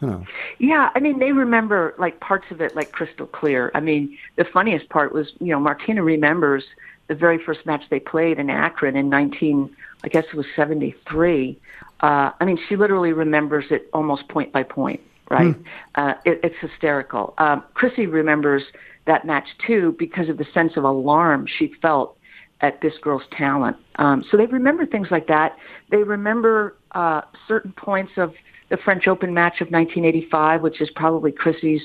You 0.00 0.08
know. 0.08 0.26
Yeah, 0.58 0.90
I 0.94 1.00
mean 1.00 1.18
they 1.18 1.32
remember 1.32 1.94
like 1.98 2.20
parts 2.20 2.46
of 2.50 2.60
it 2.60 2.74
like 2.76 2.92
crystal 2.92 3.26
clear. 3.26 3.70
I 3.74 3.80
mean 3.80 4.16
the 4.36 4.44
funniest 4.44 4.88
part 4.88 5.12
was 5.12 5.32
you 5.40 5.48
know 5.48 5.60
Martina 5.60 6.02
remembers 6.02 6.64
the 7.10 7.16
very 7.16 7.42
first 7.44 7.66
match 7.66 7.82
they 7.90 7.98
played 7.98 8.38
in 8.38 8.48
Akron 8.48 8.96
in 8.96 9.10
nineteen 9.10 9.68
I 10.04 10.08
guess 10.08 10.24
it 10.32 10.36
was 10.36 10.46
seventy 10.54 10.94
three. 11.10 11.60
Uh, 12.00 12.30
I 12.40 12.44
mean 12.44 12.58
she 12.68 12.76
literally 12.76 13.12
remembers 13.12 13.64
it 13.70 13.90
almost 13.92 14.28
point 14.28 14.52
by 14.52 14.62
point. 14.62 15.00
Right, 15.28 15.54
hmm. 15.54 15.62
uh, 15.96 16.14
it, 16.24 16.40
it's 16.42 16.54
hysterical. 16.60 17.34
Um, 17.38 17.64
Chrissy 17.74 18.06
remembers 18.06 18.62
that 19.06 19.24
match 19.24 19.46
too 19.66 19.94
because 19.98 20.28
of 20.28 20.38
the 20.38 20.46
sense 20.54 20.76
of 20.76 20.84
alarm 20.84 21.46
she 21.46 21.72
felt 21.82 22.16
at 22.60 22.80
this 22.80 22.94
girl's 23.02 23.22
talent. 23.36 23.76
Um, 23.96 24.24
so 24.30 24.36
they 24.36 24.46
remember 24.46 24.86
things 24.86 25.08
like 25.10 25.26
that. 25.26 25.56
They 25.90 26.04
remember 26.04 26.76
uh, 26.92 27.22
certain 27.48 27.72
points 27.72 28.12
of 28.16 28.34
the 28.70 28.76
French 28.76 29.08
Open 29.08 29.34
match 29.34 29.60
of 29.60 29.68
1985, 29.70 30.62
which 30.62 30.80
is 30.80 30.90
probably 30.90 31.32
Chrissy's 31.32 31.82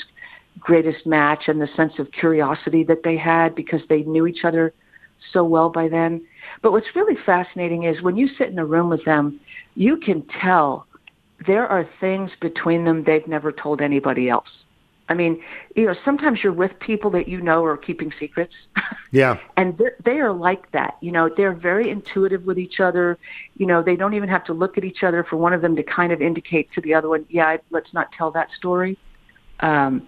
greatest 0.59 1.05
match, 1.05 1.43
and 1.47 1.61
the 1.61 1.69
sense 1.75 1.93
of 1.97 2.11
curiosity 2.11 2.83
that 2.83 3.03
they 3.03 3.17
had 3.17 3.55
because 3.55 3.81
they 3.89 4.03
knew 4.03 4.27
each 4.27 4.43
other 4.43 4.73
so 5.31 5.43
well 5.43 5.69
by 5.69 5.87
then. 5.87 6.25
But 6.61 6.71
what's 6.71 6.95
really 6.95 7.17
fascinating 7.25 7.83
is 7.83 8.01
when 8.01 8.17
you 8.17 8.27
sit 8.27 8.49
in 8.49 8.59
a 8.59 8.65
room 8.65 8.89
with 8.89 9.05
them, 9.05 9.39
you 9.75 9.97
can 9.97 10.23
tell 10.41 10.85
there 11.45 11.67
are 11.67 11.87
things 11.99 12.31
between 12.39 12.85
them 12.85 13.03
they've 13.03 13.27
never 13.27 13.51
told 13.51 13.81
anybody 13.81 14.29
else. 14.29 14.49
I 15.07 15.13
mean, 15.13 15.43
you 15.75 15.85
know, 15.85 15.95
sometimes 16.03 16.39
you're 16.43 16.53
with 16.53 16.79
people 16.79 17.11
that 17.11 17.27
you 17.27 17.39
know 17.39 17.63
are 17.63 17.77
keeping 17.77 18.11
secrets. 18.19 18.53
Yeah. 19.11 19.39
and 19.55 19.81
they 20.03 20.19
are 20.19 20.33
like 20.33 20.71
that. 20.73 20.97
You 20.99 21.13
know, 21.13 21.29
they're 21.29 21.53
very 21.53 21.89
intuitive 21.89 22.45
with 22.45 22.59
each 22.59 22.81
other. 22.81 23.17
You 23.55 23.65
know, 23.65 23.81
they 23.81 23.95
don't 23.95 24.13
even 24.13 24.27
have 24.27 24.43
to 24.45 24.53
look 24.53 24.77
at 24.77 24.83
each 24.83 25.03
other 25.03 25.23
for 25.23 25.37
one 25.37 25.53
of 25.53 25.61
them 25.61 25.77
to 25.77 25.83
kind 25.83 26.11
of 26.11 26.21
indicate 26.21 26.69
to 26.73 26.81
the 26.81 26.93
other 26.95 27.07
one, 27.07 27.25
yeah, 27.29 27.55
let's 27.69 27.93
not 27.93 28.11
tell 28.11 28.31
that 28.31 28.49
story. 28.57 28.97
Um, 29.61 30.05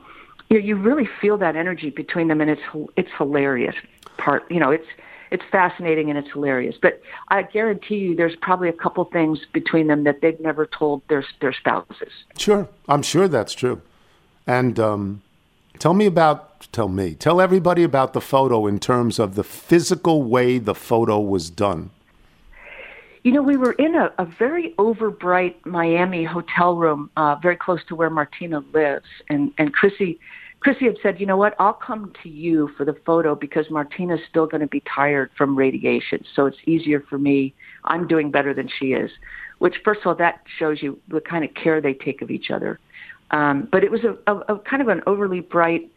you 0.50 0.60
know, 0.60 0.66
you 0.66 0.76
really 0.76 1.08
feel 1.20 1.38
that 1.38 1.56
energy 1.56 1.90
between 1.90 2.28
them, 2.28 2.42
and 2.42 2.50
it's 2.50 2.62
it's 2.96 3.10
hilarious. 3.18 3.76
Part, 4.18 4.50
you 4.50 4.60
know, 4.60 4.72
it's 4.72 4.88
it's 5.32 5.44
fascinating 5.52 6.10
and 6.10 6.18
it's 6.18 6.32
hilarious. 6.32 6.76
But 6.82 7.02
I 7.30 7.44
guarantee 7.44 7.96
you, 7.96 8.16
there's 8.16 8.36
probably 8.42 8.70
a 8.70 8.74
couple 8.74 9.04
things 9.06 9.40
between 9.54 9.88
them 9.88 10.04
that 10.06 10.22
they've 10.22 10.40
never 10.40 10.66
told 10.66 11.02
their 11.10 11.26
their 11.42 11.54
spouses. 11.54 12.12
Sure, 12.38 12.68
I'm 12.88 13.02
sure 13.02 13.28
that's 13.28 13.54
true. 13.54 13.82
And 14.46 14.80
um, 14.80 15.22
tell 15.80 15.94
me 15.94 16.06
about, 16.06 16.72
tell 16.72 16.88
me, 16.88 17.16
tell 17.16 17.42
everybody 17.42 17.84
about 17.84 18.14
the 18.14 18.22
photo 18.22 18.66
in 18.66 18.80
terms 18.80 19.20
of 19.20 19.36
the 19.36 19.44
physical 19.44 20.24
way 20.24 20.58
the 20.58 20.76
photo 20.76 21.20
was 21.20 21.50
done. 21.50 21.92
You 23.28 23.34
know, 23.34 23.42
we 23.42 23.58
were 23.58 23.74
in 23.74 23.94
a, 23.94 24.10
a 24.20 24.26
very 24.40 24.74
overbright 24.78 25.56
Miami 25.66 26.24
hotel 26.24 26.78
room, 26.78 27.10
uh, 27.18 27.36
very 27.44 27.58
close 27.58 27.82
to 27.90 27.94
where 27.94 28.10
Martina 28.10 28.64
lives, 28.74 29.04
and 29.28 29.52
and 29.58 29.74
Chrissy, 29.74 30.18
Chrissy 30.62 30.86
had 30.86 30.96
said, 31.04 31.20
you 31.20 31.26
know 31.26 31.36
what, 31.36 31.54
I'll 31.60 31.74
come 31.74 32.14
to 32.24 32.30
you 32.30 32.70
for 32.78 32.86
the 32.86 32.96
photo 33.06 33.36
because 33.36 33.70
Martina's 33.70 34.22
still 34.30 34.46
going 34.46 34.62
to 34.62 34.68
be 34.68 34.82
tired 34.96 35.30
from 35.38 35.58
radiation, 35.58 36.24
so 36.38 36.46
it's 36.46 36.56
easier 36.66 37.02
for 37.02 37.18
me. 37.18 37.54
I'm 37.84 38.08
doing 38.08 38.32
better 38.32 38.54
than 38.54 38.70
she 38.80 38.94
is, 38.94 39.12
which 39.58 39.76
first 39.84 40.00
of 40.00 40.08
all 40.08 40.16
that 40.16 40.44
shows 40.58 40.82
you 40.82 40.98
the 41.10 41.20
kind 41.20 41.44
of 41.44 41.54
care 41.54 41.82
they 41.82 41.96
take 41.96 42.22
of 42.22 42.32
each 42.32 42.50
other. 42.50 42.80
Um, 43.32 43.68
but 43.70 43.84
it 43.84 43.92
was 43.92 44.06
a, 44.06 44.18
a, 44.32 44.56
a 44.56 44.60
kind 44.60 44.82
of 44.82 44.88
an 44.88 45.02
overly 45.06 45.42
bright 45.42 45.92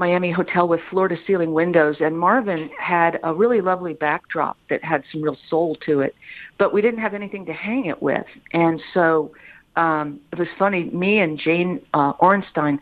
Miami 0.00 0.30
hotel 0.30 0.66
with 0.66 0.80
floor 0.88 1.08
to 1.08 1.16
ceiling 1.26 1.52
windows. 1.52 1.96
And 2.00 2.18
Marvin 2.18 2.70
had 2.78 3.20
a 3.22 3.34
really 3.34 3.60
lovely 3.60 3.92
backdrop 3.92 4.56
that 4.70 4.82
had 4.82 5.04
some 5.12 5.20
real 5.20 5.36
soul 5.50 5.76
to 5.86 6.00
it, 6.00 6.14
but 6.60 6.74
we 6.74 6.82
didn't 6.82 7.00
have 7.00 7.14
anything 7.14 7.46
to 7.46 7.54
hang 7.54 7.86
it 7.86 8.02
with. 8.02 8.26
And 8.52 8.80
so 8.92 9.32
um, 9.76 10.20
it 10.30 10.38
was 10.38 10.48
funny, 10.58 10.84
me 10.84 11.18
and 11.18 11.38
Jane 11.38 11.80
uh, 11.94 12.12
Ornstein, 12.20 12.78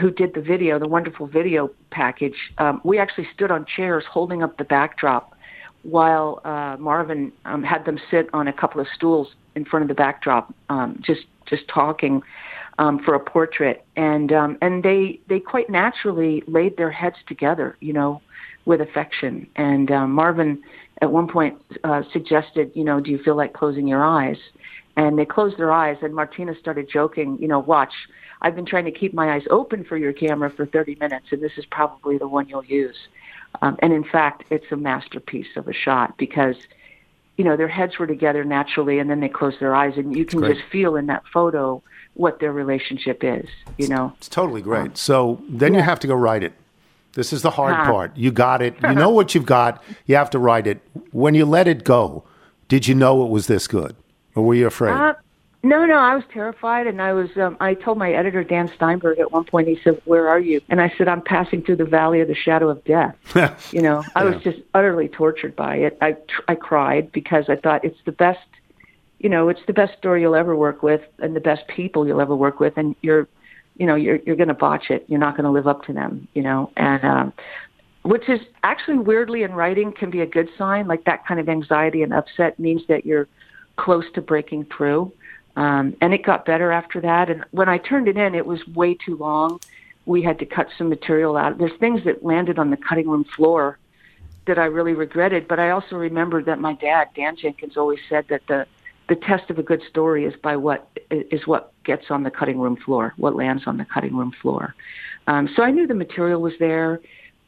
who 0.00 0.10
did 0.10 0.34
the 0.34 0.40
video, 0.40 0.80
the 0.80 0.88
wonderful 0.88 1.28
video 1.28 1.70
package, 1.92 2.34
um, 2.58 2.80
we 2.84 2.98
actually 2.98 3.28
stood 3.32 3.52
on 3.52 3.64
chairs 3.76 4.02
holding 4.10 4.42
up 4.42 4.58
the 4.58 4.64
backdrop 4.64 5.36
while 5.82 6.40
uh, 6.44 6.76
Marvin 6.78 7.32
um, 7.44 7.62
had 7.62 7.84
them 7.84 7.98
sit 8.10 8.28
on 8.32 8.48
a 8.48 8.52
couple 8.52 8.80
of 8.80 8.88
stools 8.96 9.28
in 9.54 9.64
front 9.64 9.84
of 9.84 9.88
the 9.88 9.94
backdrop, 9.94 10.52
um, 10.68 11.00
just 11.00 11.22
just 11.46 11.66
talking 11.68 12.22
um, 12.78 13.02
for 13.02 13.14
a 13.14 13.20
portrait, 13.20 13.84
and 13.96 14.30
um, 14.32 14.58
and 14.60 14.82
they 14.82 15.18
they 15.28 15.40
quite 15.40 15.70
naturally 15.70 16.42
laid 16.46 16.76
their 16.76 16.90
heads 16.90 17.16
together, 17.26 17.76
you 17.80 17.94
know, 17.94 18.20
with 18.66 18.80
affection. 18.80 19.46
And 19.56 19.90
um, 19.90 20.12
Marvin 20.12 20.62
at 21.00 21.10
one 21.10 21.28
point 21.28 21.60
uh, 21.84 22.02
suggested, 22.12 22.72
you 22.74 22.84
know, 22.84 23.00
do 23.00 23.10
you 23.10 23.18
feel 23.22 23.36
like 23.36 23.52
closing 23.52 23.86
your 23.86 24.04
eyes? 24.04 24.36
And 24.96 25.18
they 25.18 25.24
closed 25.24 25.56
their 25.56 25.72
eyes, 25.72 25.96
and 26.02 26.14
Martina 26.14 26.54
started 26.58 26.88
joking, 26.92 27.38
you 27.40 27.48
know, 27.48 27.58
watch. 27.58 27.92
I've 28.42 28.54
been 28.54 28.66
trying 28.66 28.84
to 28.86 28.90
keep 28.90 29.14
my 29.14 29.34
eyes 29.34 29.44
open 29.50 29.84
for 29.84 29.96
your 29.96 30.12
camera 30.12 30.50
for 30.50 30.66
30 30.66 30.96
minutes, 31.00 31.26
and 31.30 31.42
this 31.42 31.52
is 31.56 31.64
probably 31.66 32.18
the 32.18 32.28
one 32.28 32.48
you'll 32.48 32.64
use. 32.64 32.96
Um, 33.62 33.76
and 33.80 33.92
in 33.92 34.04
fact, 34.04 34.44
it's 34.50 34.70
a 34.70 34.76
masterpiece 34.76 35.56
of 35.56 35.68
a 35.68 35.72
shot 35.72 36.16
because, 36.18 36.56
you 37.36 37.44
know, 37.44 37.56
their 37.56 37.68
heads 37.68 37.98
were 37.98 38.06
together 38.06 38.44
naturally, 38.44 38.98
and 38.98 39.08
then 39.08 39.20
they 39.20 39.28
closed 39.28 39.60
their 39.60 39.74
eyes, 39.74 39.94
and 39.96 40.14
you 40.16 40.24
can 40.24 40.42
just 40.42 40.62
feel 40.70 40.96
in 40.96 41.06
that 41.06 41.22
photo 41.32 41.82
what 42.14 42.40
their 42.40 42.52
relationship 42.52 43.22
is. 43.22 43.48
You 43.78 43.88
know, 43.88 44.12
It's 44.18 44.28
totally 44.28 44.62
great. 44.62 44.98
So 44.98 45.40
then 45.48 45.72
you 45.72 45.80
have 45.80 46.00
to 46.00 46.06
go 46.06 46.14
write 46.14 46.42
it. 46.42 46.52
This 47.14 47.32
is 47.32 47.42
the 47.42 47.50
hard 47.50 47.74
Uh-huh. 47.74 47.92
part. 47.92 48.16
You 48.16 48.30
got 48.30 48.62
it. 48.62 48.74
You 48.82 48.94
know 49.02 49.10
what 49.10 49.34
you've 49.34 49.46
got. 49.46 49.82
You 50.06 50.16
have 50.16 50.30
to 50.30 50.38
write 50.38 50.66
it. 50.66 50.80
When 51.12 51.34
you 51.34 51.44
let 51.44 51.66
it 51.68 51.84
go, 51.84 52.24
did 52.68 52.86
you 52.86 52.94
know 52.94 53.24
it 53.24 53.30
was 53.30 53.46
this 53.46 53.66
good? 53.66 53.96
Or 54.34 54.44
were 54.44 54.54
you 54.54 54.66
afraid? 54.68 54.92
Uh, 54.92 55.14
no, 55.62 55.84
no, 55.84 55.98
I 55.98 56.14
was 56.14 56.24
terrified, 56.32 56.86
and 56.86 57.02
I 57.02 57.12
was. 57.12 57.28
Um, 57.36 57.56
I 57.60 57.74
told 57.74 57.98
my 57.98 58.12
editor 58.12 58.42
Dan 58.42 58.70
Steinberg 58.74 59.18
at 59.18 59.30
one 59.30 59.44
point. 59.44 59.68
He 59.68 59.78
said, 59.84 60.00
"Where 60.06 60.26
are 60.28 60.40
you?" 60.40 60.62
And 60.70 60.80
I 60.80 60.90
said, 60.96 61.06
"I'm 61.06 61.20
passing 61.20 61.62
through 61.62 61.76
the 61.76 61.84
valley 61.84 62.20
of 62.22 62.28
the 62.28 62.34
shadow 62.34 62.70
of 62.70 62.82
death." 62.84 63.14
you 63.72 63.82
know, 63.82 64.02
I 64.16 64.24
was 64.24 64.42
just 64.42 64.58
utterly 64.72 65.08
tortured 65.08 65.54
by 65.56 65.76
it. 65.76 65.98
I 66.00 66.16
I 66.48 66.54
cried 66.54 67.12
because 67.12 67.50
I 67.50 67.56
thought 67.56 67.84
it's 67.84 67.98
the 68.06 68.12
best. 68.12 68.38
You 69.18 69.28
know, 69.28 69.50
it's 69.50 69.60
the 69.66 69.74
best 69.74 69.98
story 69.98 70.22
you'll 70.22 70.34
ever 70.34 70.56
work 70.56 70.82
with, 70.82 71.02
and 71.18 71.36
the 71.36 71.40
best 71.40 71.66
people 71.68 72.06
you'll 72.06 72.22
ever 72.22 72.34
work 72.34 72.58
with, 72.58 72.78
and 72.78 72.96
you're, 73.02 73.28
you 73.80 73.86
know, 73.86 73.94
you're 73.94 74.16
you're 74.26 74.36
going 74.36 74.48
to 74.48 74.54
botch 74.54 74.90
it. 74.90 75.06
You're 75.08 75.18
not 75.18 75.36
going 75.36 75.44
to 75.44 75.50
live 75.50 75.66
up 75.66 75.84
to 75.84 75.92
them. 75.94 76.28
You 76.34 76.42
know, 76.42 76.70
and 76.76 77.02
um, 77.02 77.32
which 78.02 78.28
is 78.28 78.40
actually 78.62 78.98
weirdly 78.98 79.42
in 79.42 79.52
writing 79.54 79.90
can 79.92 80.10
be 80.10 80.20
a 80.20 80.26
good 80.26 80.50
sign. 80.58 80.86
Like 80.86 81.04
that 81.04 81.26
kind 81.26 81.40
of 81.40 81.48
anxiety 81.48 82.02
and 82.02 82.12
upset 82.12 82.58
means 82.58 82.82
that 82.88 83.06
you're 83.06 83.26
close 83.76 84.04
to 84.14 84.20
breaking 84.20 84.66
through. 84.66 85.10
Um, 85.56 85.96
and 86.02 86.12
it 86.12 86.22
got 86.22 86.44
better 86.44 86.70
after 86.70 87.00
that. 87.00 87.30
And 87.30 87.44
when 87.52 87.70
I 87.70 87.78
turned 87.78 88.06
it 88.06 88.18
in, 88.18 88.34
it 88.34 88.44
was 88.44 88.64
way 88.68 88.94
too 88.94 89.16
long. 89.16 89.60
We 90.04 90.20
had 90.22 90.38
to 90.40 90.46
cut 90.46 90.68
some 90.76 90.90
material 90.90 91.38
out. 91.38 91.56
There's 91.56 91.76
things 91.80 92.04
that 92.04 92.22
landed 92.22 92.58
on 92.58 92.70
the 92.70 92.76
cutting 92.76 93.08
room 93.08 93.24
floor 93.24 93.78
that 94.46 94.58
I 94.58 94.66
really 94.66 94.92
regretted. 94.92 95.48
But 95.48 95.58
I 95.58 95.70
also 95.70 95.96
remembered 95.96 96.44
that 96.44 96.60
my 96.60 96.74
dad, 96.74 97.08
Dan 97.16 97.34
Jenkins, 97.34 97.78
always 97.78 98.00
said 98.10 98.26
that 98.28 98.42
the 98.46 98.66
the 99.10 99.16
test 99.16 99.50
of 99.50 99.58
a 99.58 99.62
good 99.62 99.82
story 99.90 100.24
is 100.24 100.32
by 100.40 100.56
what 100.56 100.88
is 101.10 101.44
what 101.44 101.72
gets 101.84 102.04
on 102.10 102.22
the 102.22 102.30
cutting 102.30 102.60
room 102.60 102.76
floor, 102.76 103.12
what 103.16 103.34
lands 103.34 103.64
on 103.66 103.76
the 103.76 103.84
cutting 103.84 104.16
room 104.16 104.32
floor. 104.40 104.74
Um, 105.26 105.48
so 105.56 105.64
I 105.64 105.72
knew 105.72 105.86
the 105.88 105.94
material 105.94 106.40
was 106.40 106.52
there, 106.60 107.00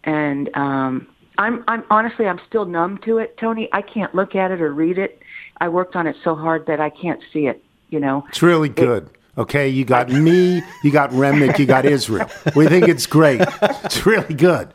and 0.03 0.51
um, 0.57 1.07
I'm 1.39 1.63
I'm 1.69 1.85
honestly 1.89 2.27
I'm 2.27 2.41
still 2.49 2.65
numb 2.67 2.99
to 3.05 3.19
it, 3.19 3.39
Tony. 3.39 3.69
I 3.73 3.81
can't 3.81 4.13
look 4.13 4.35
at 4.35 4.51
it 4.51 4.61
or 4.61 4.75
read 4.75 4.99
it. 4.99 5.23
I 5.59 5.69
worked 5.69 5.95
on 5.95 6.09
it 6.09 6.17
so 6.25 6.35
hard 6.35 6.67
that 6.67 6.81
I 6.81 6.91
can't 6.91 7.21
see 7.33 7.47
it. 7.47 7.63
You 7.91 8.01
know, 8.01 8.25
It's 8.29 8.43
really 8.43 8.69
good. 8.69 9.09
Okay, 9.39 9.69
you 9.69 9.85
got 9.85 10.11
me, 10.11 10.63
you 10.83 10.91
got 10.91 11.11
Remnick, 11.11 11.59
you 11.59 11.65
got 11.65 11.87
Israel. 11.87 12.29
We 12.55 12.67
think 12.67 12.89
it's 12.89 13.07
great. 13.07 13.41
It's 13.85 14.05
really 14.05 14.35
good. 14.35 14.75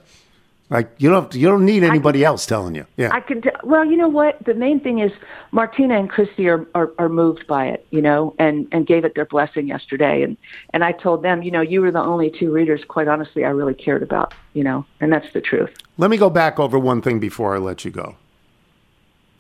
Like 0.70 0.91
you 0.97 1.09
don't 1.09 1.34
you 1.34 1.47
don't 1.47 1.65
need 1.65 1.84
anybody 1.84 2.26
else 2.26 2.45
telling 2.45 2.76
you. 2.76 2.86
Yeah. 2.97 3.11
I 3.13 3.22
can. 3.22 3.41
T- 3.41 3.49
well, 3.63 3.86
you 3.86 3.95
know 3.95 4.09
what? 4.09 4.38
The 4.45 4.53
main 4.53 4.82
thing 4.82 4.99
is 4.99 5.13
Martina 5.53 5.97
and 5.97 6.09
Christy 6.09 6.49
are, 6.49 6.65
are 6.76 6.91
are 6.99 7.07
moved 7.07 7.47
by 7.47 7.68
it, 7.68 7.88
you 7.89 8.01
know, 8.01 8.36
and 8.38 8.68
and 8.74 8.86
gave 8.86 9.05
it 9.05 9.15
their 9.15 9.26
blessing 9.26 9.68
yesterday. 9.68 10.24
And 10.24 10.36
and 10.74 10.84
I 10.84 10.91
told 10.91 11.24
them, 11.24 11.41
you 11.41 11.51
know, 11.51 11.61
you 11.61 11.80
were 11.80 11.91
the 11.91 12.01
only 12.01 12.30
two 12.30 12.51
readers, 12.51 12.82
quite 12.86 13.07
honestly, 13.07 13.45
I 13.45 13.49
really 13.49 13.76
cared 13.76 14.03
about, 14.03 14.34
you 14.53 14.63
know, 14.63 14.86
and 14.99 15.11
that's 15.11 15.32
the 15.34 15.39
truth. 15.39 15.70
Let 15.97 16.09
me 16.09 16.18
go 16.18 16.30
back 16.30 16.59
over 16.59 16.78
one 16.78 17.01
thing 17.01 17.20
before 17.20 17.55
I 17.55 17.59
let 17.59 17.86
you 17.86 17.91
go. 17.91 18.18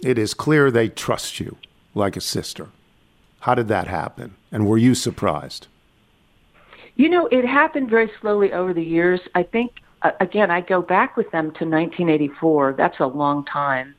It 0.01 0.17
is 0.17 0.33
clear 0.33 0.71
they 0.71 0.87
trust 0.87 1.41
you 1.41 1.57
like 1.93 2.15
a 2.15 2.21
sister. 2.21 2.69
How 3.41 3.53
did 3.53 3.67
that 3.67 3.87
happen? 3.87 4.35
And 4.51 4.65
were 4.65 4.77
you 4.77 4.95
surprised? 4.95 5.67
You 6.95 7.09
know, 7.09 7.27
it 7.27 7.45
happened 7.45 7.89
very 7.89 8.09
slowly 8.21 8.53
over 8.53 8.73
the 8.73 8.83
years. 8.83 9.19
I 9.35 9.43
think, 9.43 9.73
again, 10.19 10.51
I 10.51 10.61
go 10.61 10.81
back 10.81 11.17
with 11.17 11.29
them 11.31 11.45
to 11.45 11.65
1984. 11.65 12.75
That's 12.77 12.99
a 12.99 13.07
long 13.07 13.45
time. 13.45 13.95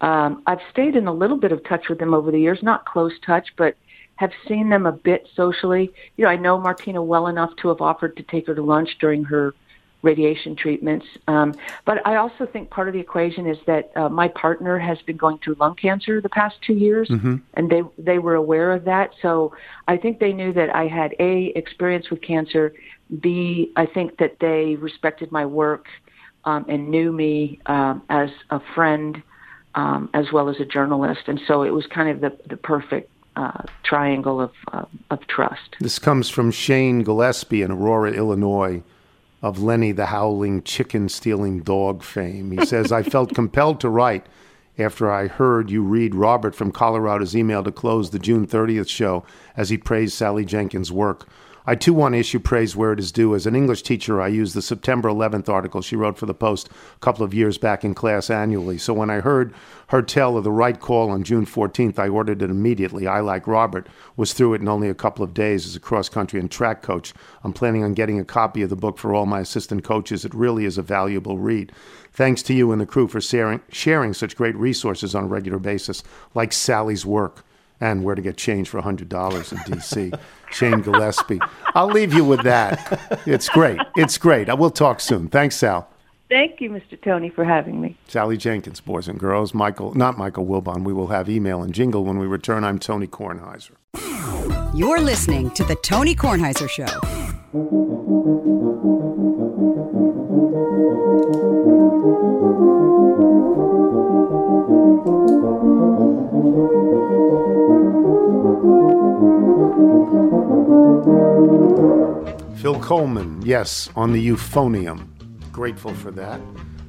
Um, 0.00 0.42
I've 0.46 0.60
stayed 0.70 0.96
in 0.96 1.06
a 1.06 1.12
little 1.12 1.36
bit 1.36 1.52
of 1.52 1.62
touch 1.64 1.88
with 1.88 1.98
them 1.98 2.14
over 2.14 2.30
the 2.30 2.40
years, 2.40 2.60
not 2.62 2.86
close 2.86 3.12
touch, 3.24 3.48
but 3.56 3.76
have 4.16 4.32
seen 4.46 4.68
them 4.68 4.86
a 4.86 4.92
bit 4.92 5.28
socially. 5.34 5.92
You 6.16 6.24
know, 6.24 6.30
I 6.30 6.36
know 6.36 6.58
Martina 6.58 7.02
well 7.02 7.26
enough 7.26 7.54
to 7.56 7.68
have 7.68 7.80
offered 7.80 8.16
to 8.16 8.22
take 8.22 8.46
her 8.46 8.54
to 8.54 8.62
lunch 8.62 8.96
during 9.00 9.24
her 9.24 9.54
radiation 10.02 10.56
treatments. 10.56 11.06
Um, 11.28 11.54
but 11.84 12.06
I 12.06 12.16
also 12.16 12.46
think 12.46 12.70
part 12.70 12.88
of 12.88 12.94
the 12.94 13.00
equation 13.00 13.46
is 13.46 13.58
that 13.66 13.92
uh, 13.96 14.08
my 14.08 14.28
partner 14.28 14.78
has 14.78 14.98
been 15.02 15.16
going 15.16 15.38
through 15.38 15.56
lung 15.60 15.74
cancer 15.74 16.20
the 16.20 16.28
past 16.28 16.56
two 16.62 16.74
years, 16.74 17.08
and 17.54 17.70
they 17.70 17.82
they 17.98 18.18
were 18.18 18.34
aware 18.34 18.72
of 18.72 18.84
that. 18.84 19.10
So 19.20 19.54
I 19.88 19.96
think 19.96 20.18
they 20.18 20.32
knew 20.32 20.52
that 20.54 20.74
I 20.74 20.86
had 20.86 21.14
a 21.18 21.52
experience 21.56 22.10
with 22.10 22.22
cancer. 22.22 22.74
B, 23.20 23.72
I 23.76 23.86
think 23.86 24.18
that 24.18 24.36
they 24.40 24.76
respected 24.76 25.32
my 25.32 25.44
work 25.44 25.86
um, 26.44 26.64
and 26.68 26.88
knew 26.88 27.12
me 27.12 27.60
um, 27.66 28.02
as 28.08 28.30
a 28.50 28.60
friend 28.74 29.22
um, 29.74 30.10
as 30.14 30.32
well 30.32 30.48
as 30.48 30.58
a 30.60 30.64
journalist, 30.64 31.22
and 31.26 31.40
so 31.46 31.62
it 31.62 31.70
was 31.70 31.86
kind 31.86 32.08
of 32.08 32.20
the 32.20 32.36
the 32.48 32.56
perfect 32.56 33.10
uh, 33.36 33.62
triangle 33.82 34.40
of 34.40 34.52
uh, 34.72 34.84
of 35.10 35.26
trust. 35.26 35.76
This 35.80 35.98
comes 35.98 36.28
from 36.28 36.50
Shane 36.50 37.02
Gillespie 37.02 37.62
in 37.62 37.70
Aurora, 37.70 38.12
Illinois, 38.12 38.82
of 39.42 39.62
Lenny 39.62 39.92
the 39.92 40.06
Howling 40.06 40.62
Chicken 40.62 41.08
Stealing 41.08 41.60
Dog 41.60 42.02
fame. 42.02 42.50
He 42.50 42.64
says, 42.66 42.92
I 42.92 43.02
felt 43.02 43.34
compelled 43.34 43.80
to 43.80 43.88
write 43.88 44.26
after 44.78 45.10
I 45.10 45.26
heard 45.26 45.70
you 45.70 45.82
read 45.82 46.14
Robert 46.14 46.54
from 46.54 46.72
Colorado's 46.72 47.36
email 47.36 47.62
to 47.64 47.72
close 47.72 48.10
the 48.10 48.18
June 48.18 48.46
30th 48.46 48.88
show 48.88 49.24
as 49.56 49.70
he 49.70 49.78
praised 49.78 50.14
Sally 50.14 50.44
Jenkins' 50.44 50.92
work. 50.92 51.28
I 51.66 51.74
too 51.74 51.92
want 51.92 52.14
to 52.14 52.18
issue 52.18 52.40
praise 52.40 52.74
where 52.74 52.92
it 52.92 52.98
is 52.98 53.12
due. 53.12 53.34
As 53.34 53.46
an 53.46 53.54
English 53.54 53.82
teacher, 53.82 54.20
I 54.20 54.28
used 54.28 54.54
the 54.54 54.62
September 54.62 55.10
11th 55.10 55.48
article 55.48 55.82
she 55.82 55.94
wrote 55.94 56.16
for 56.16 56.26
the 56.26 56.34
Post 56.34 56.68
a 56.68 56.98
couple 57.00 57.24
of 57.24 57.34
years 57.34 57.58
back 57.58 57.84
in 57.84 57.94
class 57.94 58.30
annually. 58.30 58.78
So 58.78 58.94
when 58.94 59.10
I 59.10 59.20
heard 59.20 59.52
her 59.88 60.00
tell 60.00 60.36
of 60.38 60.44
the 60.44 60.50
right 60.50 60.80
call 60.80 61.10
on 61.10 61.22
June 61.22 61.44
14th, 61.44 61.98
I 61.98 62.08
ordered 62.08 62.40
it 62.40 62.50
immediately. 62.50 63.06
I, 63.06 63.20
like 63.20 63.46
Robert, 63.46 63.88
was 64.16 64.32
through 64.32 64.54
it 64.54 64.62
in 64.62 64.68
only 64.68 64.88
a 64.88 64.94
couple 64.94 65.22
of 65.22 65.34
days 65.34 65.66
as 65.66 65.76
a 65.76 65.80
cross 65.80 66.08
country 66.08 66.40
and 66.40 66.50
track 66.50 66.80
coach. 66.80 67.12
I'm 67.44 67.52
planning 67.52 67.84
on 67.84 67.94
getting 67.94 68.18
a 68.18 68.24
copy 68.24 68.62
of 68.62 68.70
the 68.70 68.76
book 68.76 68.96
for 68.96 69.14
all 69.14 69.26
my 69.26 69.40
assistant 69.40 69.84
coaches. 69.84 70.24
It 70.24 70.32
really 70.32 70.64
is 70.64 70.78
a 70.78 70.82
valuable 70.82 71.38
read. 71.38 71.72
Thanks 72.12 72.42
to 72.44 72.54
you 72.54 72.72
and 72.72 72.80
the 72.80 72.86
crew 72.86 73.06
for 73.06 73.20
sharing, 73.20 73.60
sharing 73.70 74.14
such 74.14 74.36
great 74.36 74.56
resources 74.56 75.14
on 75.14 75.24
a 75.24 75.28
regular 75.28 75.58
basis, 75.58 76.02
like 76.34 76.52
Sally's 76.52 77.04
work 77.04 77.44
and 77.80 78.04
where 78.04 78.14
to 78.14 78.22
get 78.22 78.36
change 78.36 78.68
for 78.68 78.80
$100 78.80 79.52
in 79.52 79.72
D.C. 79.72 80.12
Shane 80.50 80.80
Gillespie. 80.80 81.40
I'll 81.74 81.88
leave 81.88 82.12
you 82.12 82.24
with 82.24 82.42
that. 82.42 83.20
It's 83.26 83.48
great. 83.48 83.80
It's 83.96 84.18
great. 84.18 84.48
I 84.48 84.54
will 84.54 84.70
talk 84.70 85.00
soon. 85.00 85.28
Thanks, 85.28 85.56
Sal. 85.56 85.88
Thank 86.28 86.60
you, 86.60 86.70
Mr. 86.70 87.00
Tony, 87.02 87.28
for 87.28 87.44
having 87.44 87.80
me. 87.80 87.96
Sally 88.06 88.36
Jenkins, 88.36 88.80
boys 88.80 89.08
and 89.08 89.18
girls. 89.18 89.52
Michael, 89.52 89.94
not 89.94 90.16
Michael 90.16 90.46
Wilbon. 90.46 90.84
We 90.84 90.92
will 90.92 91.08
have 91.08 91.28
email 91.28 91.62
and 91.62 91.74
jingle 91.74 92.04
when 92.04 92.18
we 92.18 92.26
return. 92.26 92.62
I'm 92.62 92.78
Tony 92.78 93.08
Kornheiser. 93.08 93.72
You're 94.72 95.00
listening 95.00 95.50
to 95.52 95.64
The 95.64 95.74
Tony 95.74 96.14
Kornheiser 96.14 96.68
Show. 96.68 96.86
Phil 112.60 112.78
Coleman, 112.78 113.40
yes, 113.40 113.88
on 113.96 114.12
the 114.12 114.28
euphonium. 114.28 115.08
Grateful 115.50 115.94
for 115.94 116.10
that. 116.10 116.38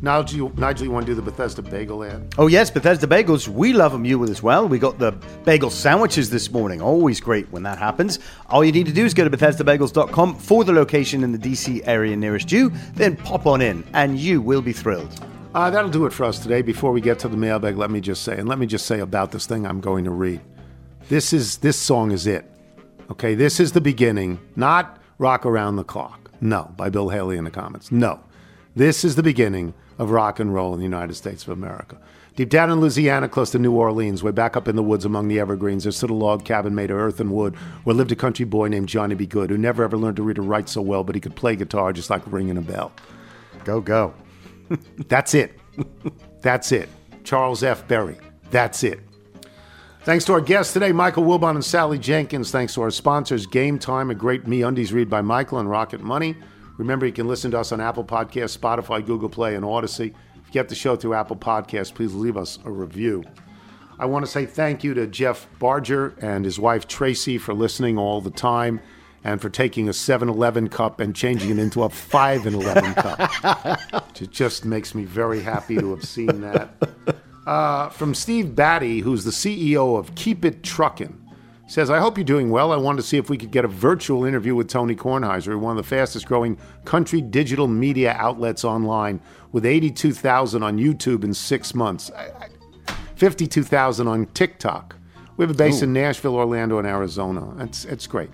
Nigel, 0.02 0.38
you, 0.38 0.54
Nigel, 0.58 0.84
you 0.86 0.92
want 0.92 1.06
to 1.06 1.12
do 1.14 1.16
the 1.16 1.22
Bethesda 1.22 1.62
bagel 1.62 2.04
ad? 2.04 2.36
Oh, 2.38 2.48
yes, 2.48 2.70
Bethesda 2.70 3.08
Bagels. 3.08 3.48
We 3.48 3.72
love 3.72 3.94
them, 3.94 4.04
you 4.04 4.22
as 4.26 4.44
well. 4.44 4.68
We 4.68 4.80
got 4.80 5.00
the 5.00 5.12
bagel 5.46 5.70
sandwiches 5.70 6.30
this 6.30 6.52
morning. 6.52 6.82
Always 6.82 7.22
great 7.22 7.50
when 7.54 7.64
that 7.64 7.78
happens. 7.78 8.20
All 8.50 8.66
you 8.66 8.74
need 8.74 8.88
to 8.88 8.92
do 8.92 9.06
is 9.06 9.14
go 9.14 9.24
to 9.24 9.30
BethesdaBagels.com 9.30 10.36
for 10.36 10.66
the 10.66 10.74
location 10.74 11.24
in 11.24 11.32
the 11.32 11.38
DC 11.38 11.88
area 11.88 12.18
nearest 12.18 12.52
you, 12.52 12.74
then 12.96 13.16
pop 13.16 13.46
on 13.46 13.62
in, 13.62 13.86
and 13.94 14.20
you 14.20 14.42
will 14.42 14.62
be 14.62 14.74
thrilled. 14.74 15.24
Uh, 15.56 15.70
that'll 15.70 15.90
do 15.90 16.06
it 16.06 16.12
for 16.12 16.26
us 16.26 16.40
today. 16.40 16.62
Before 16.62 16.92
we 16.92 17.00
get 17.00 17.18
to 17.20 17.30
the 17.30 17.38
mailbag, 17.38 17.78
let 17.78 17.92
me 17.92 18.02
just 18.02 18.24
say, 18.24 18.38
and 18.38 18.50
let 18.50 18.60
me 18.60 18.66
just 18.66 18.88
say 18.88 19.00
about 19.00 19.32
this 19.32 19.46
thing 19.46 19.66
I'm 19.66 19.80
going 19.80 20.04
to 20.04 20.12
read. 20.12 20.42
This 21.08 21.32
is 21.32 21.60
this 21.60 21.78
song 21.78 22.12
is 22.12 22.28
it. 22.28 22.44
Okay, 23.10 23.36
this 23.36 23.62
is 23.62 23.72
the 23.72 23.82
beginning, 23.82 24.38
not 24.58 25.01
Rock 25.22 25.46
Around 25.46 25.76
the 25.76 25.84
Clock. 25.84 26.32
No, 26.42 26.74
by 26.76 26.90
Bill 26.90 27.10
Haley 27.10 27.38
in 27.38 27.44
the 27.44 27.52
comments. 27.52 27.92
No. 27.92 28.22
This 28.76 29.06
is 29.06 29.16
the 29.16 29.22
beginning 29.22 29.76
of 30.00 30.10
rock 30.10 30.40
and 30.40 30.52
roll 30.52 30.74
in 30.74 30.80
the 30.80 30.84
United 30.84 31.14
States 31.14 31.44
of 31.44 31.50
America. 31.50 32.00
Deep 32.36 32.50
down 32.50 32.72
in 32.72 32.80
Louisiana, 32.80 33.30
close 33.30 33.52
to 33.52 33.60
New 33.60 33.72
Orleans, 33.72 34.24
way 34.24 34.32
back 34.32 34.58
up 34.58 34.68
in 34.68 34.76
the 34.76 34.82
woods 34.82 35.06
among 35.06 35.28
the 35.28 35.40
evergreens, 35.40 35.84
there 35.84 35.92
stood 35.92 36.10
a 36.10 36.16
log 36.16 36.44
cabin 36.44 36.74
made 36.74 36.90
of 36.90 36.98
earth 36.98 37.20
and 37.20 37.32
wood 37.32 37.54
where 37.84 37.96
lived 37.96 38.12
a 38.12 38.16
country 38.16 38.46
boy 38.46 38.68
named 38.68 38.90
Johnny 38.90 39.14
B. 39.14 39.28
Goode, 39.28 39.52
who 39.52 39.60
never 39.60 39.84
ever 39.84 39.96
learned 39.96 40.16
to 40.16 40.24
read 40.24 40.40
or 40.40 40.42
write 40.42 40.68
so 40.68 40.82
well, 40.82 41.04
but 41.04 41.14
he 41.14 41.22
could 41.22 41.36
play 41.36 41.56
guitar 41.56 41.94
just 41.94 42.10
like 42.10 42.24
ringing 42.26 42.58
a 42.58 42.62
bell. 42.62 42.92
Go, 43.64 43.80
go. 43.80 44.16
That's 45.08 45.36
it. 45.36 45.60
That's 46.42 46.72
it. 46.72 46.90
Charles 47.24 47.62
F. 47.62 47.88
Berry. 47.88 48.18
That's 48.50 48.84
it. 48.84 49.02
Thanks 50.04 50.26
to 50.26 50.34
our 50.34 50.42
guests 50.42 50.74
today, 50.74 50.92
Michael 50.92 51.24
Wilbon 51.24 51.52
and 51.52 51.64
Sally 51.64 52.00
Jenkins. 52.00 52.50
Thanks 52.50 52.74
to 52.74 52.82
our 52.82 52.90
sponsors, 52.90 53.46
Game 53.46 53.78
Time, 53.78 54.10
a 54.10 54.16
great 54.16 54.46
MeUndies 54.46 54.92
read 54.92 55.12
by 55.12 55.22
Michael 55.22 55.60
and 55.60 55.70
Rocket 55.70 56.02
Money. 56.02 56.36
Remember, 56.78 57.06
you 57.06 57.12
can 57.12 57.28
listen 57.28 57.52
to 57.52 57.60
us 57.60 57.72
on 57.72 57.80
Apple 57.80 58.04
Podcasts, 58.04 58.58
Spotify, 58.58 59.06
Google 59.06 59.30
Play, 59.30 59.54
and 59.54 59.64
Audacy. 59.64 60.08
If 60.08 60.48
you 60.48 60.54
get 60.54 60.70
the 60.70 60.76
show 60.76 60.96
through 60.96 61.14
Apple 61.14 61.36
Podcasts, 61.36 61.94
please 61.94 62.16
leave 62.16 62.36
us 62.36 62.58
a 62.66 62.72
review. 62.72 63.24
I 64.00 64.06
want 64.06 64.26
to 64.26 64.32
say 64.32 64.48
thank 64.48 64.84
you 64.84 64.96
to 64.96 65.06
Jeff 65.06 65.48
Barger 65.60 66.16
and 66.20 66.46
his 66.46 66.58
wife 66.58 66.88
Tracy 66.88 67.38
for 67.38 67.54
listening 67.54 68.00
all 68.00 68.22
the 68.22 68.32
time 68.32 68.82
and 69.24 69.40
for 69.40 69.52
taking 69.52 69.88
a 69.88 69.94
7 69.94 70.28
Eleven 70.28 70.68
cup 70.68 71.00
and 71.00 71.16
changing 71.16 71.52
it 71.52 71.60
into 71.60 71.84
a 71.84 71.90
5 71.90 72.48
and 72.48 72.56
11 72.56 72.94
cup. 72.96 73.80
it 74.20 74.32
just 74.32 74.66
makes 74.66 74.96
me 74.96 75.04
very 75.04 75.42
happy 75.42 75.78
to 75.78 75.92
have 75.92 76.04
seen 76.04 76.42
that. 76.42 76.74
Uh, 77.46 77.90
from 77.90 78.14
Steve 78.14 78.56
Batty, 78.56 79.00
who's 79.00 79.24
the 79.24 79.32
CEO 79.32 79.98
of 79.98 80.14
Keep 80.16 80.46
It 80.46 80.62
Truckin', 80.62 81.18
says, 81.68 81.90
I 81.90 82.00
hope 82.00 82.18
you're 82.18 82.26
doing 82.26 82.50
well. 82.52 82.72
I 82.72 82.76
wanted 82.76 83.02
to 83.02 83.08
see 83.08 83.18
if 83.18 83.30
we 83.30 83.38
could 83.38 83.50
get 83.50 83.64
a 83.64 83.68
virtual 83.70 84.26
interview 84.26 84.54
with 84.56 84.68
Tony 84.68 84.96
Kornheiser, 84.96 85.58
one 85.58 85.78
of 85.78 85.84
the 85.84 85.88
fastest 85.88 86.28
growing 86.28 86.58
country 86.84 87.22
digital 87.22 87.68
media 87.68 88.14
outlets 88.18 88.66
online, 88.66 89.22
with 89.54 89.66
82,000 89.66 90.62
on 90.64 90.78
YouTube 90.78 91.24
in 91.24 91.34
six 91.34 91.74
months, 91.74 92.12
52,000 93.16 94.08
on 94.08 94.26
TikTok. 94.28 94.98
We 95.38 95.44
have 95.44 95.52
a 95.52 95.58
base 95.58 95.82
Ooh. 95.82 95.86
in 95.86 95.94
Nashville, 95.94 96.36
Orlando, 96.36 96.78
and 96.78 96.88
Arizona. 96.88 97.56
It's, 97.64 97.86
it's 97.86 98.06
great. 98.06 98.30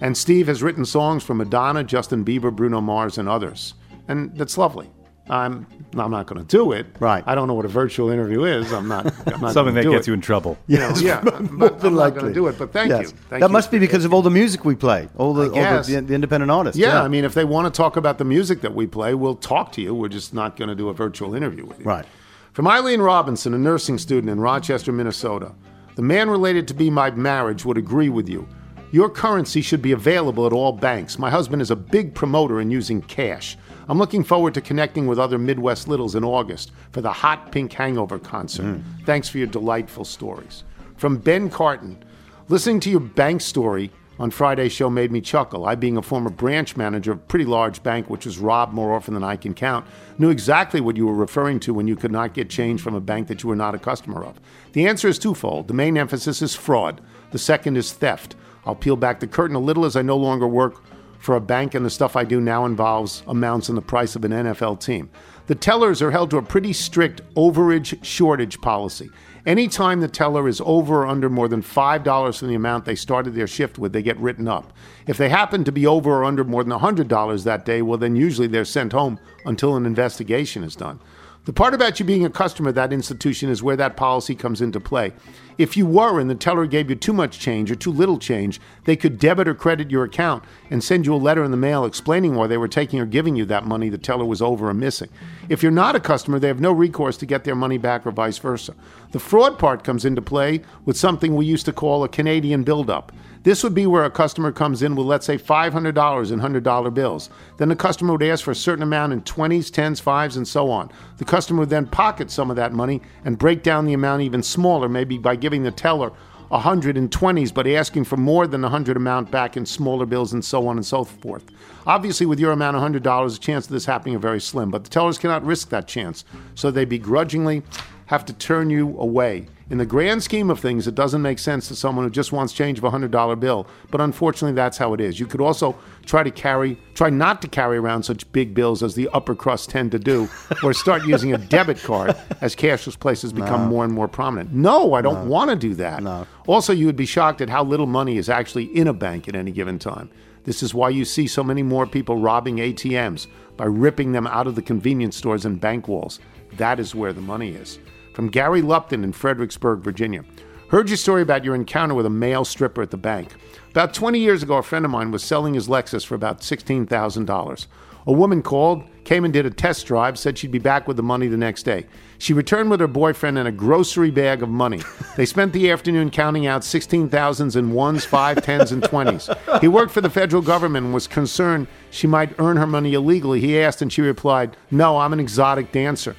And 0.00 0.16
Steve 0.16 0.46
has 0.48 0.62
written 0.62 0.84
songs 0.84 1.24
for 1.24 1.34
Madonna, 1.34 1.84
Justin 1.84 2.24
Bieber, 2.24 2.54
Bruno 2.54 2.80
Mars, 2.80 3.16
and 3.16 3.28
others. 3.28 3.74
And 4.08 4.36
that's 4.36 4.58
lovely. 4.58 4.90
I'm 5.28 5.66
I'm 5.96 6.10
not 6.10 6.26
going 6.26 6.44
to 6.44 6.46
do 6.46 6.72
it. 6.72 6.86
Right. 7.00 7.24
I 7.26 7.34
don't 7.34 7.48
know 7.48 7.54
what 7.54 7.64
a 7.64 7.68
virtual 7.68 8.10
interview 8.10 8.44
is. 8.44 8.72
I'm 8.72 8.88
not. 8.88 9.06
I'm 9.32 9.40
not 9.40 9.52
Something 9.54 9.74
that 9.74 9.84
gets 9.84 10.06
it. 10.06 10.10
you 10.10 10.14
in 10.14 10.20
trouble. 10.20 10.58
You 10.66 10.78
know, 10.78 10.92
yeah, 10.96 11.20
More 11.22 11.32
but 11.32 11.40
I'm 11.40 11.46
than 11.48 11.60
not 11.60 11.80
going 11.80 11.94
likely. 11.94 12.28
to 12.28 12.32
do 12.34 12.46
it. 12.48 12.58
But 12.58 12.72
thank 12.72 12.90
Yes. 12.90 13.02
you. 13.02 13.16
Thank 13.30 13.40
that 13.40 13.48
you. 13.48 13.52
must 13.52 13.70
be 13.70 13.78
because 13.78 14.04
of 14.04 14.12
all 14.12 14.20
the 14.20 14.30
music 14.30 14.64
we 14.66 14.74
play, 14.74 15.08
all 15.16 15.32
the, 15.32 15.44
all 15.50 15.82
the, 15.82 15.92
the, 15.94 16.00
the 16.02 16.14
independent 16.14 16.50
artists. 16.50 16.78
Yeah, 16.78 17.02
I 17.02 17.08
mean, 17.08 17.24
if 17.24 17.32
they 17.32 17.44
want 17.44 17.72
to 17.72 17.76
talk 17.76 17.96
about 17.96 18.18
the 18.18 18.24
music 18.24 18.60
that 18.60 18.74
we 18.74 18.86
play, 18.86 19.14
we'll 19.14 19.36
talk 19.36 19.72
to 19.72 19.80
you. 19.80 19.94
We're 19.94 20.08
just 20.08 20.34
not 20.34 20.56
going 20.56 20.68
to 20.68 20.74
do 20.74 20.88
a 20.90 20.92
virtual 20.94 21.34
interview 21.34 21.64
with 21.64 21.78
you. 21.78 21.84
Right. 21.86 22.04
From 22.52 22.68
Eileen 22.68 23.00
Robinson, 23.00 23.54
a 23.54 23.58
nursing 23.58 23.96
student 23.98 24.28
in 24.30 24.40
Rochester, 24.40 24.92
Minnesota. 24.92 25.52
The 25.96 26.02
man 26.02 26.28
related 26.28 26.68
to 26.68 26.74
be 26.74 26.90
my 26.90 27.10
marriage 27.12 27.64
would 27.64 27.78
agree 27.78 28.08
with 28.10 28.28
you. 28.28 28.46
Your 28.92 29.08
currency 29.08 29.60
should 29.62 29.80
be 29.82 29.92
available 29.92 30.46
at 30.46 30.52
all 30.52 30.70
banks. 30.72 31.18
My 31.18 31.30
husband 31.30 31.62
is 31.62 31.70
a 31.70 31.76
big 31.76 32.14
promoter 32.14 32.60
in 32.60 32.70
using 32.70 33.00
cash. 33.02 33.56
I'm 33.88 33.98
looking 33.98 34.24
forward 34.24 34.54
to 34.54 34.60
connecting 34.60 35.06
with 35.06 35.18
other 35.18 35.38
Midwest 35.38 35.88
Littles 35.88 36.14
in 36.14 36.24
August 36.24 36.72
for 36.92 37.00
the 37.00 37.12
Hot 37.12 37.52
Pink 37.52 37.72
Hangover 37.72 38.18
concert. 38.18 38.64
Mm. 38.64 38.82
Thanks 39.04 39.28
for 39.28 39.38
your 39.38 39.46
delightful 39.46 40.04
stories. 40.04 40.64
From 40.96 41.18
Ben 41.18 41.50
Carton, 41.50 42.02
listening 42.48 42.80
to 42.80 42.90
your 42.90 43.00
bank 43.00 43.40
story 43.40 43.90
on 44.18 44.30
Friday's 44.30 44.72
show 44.72 44.88
made 44.88 45.10
me 45.10 45.20
chuckle. 45.20 45.66
I, 45.66 45.74
being 45.74 45.96
a 45.96 46.02
former 46.02 46.30
branch 46.30 46.76
manager 46.76 47.12
of 47.12 47.18
a 47.18 47.22
pretty 47.22 47.44
large 47.44 47.82
bank, 47.82 48.08
which 48.08 48.26
was 48.26 48.38
robbed 48.38 48.72
more 48.72 48.94
often 48.94 49.12
than 49.12 49.24
I 49.24 49.36
can 49.36 49.54
count, 49.54 49.86
knew 50.18 50.30
exactly 50.30 50.80
what 50.80 50.96
you 50.96 51.06
were 51.06 51.14
referring 51.14 51.60
to 51.60 51.74
when 51.74 51.88
you 51.88 51.96
could 51.96 52.12
not 52.12 52.32
get 52.32 52.48
change 52.48 52.80
from 52.80 52.94
a 52.94 53.00
bank 53.00 53.28
that 53.28 53.42
you 53.42 53.48
were 53.48 53.56
not 53.56 53.74
a 53.74 53.78
customer 53.78 54.24
of. 54.24 54.40
The 54.72 54.86
answer 54.86 55.08
is 55.08 55.18
twofold. 55.18 55.68
The 55.68 55.74
main 55.74 55.98
emphasis 55.98 56.42
is 56.42 56.54
fraud, 56.54 57.00
the 57.32 57.38
second 57.38 57.76
is 57.76 57.92
theft. 57.92 58.36
I'll 58.64 58.76
peel 58.76 58.96
back 58.96 59.20
the 59.20 59.26
curtain 59.26 59.56
a 59.56 59.60
little 59.60 59.84
as 59.84 59.96
I 59.96 60.02
no 60.02 60.16
longer 60.16 60.46
work 60.46 60.82
for 61.24 61.36
a 61.36 61.40
bank, 61.40 61.74
and 61.74 61.86
the 61.86 61.90
stuff 61.90 62.16
I 62.16 62.24
do 62.24 62.40
now 62.40 62.66
involves 62.66 63.22
amounts 63.26 63.70
in 63.70 63.74
the 63.74 63.82
price 63.82 64.14
of 64.14 64.24
an 64.24 64.30
NFL 64.30 64.78
team. 64.80 65.08
The 65.46 65.54
tellers 65.54 66.02
are 66.02 66.10
held 66.10 66.30
to 66.30 66.36
a 66.36 66.42
pretty 66.42 66.72
strict 66.74 67.22
overage 67.34 68.04
shortage 68.04 68.60
policy. 68.60 69.10
Anytime 69.46 70.00
the 70.00 70.08
teller 70.08 70.48
is 70.48 70.60
over 70.64 71.02
or 71.02 71.06
under 71.06 71.28
more 71.28 71.48
than 71.48 71.62
$5 71.62 72.38
from 72.38 72.48
the 72.48 72.54
amount 72.54 72.84
they 72.84 72.94
started 72.94 73.34
their 73.34 73.46
shift 73.46 73.78
with, 73.78 73.92
they 73.92 74.02
get 74.02 74.18
written 74.18 74.48
up. 74.48 74.72
If 75.06 75.16
they 75.16 75.28
happen 75.28 75.64
to 75.64 75.72
be 75.72 75.86
over 75.86 76.10
or 76.12 76.24
under 76.24 76.44
more 76.44 76.62
than 76.62 76.78
$100 76.78 77.44
that 77.44 77.64
day, 77.64 77.82
well, 77.82 77.98
then 77.98 78.16
usually 78.16 78.46
they're 78.46 78.64
sent 78.64 78.92
home 78.92 79.18
until 79.46 79.76
an 79.76 79.86
investigation 79.86 80.62
is 80.62 80.76
done. 80.76 81.00
The 81.44 81.52
part 81.52 81.74
about 81.74 82.00
you 82.00 82.06
being 82.06 82.24
a 82.24 82.30
customer 82.30 82.70
of 82.70 82.74
that 82.76 82.92
institution 82.92 83.50
is 83.50 83.62
where 83.62 83.76
that 83.76 83.98
policy 83.98 84.34
comes 84.34 84.62
into 84.62 84.80
play. 84.80 85.12
If 85.56 85.76
you 85.76 85.86
were 85.86 86.18
and 86.18 86.28
the 86.28 86.34
teller 86.34 86.66
gave 86.66 86.90
you 86.90 86.96
too 86.96 87.12
much 87.12 87.38
change 87.38 87.70
or 87.70 87.76
too 87.76 87.92
little 87.92 88.18
change, 88.18 88.60
they 88.84 88.96
could 88.96 89.18
debit 89.18 89.46
or 89.46 89.54
credit 89.54 89.90
your 89.90 90.04
account 90.04 90.42
and 90.68 90.82
send 90.82 91.06
you 91.06 91.14
a 91.14 91.16
letter 91.16 91.44
in 91.44 91.52
the 91.52 91.56
mail 91.56 91.84
explaining 91.84 92.34
why 92.34 92.48
they 92.48 92.56
were 92.56 92.68
taking 92.68 92.98
or 92.98 93.06
giving 93.06 93.36
you 93.36 93.44
that 93.44 93.64
money 93.64 93.88
the 93.88 93.98
teller 93.98 94.24
was 94.24 94.42
over 94.42 94.68
or 94.68 94.74
missing. 94.74 95.08
If 95.48 95.62
you're 95.62 95.70
not 95.70 95.94
a 95.94 96.00
customer, 96.00 96.38
they 96.38 96.48
have 96.48 96.60
no 96.60 96.72
recourse 96.72 97.16
to 97.18 97.26
get 97.26 97.44
their 97.44 97.54
money 97.54 97.78
back 97.78 98.04
or 98.04 98.10
vice 98.10 98.38
versa. 98.38 98.74
The 99.12 99.20
fraud 99.20 99.58
part 99.58 99.84
comes 99.84 100.04
into 100.04 100.22
play 100.22 100.62
with 100.84 100.96
something 100.96 101.36
we 101.36 101.46
used 101.46 101.66
to 101.66 101.72
call 101.72 102.02
a 102.02 102.08
Canadian 102.08 102.64
buildup. 102.64 103.12
This 103.44 103.62
would 103.62 103.74
be 103.74 103.86
where 103.86 104.04
a 104.04 104.10
customer 104.10 104.52
comes 104.52 104.82
in 104.82 104.96
with, 104.96 105.06
let's 105.06 105.26
say, 105.26 105.36
$500 105.36 106.32
in 106.32 106.40
$100 106.40 106.94
bills. 106.94 107.28
Then 107.58 107.68
the 107.68 107.76
customer 107.76 108.12
would 108.12 108.22
ask 108.22 108.42
for 108.42 108.52
a 108.52 108.56
certain 108.56 108.82
amount 108.82 109.12
in 109.12 109.20
20s, 109.20 109.70
10s, 109.70 110.02
5s, 110.02 110.38
and 110.38 110.48
so 110.48 110.70
on. 110.70 110.90
The 111.18 111.26
customer 111.26 111.60
would 111.60 111.68
then 111.68 111.86
pocket 111.86 112.30
some 112.30 112.48
of 112.48 112.56
that 112.56 112.72
money 112.72 113.02
and 113.26 113.38
break 113.38 113.62
down 113.62 113.84
the 113.84 113.92
amount 113.92 114.22
even 114.22 114.42
smaller, 114.42 114.88
maybe 114.88 115.18
by 115.18 115.36
giving 115.44 115.62
the 115.62 115.70
teller 115.70 116.10
100 116.48 116.96
in 116.96 117.06
20s, 117.10 117.52
but 117.52 117.66
asking 117.66 118.04
for 118.04 118.16
more 118.16 118.46
than 118.46 118.62
the 118.62 118.68
100 118.68 118.96
amount 118.96 119.30
back 119.30 119.58
in 119.58 119.66
smaller 119.66 120.06
bills 120.06 120.32
and 120.32 120.42
so 120.42 120.66
on 120.66 120.76
and 120.78 120.86
so 120.86 121.04
forth. 121.04 121.44
Obviously, 121.86 122.24
with 122.24 122.40
your 122.40 122.52
amount 122.52 122.78
of 122.78 122.82
$100, 122.82 123.32
the 123.32 123.38
chance 123.38 123.66
of 123.66 123.72
this 123.72 123.84
happening 123.84 124.16
are 124.16 124.20
very 124.20 124.40
slim, 124.40 124.70
but 124.70 124.84
the 124.84 124.88
tellers 124.88 125.18
cannot 125.18 125.44
risk 125.44 125.68
that 125.68 125.86
chance, 125.86 126.24
so 126.54 126.70
they 126.70 126.86
begrudgingly 126.86 127.62
have 128.06 128.24
to 128.24 128.32
turn 128.32 128.70
you 128.70 128.98
away. 128.98 129.46
In 129.70 129.78
the 129.78 129.86
grand 129.86 130.22
scheme 130.22 130.50
of 130.50 130.60
things, 130.60 130.86
it 130.86 130.94
doesn't 130.94 131.22
make 131.22 131.38
sense 131.38 131.68
to 131.68 131.74
someone 131.74 132.04
who 132.04 132.10
just 132.10 132.32
wants 132.32 132.52
change 132.52 132.76
of 132.76 132.84
a 132.84 132.90
hundred 132.90 133.10
dollar 133.10 133.34
bill. 133.34 133.66
But 133.90 134.02
unfortunately, 134.02 134.54
that's 134.54 134.76
how 134.76 134.92
it 134.92 135.00
is. 135.00 135.18
You 135.18 135.26
could 135.26 135.40
also 135.40 135.74
try 136.04 136.22
to 136.22 136.30
carry, 136.30 136.78
try 136.92 137.08
not 137.08 137.40
to 137.42 137.48
carry 137.48 137.78
around 137.78 138.02
such 138.02 138.30
big 138.32 138.52
bills 138.54 138.82
as 138.82 138.94
the 138.94 139.08
upper 139.14 139.34
crust 139.34 139.70
tend 139.70 139.90
to 139.92 139.98
do, 139.98 140.28
or 140.62 140.74
start 140.74 141.04
using 141.06 141.32
a 141.32 141.38
debit 141.38 141.78
card 141.82 142.14
as 142.42 142.54
cashless 142.54 142.98
places 142.98 143.32
become 143.32 143.62
No. 143.62 143.68
more 143.68 143.84
and 143.84 143.92
more 143.94 144.06
prominent. 144.06 144.52
No, 144.52 144.92
I 144.92 145.00
don't 145.00 145.24
No. 145.24 145.30
want 145.30 145.48
to 145.48 145.56
do 145.56 145.74
that. 145.76 146.26
Also, 146.46 146.74
you 146.74 146.84
would 146.84 146.96
be 146.96 147.06
shocked 147.06 147.40
at 147.40 147.48
how 147.48 147.64
little 147.64 147.86
money 147.86 148.18
is 148.18 148.28
actually 148.28 148.64
in 148.64 148.86
a 148.86 148.92
bank 148.92 149.28
at 149.28 149.34
any 149.34 149.50
given 149.50 149.78
time. 149.78 150.10
This 150.44 150.62
is 150.62 150.74
why 150.74 150.90
you 150.90 151.06
see 151.06 151.26
so 151.26 151.42
many 151.42 151.62
more 151.62 151.86
people 151.86 152.18
robbing 152.18 152.56
ATMs 152.56 153.28
by 153.56 153.64
ripping 153.64 154.12
them 154.12 154.26
out 154.26 154.46
of 154.46 154.56
the 154.56 154.62
convenience 154.62 155.16
stores 155.16 155.46
and 155.46 155.58
bank 155.58 155.88
walls. 155.88 156.20
That 156.58 156.78
is 156.78 156.94
where 156.94 157.14
the 157.14 157.22
money 157.22 157.52
is. 157.52 157.78
From 158.14 158.28
Gary 158.28 158.62
Lupton 158.62 159.02
in 159.02 159.12
Fredericksburg, 159.12 159.80
Virginia. 159.80 160.24
Heard 160.68 160.88
your 160.88 160.96
story 160.96 161.20
about 161.20 161.44
your 161.44 161.56
encounter 161.56 161.94
with 161.94 162.06
a 162.06 162.10
male 162.10 162.44
stripper 162.44 162.80
at 162.80 162.92
the 162.92 162.96
bank. 162.96 163.34
About 163.70 163.92
20 163.92 164.20
years 164.20 164.42
ago, 164.42 164.56
a 164.56 164.62
friend 164.62 164.84
of 164.84 164.92
mine 164.92 165.10
was 165.10 165.24
selling 165.24 165.54
his 165.54 165.66
Lexus 165.66 166.06
for 166.06 166.14
about 166.14 166.40
$16,000. 166.40 167.66
A 168.06 168.12
woman 168.12 168.40
called, 168.40 168.84
came 169.02 169.24
and 169.24 169.32
did 169.32 169.46
a 169.46 169.50
test 169.50 169.86
drive, 169.86 170.16
said 170.16 170.38
she'd 170.38 170.52
be 170.52 170.60
back 170.60 170.86
with 170.86 170.96
the 170.96 171.02
money 171.02 171.26
the 171.26 171.36
next 171.36 171.64
day. 171.64 171.86
She 172.18 172.32
returned 172.32 172.70
with 172.70 172.78
her 172.78 172.86
boyfriend 172.86 173.36
and 173.36 173.48
a 173.48 173.52
grocery 173.52 174.12
bag 174.12 174.44
of 174.44 174.48
money. 174.48 174.80
They 175.16 175.26
spent 175.26 175.52
the 175.52 175.70
afternoon 175.72 176.10
counting 176.10 176.46
out 176.46 176.62
16,000s 176.62 177.56
in 177.56 177.72
ones, 177.72 178.04
five, 178.04 178.44
tens, 178.44 178.70
and 178.70 178.82
20s. 178.82 179.60
He 179.60 179.68
worked 179.68 179.92
for 179.92 180.02
the 180.02 180.10
federal 180.10 180.42
government 180.42 180.84
and 180.84 180.94
was 180.94 181.08
concerned 181.08 181.66
she 181.90 182.06
might 182.06 182.38
earn 182.38 182.58
her 182.58 182.66
money 182.66 182.94
illegally. 182.94 183.40
He 183.40 183.58
asked, 183.58 183.82
and 183.82 183.92
she 183.92 184.02
replied, 184.02 184.56
No, 184.70 184.98
I'm 184.98 185.12
an 185.12 185.20
exotic 185.20 185.72
dancer. 185.72 186.14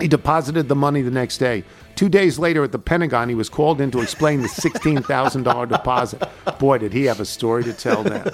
He 0.00 0.08
deposited 0.08 0.68
the 0.68 0.76
money 0.76 1.02
the 1.02 1.10
next 1.10 1.38
day. 1.38 1.64
Two 1.96 2.08
days 2.08 2.38
later 2.38 2.62
at 2.62 2.72
the 2.72 2.78
Pentagon, 2.78 3.28
he 3.28 3.34
was 3.34 3.48
called 3.48 3.80
in 3.80 3.90
to 3.90 4.00
explain 4.00 4.42
the 4.42 4.48
$16,000 4.48 5.68
deposit. 5.72 6.22
Boy, 6.58 6.78
did 6.78 6.92
he 6.92 7.04
have 7.06 7.18
a 7.18 7.24
story 7.24 7.64
to 7.64 7.72
tell 7.72 8.04
then. 8.04 8.30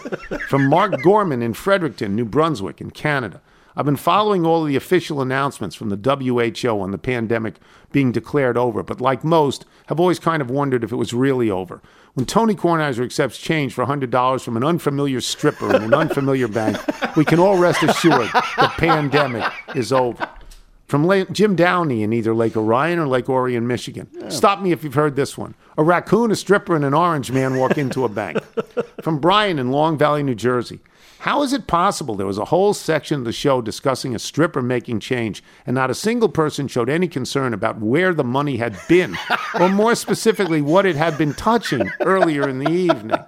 From 0.48 0.68
Mark 0.68 1.00
Gorman 1.02 1.42
in 1.42 1.54
Fredericton, 1.54 2.14
New 2.14 2.26
Brunswick, 2.26 2.80
in 2.80 2.90
Canada. 2.90 3.40
I've 3.76 3.86
been 3.86 3.96
following 3.96 4.46
all 4.46 4.62
of 4.62 4.68
the 4.68 4.76
official 4.76 5.20
announcements 5.20 5.74
from 5.74 5.88
the 5.88 5.96
WHO 5.96 6.80
on 6.80 6.92
the 6.92 6.98
pandemic 6.98 7.54
being 7.90 8.12
declared 8.12 8.56
over, 8.56 8.84
but 8.84 9.00
like 9.00 9.24
most, 9.24 9.64
have 9.86 9.98
always 9.98 10.20
kind 10.20 10.40
of 10.40 10.48
wondered 10.50 10.84
if 10.84 10.92
it 10.92 10.96
was 10.96 11.12
really 11.12 11.50
over. 11.50 11.80
When 12.12 12.24
Tony 12.24 12.54
Kornheiser 12.54 13.04
accepts 13.04 13.38
change 13.38 13.74
for 13.74 13.84
$100 13.84 14.44
from 14.44 14.56
an 14.56 14.62
unfamiliar 14.62 15.20
stripper 15.20 15.74
in 15.74 15.82
an 15.82 15.94
unfamiliar 15.94 16.46
bank, 16.46 16.76
we 17.16 17.24
can 17.24 17.40
all 17.40 17.58
rest 17.58 17.82
assured 17.82 18.28
the 18.56 18.72
pandemic 18.76 19.44
is 19.74 19.92
over. 19.92 20.28
From 20.86 21.04
La- 21.06 21.24
Jim 21.24 21.56
Downey 21.56 22.02
in 22.02 22.12
either 22.12 22.34
Lake 22.34 22.56
Orion 22.56 22.98
or 22.98 23.06
Lake 23.06 23.28
Orion, 23.28 23.66
Michigan. 23.66 24.30
Stop 24.30 24.60
me 24.60 24.70
if 24.70 24.84
you've 24.84 24.94
heard 24.94 25.16
this 25.16 25.36
one. 25.38 25.54
A 25.78 25.82
raccoon, 25.82 26.30
a 26.30 26.36
stripper, 26.36 26.76
and 26.76 26.84
an 26.84 26.94
orange 26.94 27.32
man 27.32 27.56
walk 27.56 27.78
into 27.78 28.04
a 28.04 28.08
bank. 28.08 28.38
From 29.02 29.18
Brian 29.18 29.58
in 29.58 29.70
Long 29.70 29.96
Valley, 29.96 30.22
New 30.22 30.34
Jersey. 30.34 30.80
How 31.20 31.42
is 31.42 31.54
it 31.54 31.66
possible 31.66 32.14
there 32.14 32.26
was 32.26 32.36
a 32.36 32.44
whole 32.44 32.74
section 32.74 33.20
of 33.20 33.24
the 33.24 33.32
show 33.32 33.62
discussing 33.62 34.14
a 34.14 34.18
stripper 34.18 34.60
making 34.60 35.00
change, 35.00 35.42
and 35.66 35.74
not 35.74 35.88
a 35.90 35.94
single 35.94 36.28
person 36.28 36.68
showed 36.68 36.90
any 36.90 37.08
concern 37.08 37.54
about 37.54 37.80
where 37.80 38.12
the 38.12 38.22
money 38.22 38.58
had 38.58 38.76
been, 38.88 39.16
or 39.58 39.70
more 39.70 39.94
specifically, 39.94 40.60
what 40.60 40.84
it 40.84 40.96
had 40.96 41.16
been 41.16 41.32
touching 41.32 41.90
earlier 42.00 42.46
in 42.46 42.58
the 42.58 42.70
evening? 42.70 43.18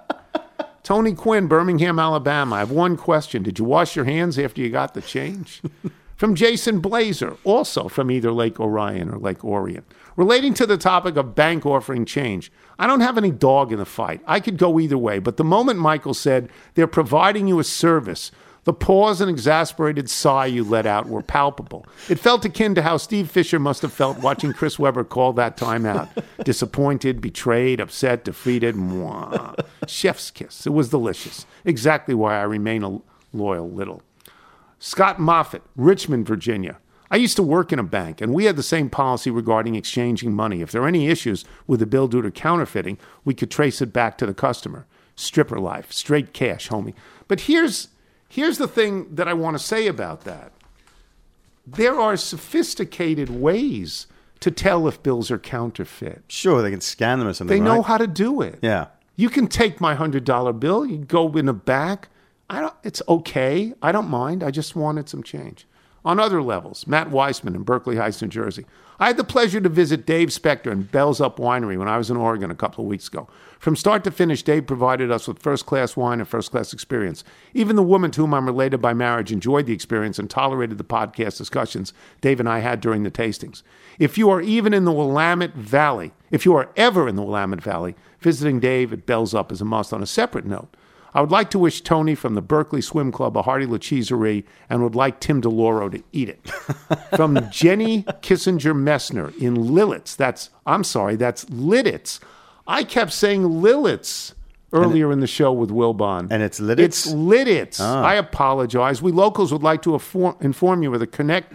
Tony 0.83 1.13
Quinn, 1.13 1.47
Birmingham, 1.47 1.97
Alabama. 1.97 2.57
I 2.57 2.59
have 2.59 2.71
one 2.71 2.97
question. 2.97 3.41
Did 3.41 3.57
you 3.57 3.65
wash 3.65 3.95
your 3.95 4.05
hands 4.05 4.37
after 4.37 4.61
you 4.61 4.69
got 4.69 4.93
the 4.93 5.01
change? 5.01 5.61
from 6.17 6.35
Jason 6.35 6.79
Blazer, 6.79 7.37
also 7.43 7.87
from 7.87 8.11
either 8.11 8.31
Lake 8.31 8.59
Orion 8.59 9.09
or 9.09 9.17
Lake 9.17 9.45
Orion. 9.45 9.85
Relating 10.15 10.53
to 10.55 10.65
the 10.65 10.77
topic 10.77 11.15
of 11.15 11.35
bank 11.35 11.65
offering 11.65 12.03
change, 12.03 12.51
I 12.79 12.87
don't 12.87 13.01
have 13.01 13.17
any 13.17 13.31
dog 13.31 13.71
in 13.71 13.77
the 13.77 13.85
fight. 13.85 14.21
I 14.25 14.39
could 14.39 14.57
go 14.57 14.79
either 14.79 14.97
way, 14.97 15.19
but 15.19 15.37
the 15.37 15.43
moment 15.43 15.79
Michael 15.79 16.15
said 16.15 16.49
they're 16.73 16.87
providing 16.87 17.47
you 17.47 17.59
a 17.59 17.63
service, 17.63 18.31
the 18.63 18.73
pause 18.73 19.21
and 19.21 19.29
exasperated 19.29 20.09
sigh 20.09 20.47
you 20.47 20.63
let 20.63 20.85
out 20.85 21.07
were 21.07 21.21
palpable. 21.21 21.85
It 22.09 22.19
felt 22.19 22.43
akin 22.43 22.75
to 22.75 22.81
how 22.81 22.97
Steve 22.97 23.31
Fisher 23.31 23.59
must 23.59 23.81
have 23.83 23.93
felt 23.93 24.17
watching 24.17 24.51
Chris 24.51 24.77
Webber 24.77 25.05
call 25.05 25.31
that 25.33 25.55
timeout. 25.55 26.09
Disappointed, 26.43 27.21
betrayed, 27.21 27.79
upset, 27.79 28.25
defeated. 28.25 28.75
Mwah. 28.75 29.57
Chef's 29.87 30.31
kiss. 30.31 30.67
It 30.67 30.71
was 30.71 30.89
delicious. 30.89 31.45
Exactly 31.63 32.13
why 32.13 32.39
I 32.39 32.43
remain 32.43 32.83
a 32.83 32.99
loyal 33.31 33.69
little. 33.69 34.01
Scott 34.79 35.19
Moffat, 35.19 35.63
Richmond, 35.75 36.27
Virginia. 36.27 36.77
I 37.09 37.15
used 37.15 37.37
to 37.37 37.43
work 37.43 37.71
in 37.71 37.79
a 37.79 37.83
bank, 37.83 38.19
and 38.19 38.33
we 38.33 38.45
had 38.45 38.57
the 38.57 38.63
same 38.63 38.89
policy 38.89 39.31
regarding 39.31 39.75
exchanging 39.75 40.33
money. 40.33 40.61
If 40.61 40.71
there 40.71 40.83
are 40.83 40.87
any 40.87 41.07
issues 41.07 41.45
with 41.65 41.79
the 41.79 41.85
bill 41.85 42.07
due 42.07 42.21
to 42.21 42.31
counterfeiting, 42.31 42.97
we 43.23 43.33
could 43.33 43.49
trace 43.49 43.81
it 43.81 43.93
back 43.93 44.17
to 44.17 44.25
the 44.25 44.33
customer. 44.33 44.85
Stripper 45.15 45.59
life, 45.59 45.91
straight 45.91 46.33
cash, 46.33 46.69
homie. 46.69 46.93
But 47.27 47.41
here's 47.41 47.87
here's 48.29 48.57
the 48.57 48.67
thing 48.67 49.15
that 49.15 49.27
I 49.27 49.33
want 49.33 49.57
to 49.57 49.63
say 49.63 49.87
about 49.87 50.25
that. 50.25 50.51
There 51.65 51.99
are 51.99 52.17
sophisticated 52.17 53.29
ways 53.29 54.07
to 54.41 54.51
tell 54.51 54.87
if 54.87 55.01
bills 55.01 55.31
are 55.31 55.39
counterfeit. 55.39 56.23
Sure, 56.27 56.61
they 56.61 56.69
can 56.69 56.81
scan 56.81 57.19
them 57.19 57.27
or 57.27 57.33
something. 57.33 57.57
They 57.57 57.63
know 57.63 57.77
right? 57.77 57.85
how 57.85 57.97
to 57.97 58.07
do 58.07 58.41
it. 58.41 58.59
Yeah. 58.61 58.87
You 59.15 59.29
can 59.29 59.47
take 59.47 59.81
my 59.81 59.95
hundred 59.95 60.23
dollar 60.23 60.53
bill. 60.53 60.85
You 60.85 60.97
go 60.97 61.31
in 61.33 61.47
the 61.47 61.53
back. 61.53 62.09
I 62.49 62.61
don't. 62.61 62.73
It's 62.83 63.01
okay. 63.07 63.73
I 63.81 63.91
don't 63.91 64.09
mind. 64.09 64.43
I 64.43 64.51
just 64.51 64.75
wanted 64.75 65.09
some 65.09 65.23
change. 65.23 65.67
On 66.05 66.19
other 66.19 66.41
levels, 66.41 66.87
Matt 66.87 67.11
Weissman 67.11 67.55
in 67.55 67.63
Berkeley 67.63 67.97
Heights, 67.97 68.21
New 68.21 68.29
Jersey. 68.29 68.65
I 68.99 69.07
had 69.07 69.17
the 69.17 69.23
pleasure 69.23 69.59
to 69.61 69.69
visit 69.69 70.05
Dave 70.05 70.31
Specter 70.31 70.71
and 70.71 70.89
Bell's 70.89 71.19
Up 71.21 71.37
Winery 71.37 71.77
when 71.77 71.89
I 71.89 71.97
was 71.97 72.09
in 72.09 72.17
Oregon 72.17 72.49
a 72.49 72.55
couple 72.55 72.83
of 72.83 72.87
weeks 72.87 73.09
ago. 73.09 73.27
From 73.59 73.75
start 73.75 74.03
to 74.05 74.11
finish, 74.11 74.41
Dave 74.41 74.65
provided 74.65 75.11
us 75.11 75.27
with 75.27 75.37
first 75.37 75.65
class 75.65 75.95
wine 75.97 76.19
and 76.19 76.27
first 76.27 76.49
class 76.49 76.73
experience. 76.73 77.23
Even 77.53 77.75
the 77.75 77.83
woman 77.83 78.09
to 78.11 78.21
whom 78.21 78.33
I'm 78.33 78.45
related 78.45 78.81
by 78.81 78.93
marriage 78.93 79.31
enjoyed 79.31 79.65
the 79.65 79.73
experience 79.73 80.17
and 80.17 80.29
tolerated 80.29 80.77
the 80.77 80.83
podcast 80.83 81.37
discussions 81.37 81.93
Dave 82.21 82.39
and 82.39 82.49
I 82.49 82.59
had 82.59 82.79
during 82.79 83.03
the 83.03 83.11
tastings. 83.11 83.61
If 83.99 84.17
you 84.17 84.29
are 84.29 84.41
even 84.41 84.73
in 84.73 84.85
the 84.85 84.93
Willamette 84.93 85.55
Valley, 85.55 86.13
if 86.31 86.45
you 86.45 86.55
are 86.55 86.69
ever 86.75 87.07
in 87.07 87.17
the 87.17 87.23
Willamette 87.23 87.61
Valley, 87.61 87.95
visiting 88.19 88.59
Dave 88.59 88.93
at 88.93 89.05
Bell's 89.05 89.35
Up 89.35 89.51
is 89.51 89.61
a 89.61 89.65
must. 89.65 89.91
On 89.93 90.01
a 90.01 90.07
separate 90.07 90.45
note, 90.45 90.75
I 91.17 91.21
would 91.21 91.31
like 91.31 91.49
to 91.49 91.57
wish 91.57 91.81
Tony 91.81 92.13
from 92.13 92.35
the 92.35 92.43
Berkeley 92.43 92.79
Swim 92.79 93.11
Club 93.11 93.35
a 93.35 93.41
hearty 93.41 93.65
lacheserie 93.65 94.43
and 94.69 94.83
would 94.83 94.93
like 94.93 95.19
Tim 95.19 95.41
DeLauro 95.41 95.91
to 95.91 96.03
eat 96.11 96.29
it. 96.29 96.47
from 97.15 97.49
Jenny 97.49 98.03
Kissinger 98.21 98.75
Messner 98.75 99.35
in 99.41 99.55
Lilitz. 99.55 100.15
That's, 100.15 100.51
I'm 100.67 100.83
sorry, 100.83 101.15
that's 101.15 101.45
Lidditz. 101.45 102.19
I 102.67 102.83
kept 102.83 103.13
saying 103.13 103.41
Lilitz 103.41 104.35
earlier 104.71 105.11
in 105.11 105.19
the 105.19 105.25
show 105.25 105.51
with 105.51 105.71
Wilbon. 105.71 106.27
And 106.29 106.43
it's 106.43 106.59
Lidditz? 106.59 106.79
It's 106.79 107.11
Lidditz. 107.11 107.79
Ah. 107.81 108.03
I 108.03 108.13
apologize. 108.13 109.01
We 109.01 109.11
locals 109.11 109.51
would 109.51 109.63
like 109.63 109.81
to 109.81 109.93
inform, 109.95 110.35
inform 110.39 110.83
you 110.83 110.93
of 110.93 110.99
the 110.99 111.07
connect, 111.07 111.51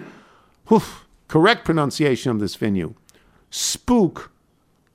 oof, 0.72 1.06
correct 1.28 1.64
pronunciation 1.64 2.32
of 2.32 2.40
this 2.40 2.56
venue. 2.56 2.94
Spook. 3.48 4.32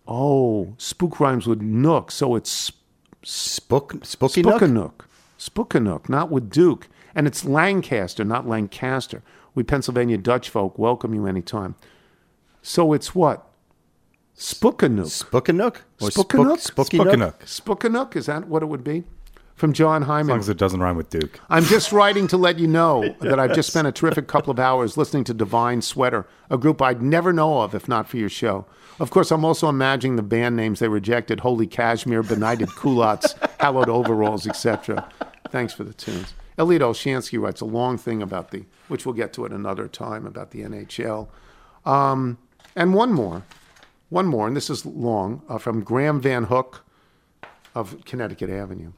Oh, 0.05 0.75
spook 0.77 1.21
rhymes 1.21 1.47
with 1.47 1.61
nook, 1.61 2.11
so 2.11 2.35
it's 2.35 2.51
Spook, 2.51 2.86
Spooky 3.27 4.41
Nook? 4.41 4.61
Spookanook. 4.61 4.91
Spookanook, 5.37 6.07
not 6.07 6.31
with 6.31 6.49
Duke. 6.49 6.87
And 7.13 7.27
it's 7.27 7.43
Lancaster, 7.43 8.23
not 8.23 8.47
Lancaster. 8.47 9.21
We 9.53 9.63
Pennsylvania 9.63 10.17
Dutch 10.17 10.49
folk 10.49 10.79
welcome 10.79 11.13
you 11.13 11.25
anytime. 11.25 11.75
So 12.61 12.93
it's 12.93 13.13
what? 13.13 13.45
Spookanook. 14.37 15.25
Spookanook? 15.25 15.77
Or 15.99 16.09
spook- 16.11 16.29
Spookanook. 16.59 17.39
Spookanook, 17.43 18.15
is 18.15 18.27
that 18.27 18.47
what 18.47 18.63
it 18.63 18.67
would 18.67 18.83
be? 18.83 19.03
From 19.55 19.73
John 19.73 20.03
Hyman. 20.03 20.27
As 20.27 20.29
long 20.29 20.39
as 20.39 20.49
it 20.49 20.57
doesn't 20.57 20.79
rhyme 20.79 20.95
with 20.95 21.09
Duke. 21.09 21.39
I'm 21.49 21.63
just 21.63 21.91
writing 21.91 22.27
to 22.27 22.37
let 22.37 22.59
you 22.59 22.67
know 22.67 23.13
that 23.21 23.39
I've 23.39 23.55
just 23.55 23.71
spent 23.71 23.87
a 23.87 23.91
terrific 23.91 24.27
couple 24.27 24.51
of 24.51 24.59
hours 24.59 24.95
listening 24.95 25.23
to 25.25 25.33
Divine 25.33 25.81
Sweater, 25.81 26.27
a 26.49 26.57
group 26.57 26.81
I'd 26.81 27.01
never 27.01 27.33
know 27.33 27.59
of 27.61 27.75
if 27.75 27.89
not 27.89 28.07
for 28.07 28.17
your 28.17 28.29
show. 28.29 28.65
Of 28.99 29.11
course, 29.11 29.31
I'm 29.31 29.45
also 29.45 29.69
imagining 29.69 30.15
the 30.15 30.23
band 30.23 30.55
names 30.55 30.79
they 30.79 30.87
rejected 30.87 31.41
Holy 31.41 31.67
Cashmere, 31.67 32.23
Benighted 32.23 32.69
Culottes, 32.75 33.35
Hallowed 33.59 33.89
Overalls, 33.89 34.47
etc. 34.47 35.07
Thanks 35.49 35.73
for 35.73 35.83
the 35.83 35.93
tunes. 35.93 36.33
Elliot 36.57 36.81
Olshansky 36.81 37.39
writes 37.39 37.61
a 37.61 37.65
long 37.65 37.99
thing 37.99 38.23
about 38.23 38.49
the, 38.49 38.65
which 38.87 39.05
we'll 39.05 39.13
get 39.13 39.33
to 39.33 39.45
at 39.45 39.51
another 39.51 39.87
time, 39.87 40.25
about 40.25 40.49
the 40.49 40.61
NHL. 40.61 41.27
Um, 41.85 42.39
and 42.75 42.95
one 42.95 43.13
more, 43.13 43.43
one 44.09 44.25
more, 44.25 44.47
and 44.47 44.57
this 44.57 44.69
is 44.69 44.85
long, 44.85 45.43
uh, 45.47 45.59
from 45.59 45.83
Graham 45.83 46.19
Van 46.19 46.45
Hook 46.45 46.83
of 47.75 48.03
Connecticut 48.05 48.49
Avenue. 48.49 48.93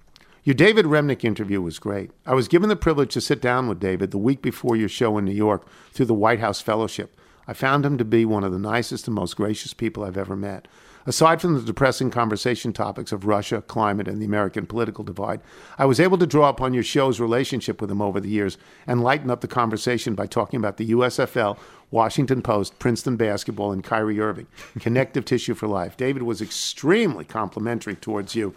Your 0.45 0.53
David 0.53 0.85
Remnick 0.85 1.25
interview 1.25 1.61
was 1.61 1.79
great. 1.79 2.11
I 2.25 2.33
was 2.33 2.47
given 2.47 2.69
the 2.69 2.77
privilege 2.77 3.13
to 3.13 3.21
sit 3.21 3.41
down 3.41 3.67
with 3.67 3.81
David 3.81 4.11
the 4.11 4.17
week 4.17 4.41
before 4.41 4.77
your 4.77 4.87
show 4.87 5.17
in 5.17 5.25
New 5.25 5.33
York 5.33 5.67
through 5.91 6.05
the 6.05 6.13
White 6.13 6.39
House 6.39 6.61
Fellowship. 6.61 7.18
I 7.49 7.53
found 7.53 7.83
him 7.83 7.97
to 7.97 8.05
be 8.05 8.25
one 8.25 8.43
of 8.43 8.51
the 8.51 8.59
nicest 8.59 9.07
and 9.07 9.15
most 9.15 9.35
gracious 9.35 9.73
people 9.73 10.03
I've 10.03 10.19
ever 10.19 10.35
met. 10.35 10.67
Aside 11.07 11.41
from 11.41 11.55
the 11.55 11.63
depressing 11.63 12.11
conversation 12.11 12.73
topics 12.73 13.11
of 13.11 13.25
Russia, 13.25 13.63
climate, 13.63 14.07
and 14.07 14.21
the 14.21 14.27
American 14.27 14.67
political 14.67 15.03
divide, 15.03 15.41
I 15.79 15.85
was 15.85 15.99
able 15.99 16.19
to 16.19 16.27
draw 16.27 16.49
upon 16.49 16.75
your 16.75 16.83
show's 16.83 17.19
relationship 17.19 17.81
with 17.81 17.89
him 17.89 18.03
over 18.03 18.19
the 18.19 18.29
years 18.29 18.59
and 18.85 19.01
lighten 19.01 19.31
up 19.31 19.41
the 19.41 19.47
conversation 19.47 20.13
by 20.13 20.27
talking 20.27 20.59
about 20.59 20.77
the 20.77 20.91
USFL, 20.91 21.57
Washington 21.89 22.43
Post, 22.43 22.77
Princeton 22.77 23.15
basketball, 23.15 23.71
and 23.71 23.83
Kyrie 23.83 24.19
Irving. 24.19 24.45
Connective 24.79 25.25
tissue 25.25 25.55
for 25.55 25.65
life. 25.65 25.97
David 25.97 26.21
was 26.21 26.43
extremely 26.43 27.25
complimentary 27.25 27.95
towards 27.95 28.35
you. 28.35 28.53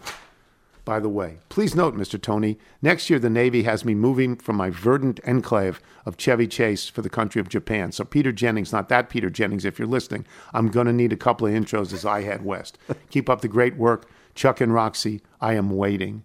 By 0.85 0.99
the 0.99 1.07
way, 1.07 1.37
please 1.47 1.75
note, 1.75 1.95
Mr. 1.95 2.21
Tony, 2.21 2.57
next 2.81 3.09
year 3.09 3.17
the 3.17 3.29
Navy 3.29 3.63
has 3.63 3.85
me 3.85 3.95
moving 3.95 4.35
from 4.35 4.57
my 4.57 4.69
verdant 4.69 5.21
enclave 5.25 5.79
of 6.05 6.17
Chevy 6.17 6.45
Chase 6.45 6.89
for 6.89 7.01
the 7.01 7.09
country 7.09 7.39
of 7.39 7.47
Japan. 7.47 7.93
So, 7.93 8.03
Peter 8.03 8.33
Jennings, 8.33 8.73
not 8.73 8.89
that 8.89 9.09
Peter 9.09 9.29
Jennings, 9.29 9.63
if 9.63 9.79
you're 9.79 9.87
listening, 9.87 10.25
I'm 10.53 10.67
going 10.67 10.87
to 10.87 10.93
need 10.93 11.13
a 11.13 11.17
couple 11.17 11.47
of 11.47 11.53
intros 11.53 11.93
as 11.93 12.03
I 12.05 12.23
head 12.23 12.43
west. 12.43 12.77
Keep 13.11 13.29
up 13.29 13.39
the 13.39 13.47
great 13.47 13.77
work. 13.77 14.09
Chuck 14.35 14.59
and 14.59 14.73
Roxy, 14.73 15.21
I 15.39 15.53
am 15.53 15.69
waiting. 15.69 16.23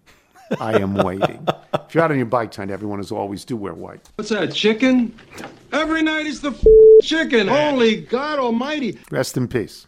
I 0.59 0.79
am 0.79 0.95
waiting. 0.95 1.47
if 1.73 1.93
you're 1.95 2.03
out 2.03 2.11
on 2.11 2.17
your 2.17 2.25
bike 2.25 2.51
tonight, 2.51 2.73
everyone, 2.73 2.99
as 2.99 3.11
always, 3.11 3.45
do 3.45 3.55
wear 3.55 3.73
white. 3.73 4.09
What's 4.15 4.29
that, 4.31 4.53
chicken? 4.53 5.17
Every 5.71 6.01
night 6.01 6.25
is 6.25 6.41
the 6.41 6.51
f- 6.51 6.63
chicken. 7.03 7.47
Holy 7.47 8.01
God 8.01 8.39
Almighty. 8.39 8.99
Rest 9.11 9.37
in 9.37 9.47
peace. 9.47 9.87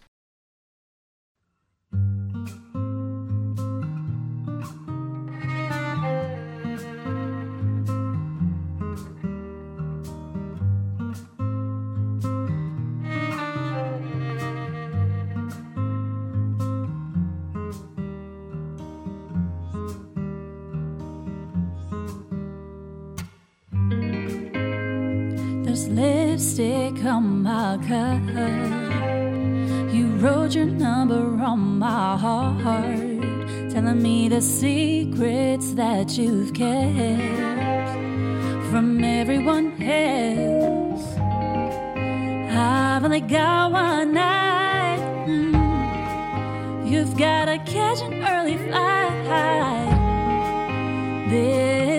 On 26.99 27.43
my 27.43 27.77
cup. 27.87 28.21
You 29.93 30.07
wrote 30.17 30.53
your 30.55 30.65
number 30.65 31.41
on 31.43 31.79
my 31.79 32.17
heart, 32.17 33.71
telling 33.71 34.01
me 34.01 34.29
the 34.29 34.41
secrets 34.41 35.73
that 35.73 36.17
you've 36.17 36.53
kept 36.53 37.91
from 38.69 39.03
everyone 39.03 39.81
else. 39.81 41.05
I've 42.53 43.03
only 43.03 43.21
got 43.21 43.71
one 43.71 44.13
night. 44.13 44.99
Mm. 45.27 46.89
You've 46.89 47.17
gotta 47.17 47.57
catch 47.59 48.01
an 48.01 48.13
early 48.23 48.57
flight. 48.57 49.21
This 51.29 51.90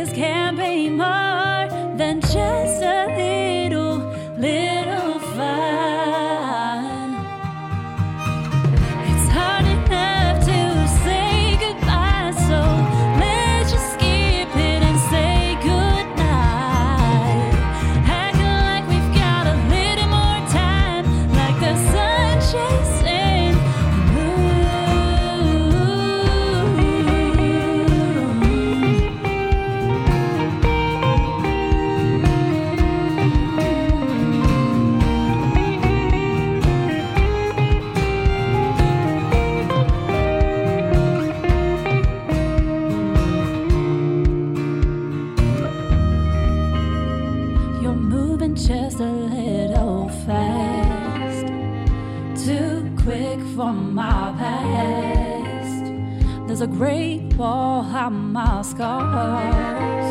scars. 58.72 60.08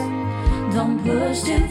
Don't 0.74 1.04
push 1.04 1.42
too 1.42 1.68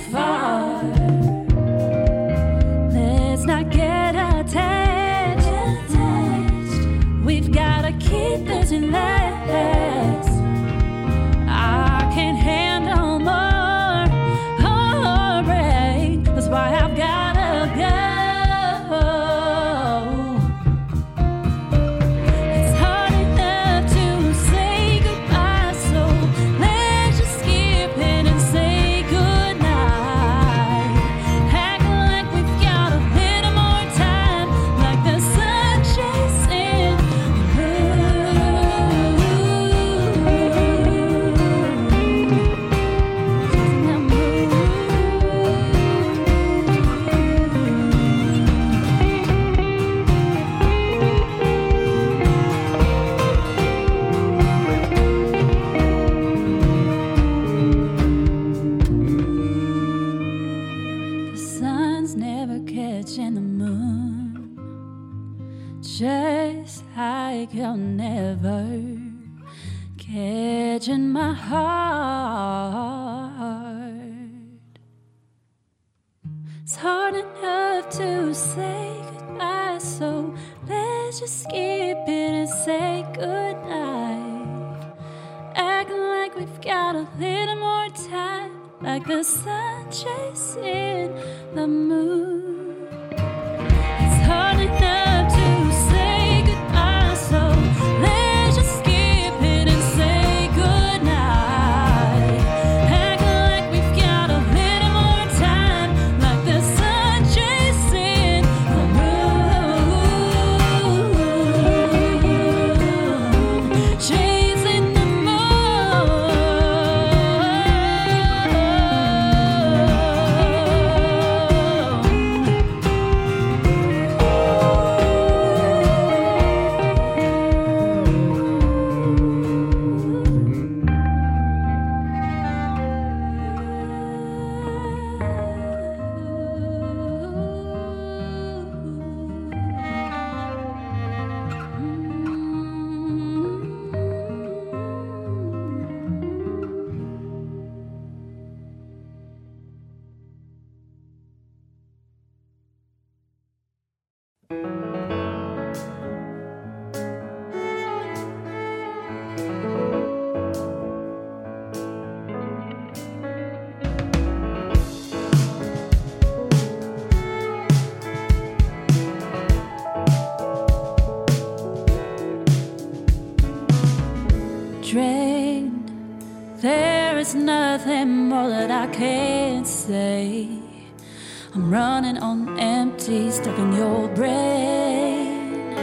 running 182.01 182.23
on 182.23 182.59
empty, 182.59 183.31
stuck 183.31 183.59
in 183.59 183.75
your 183.75 184.09
brain. 184.15 185.75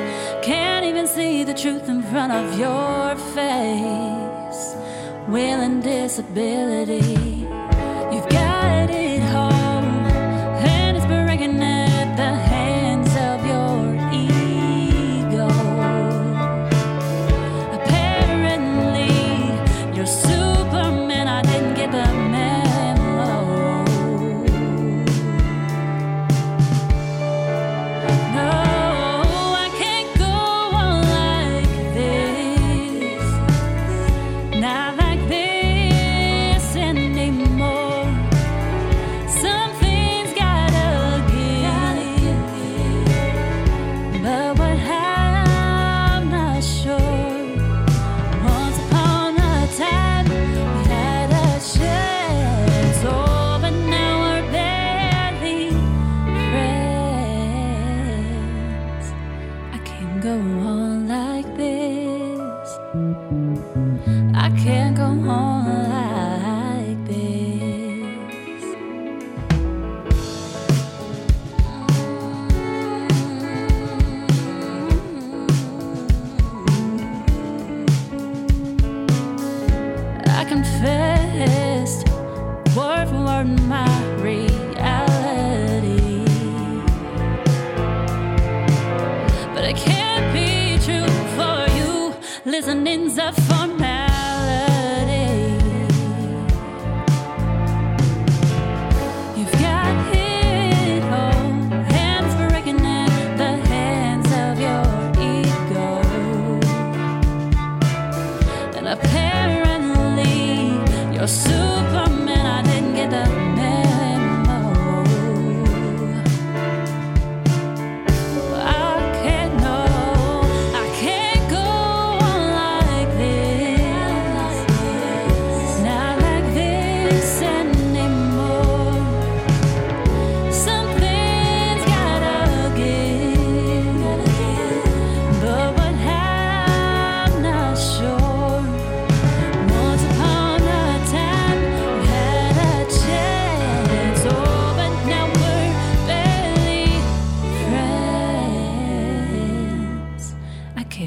Can't 0.42 0.84
even 0.84 1.06
see 1.06 1.44
the 1.44 1.54
truth 1.54 1.88
in 1.90 2.02
front 2.02 2.34
of 2.34 2.58
your 2.58 3.16
face. 3.36 4.76
Will 5.28 5.62
and 5.68 5.84
disability. 5.84 7.27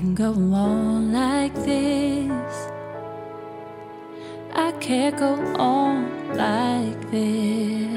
can 0.01 0.15
go 0.15 0.33
on 0.33 1.13
like 1.13 1.55
this. 1.67 2.71
I 4.55 4.73
can't 4.81 5.15
go 5.19 5.35
on 5.59 6.09
like 6.35 7.11
this. 7.11 7.90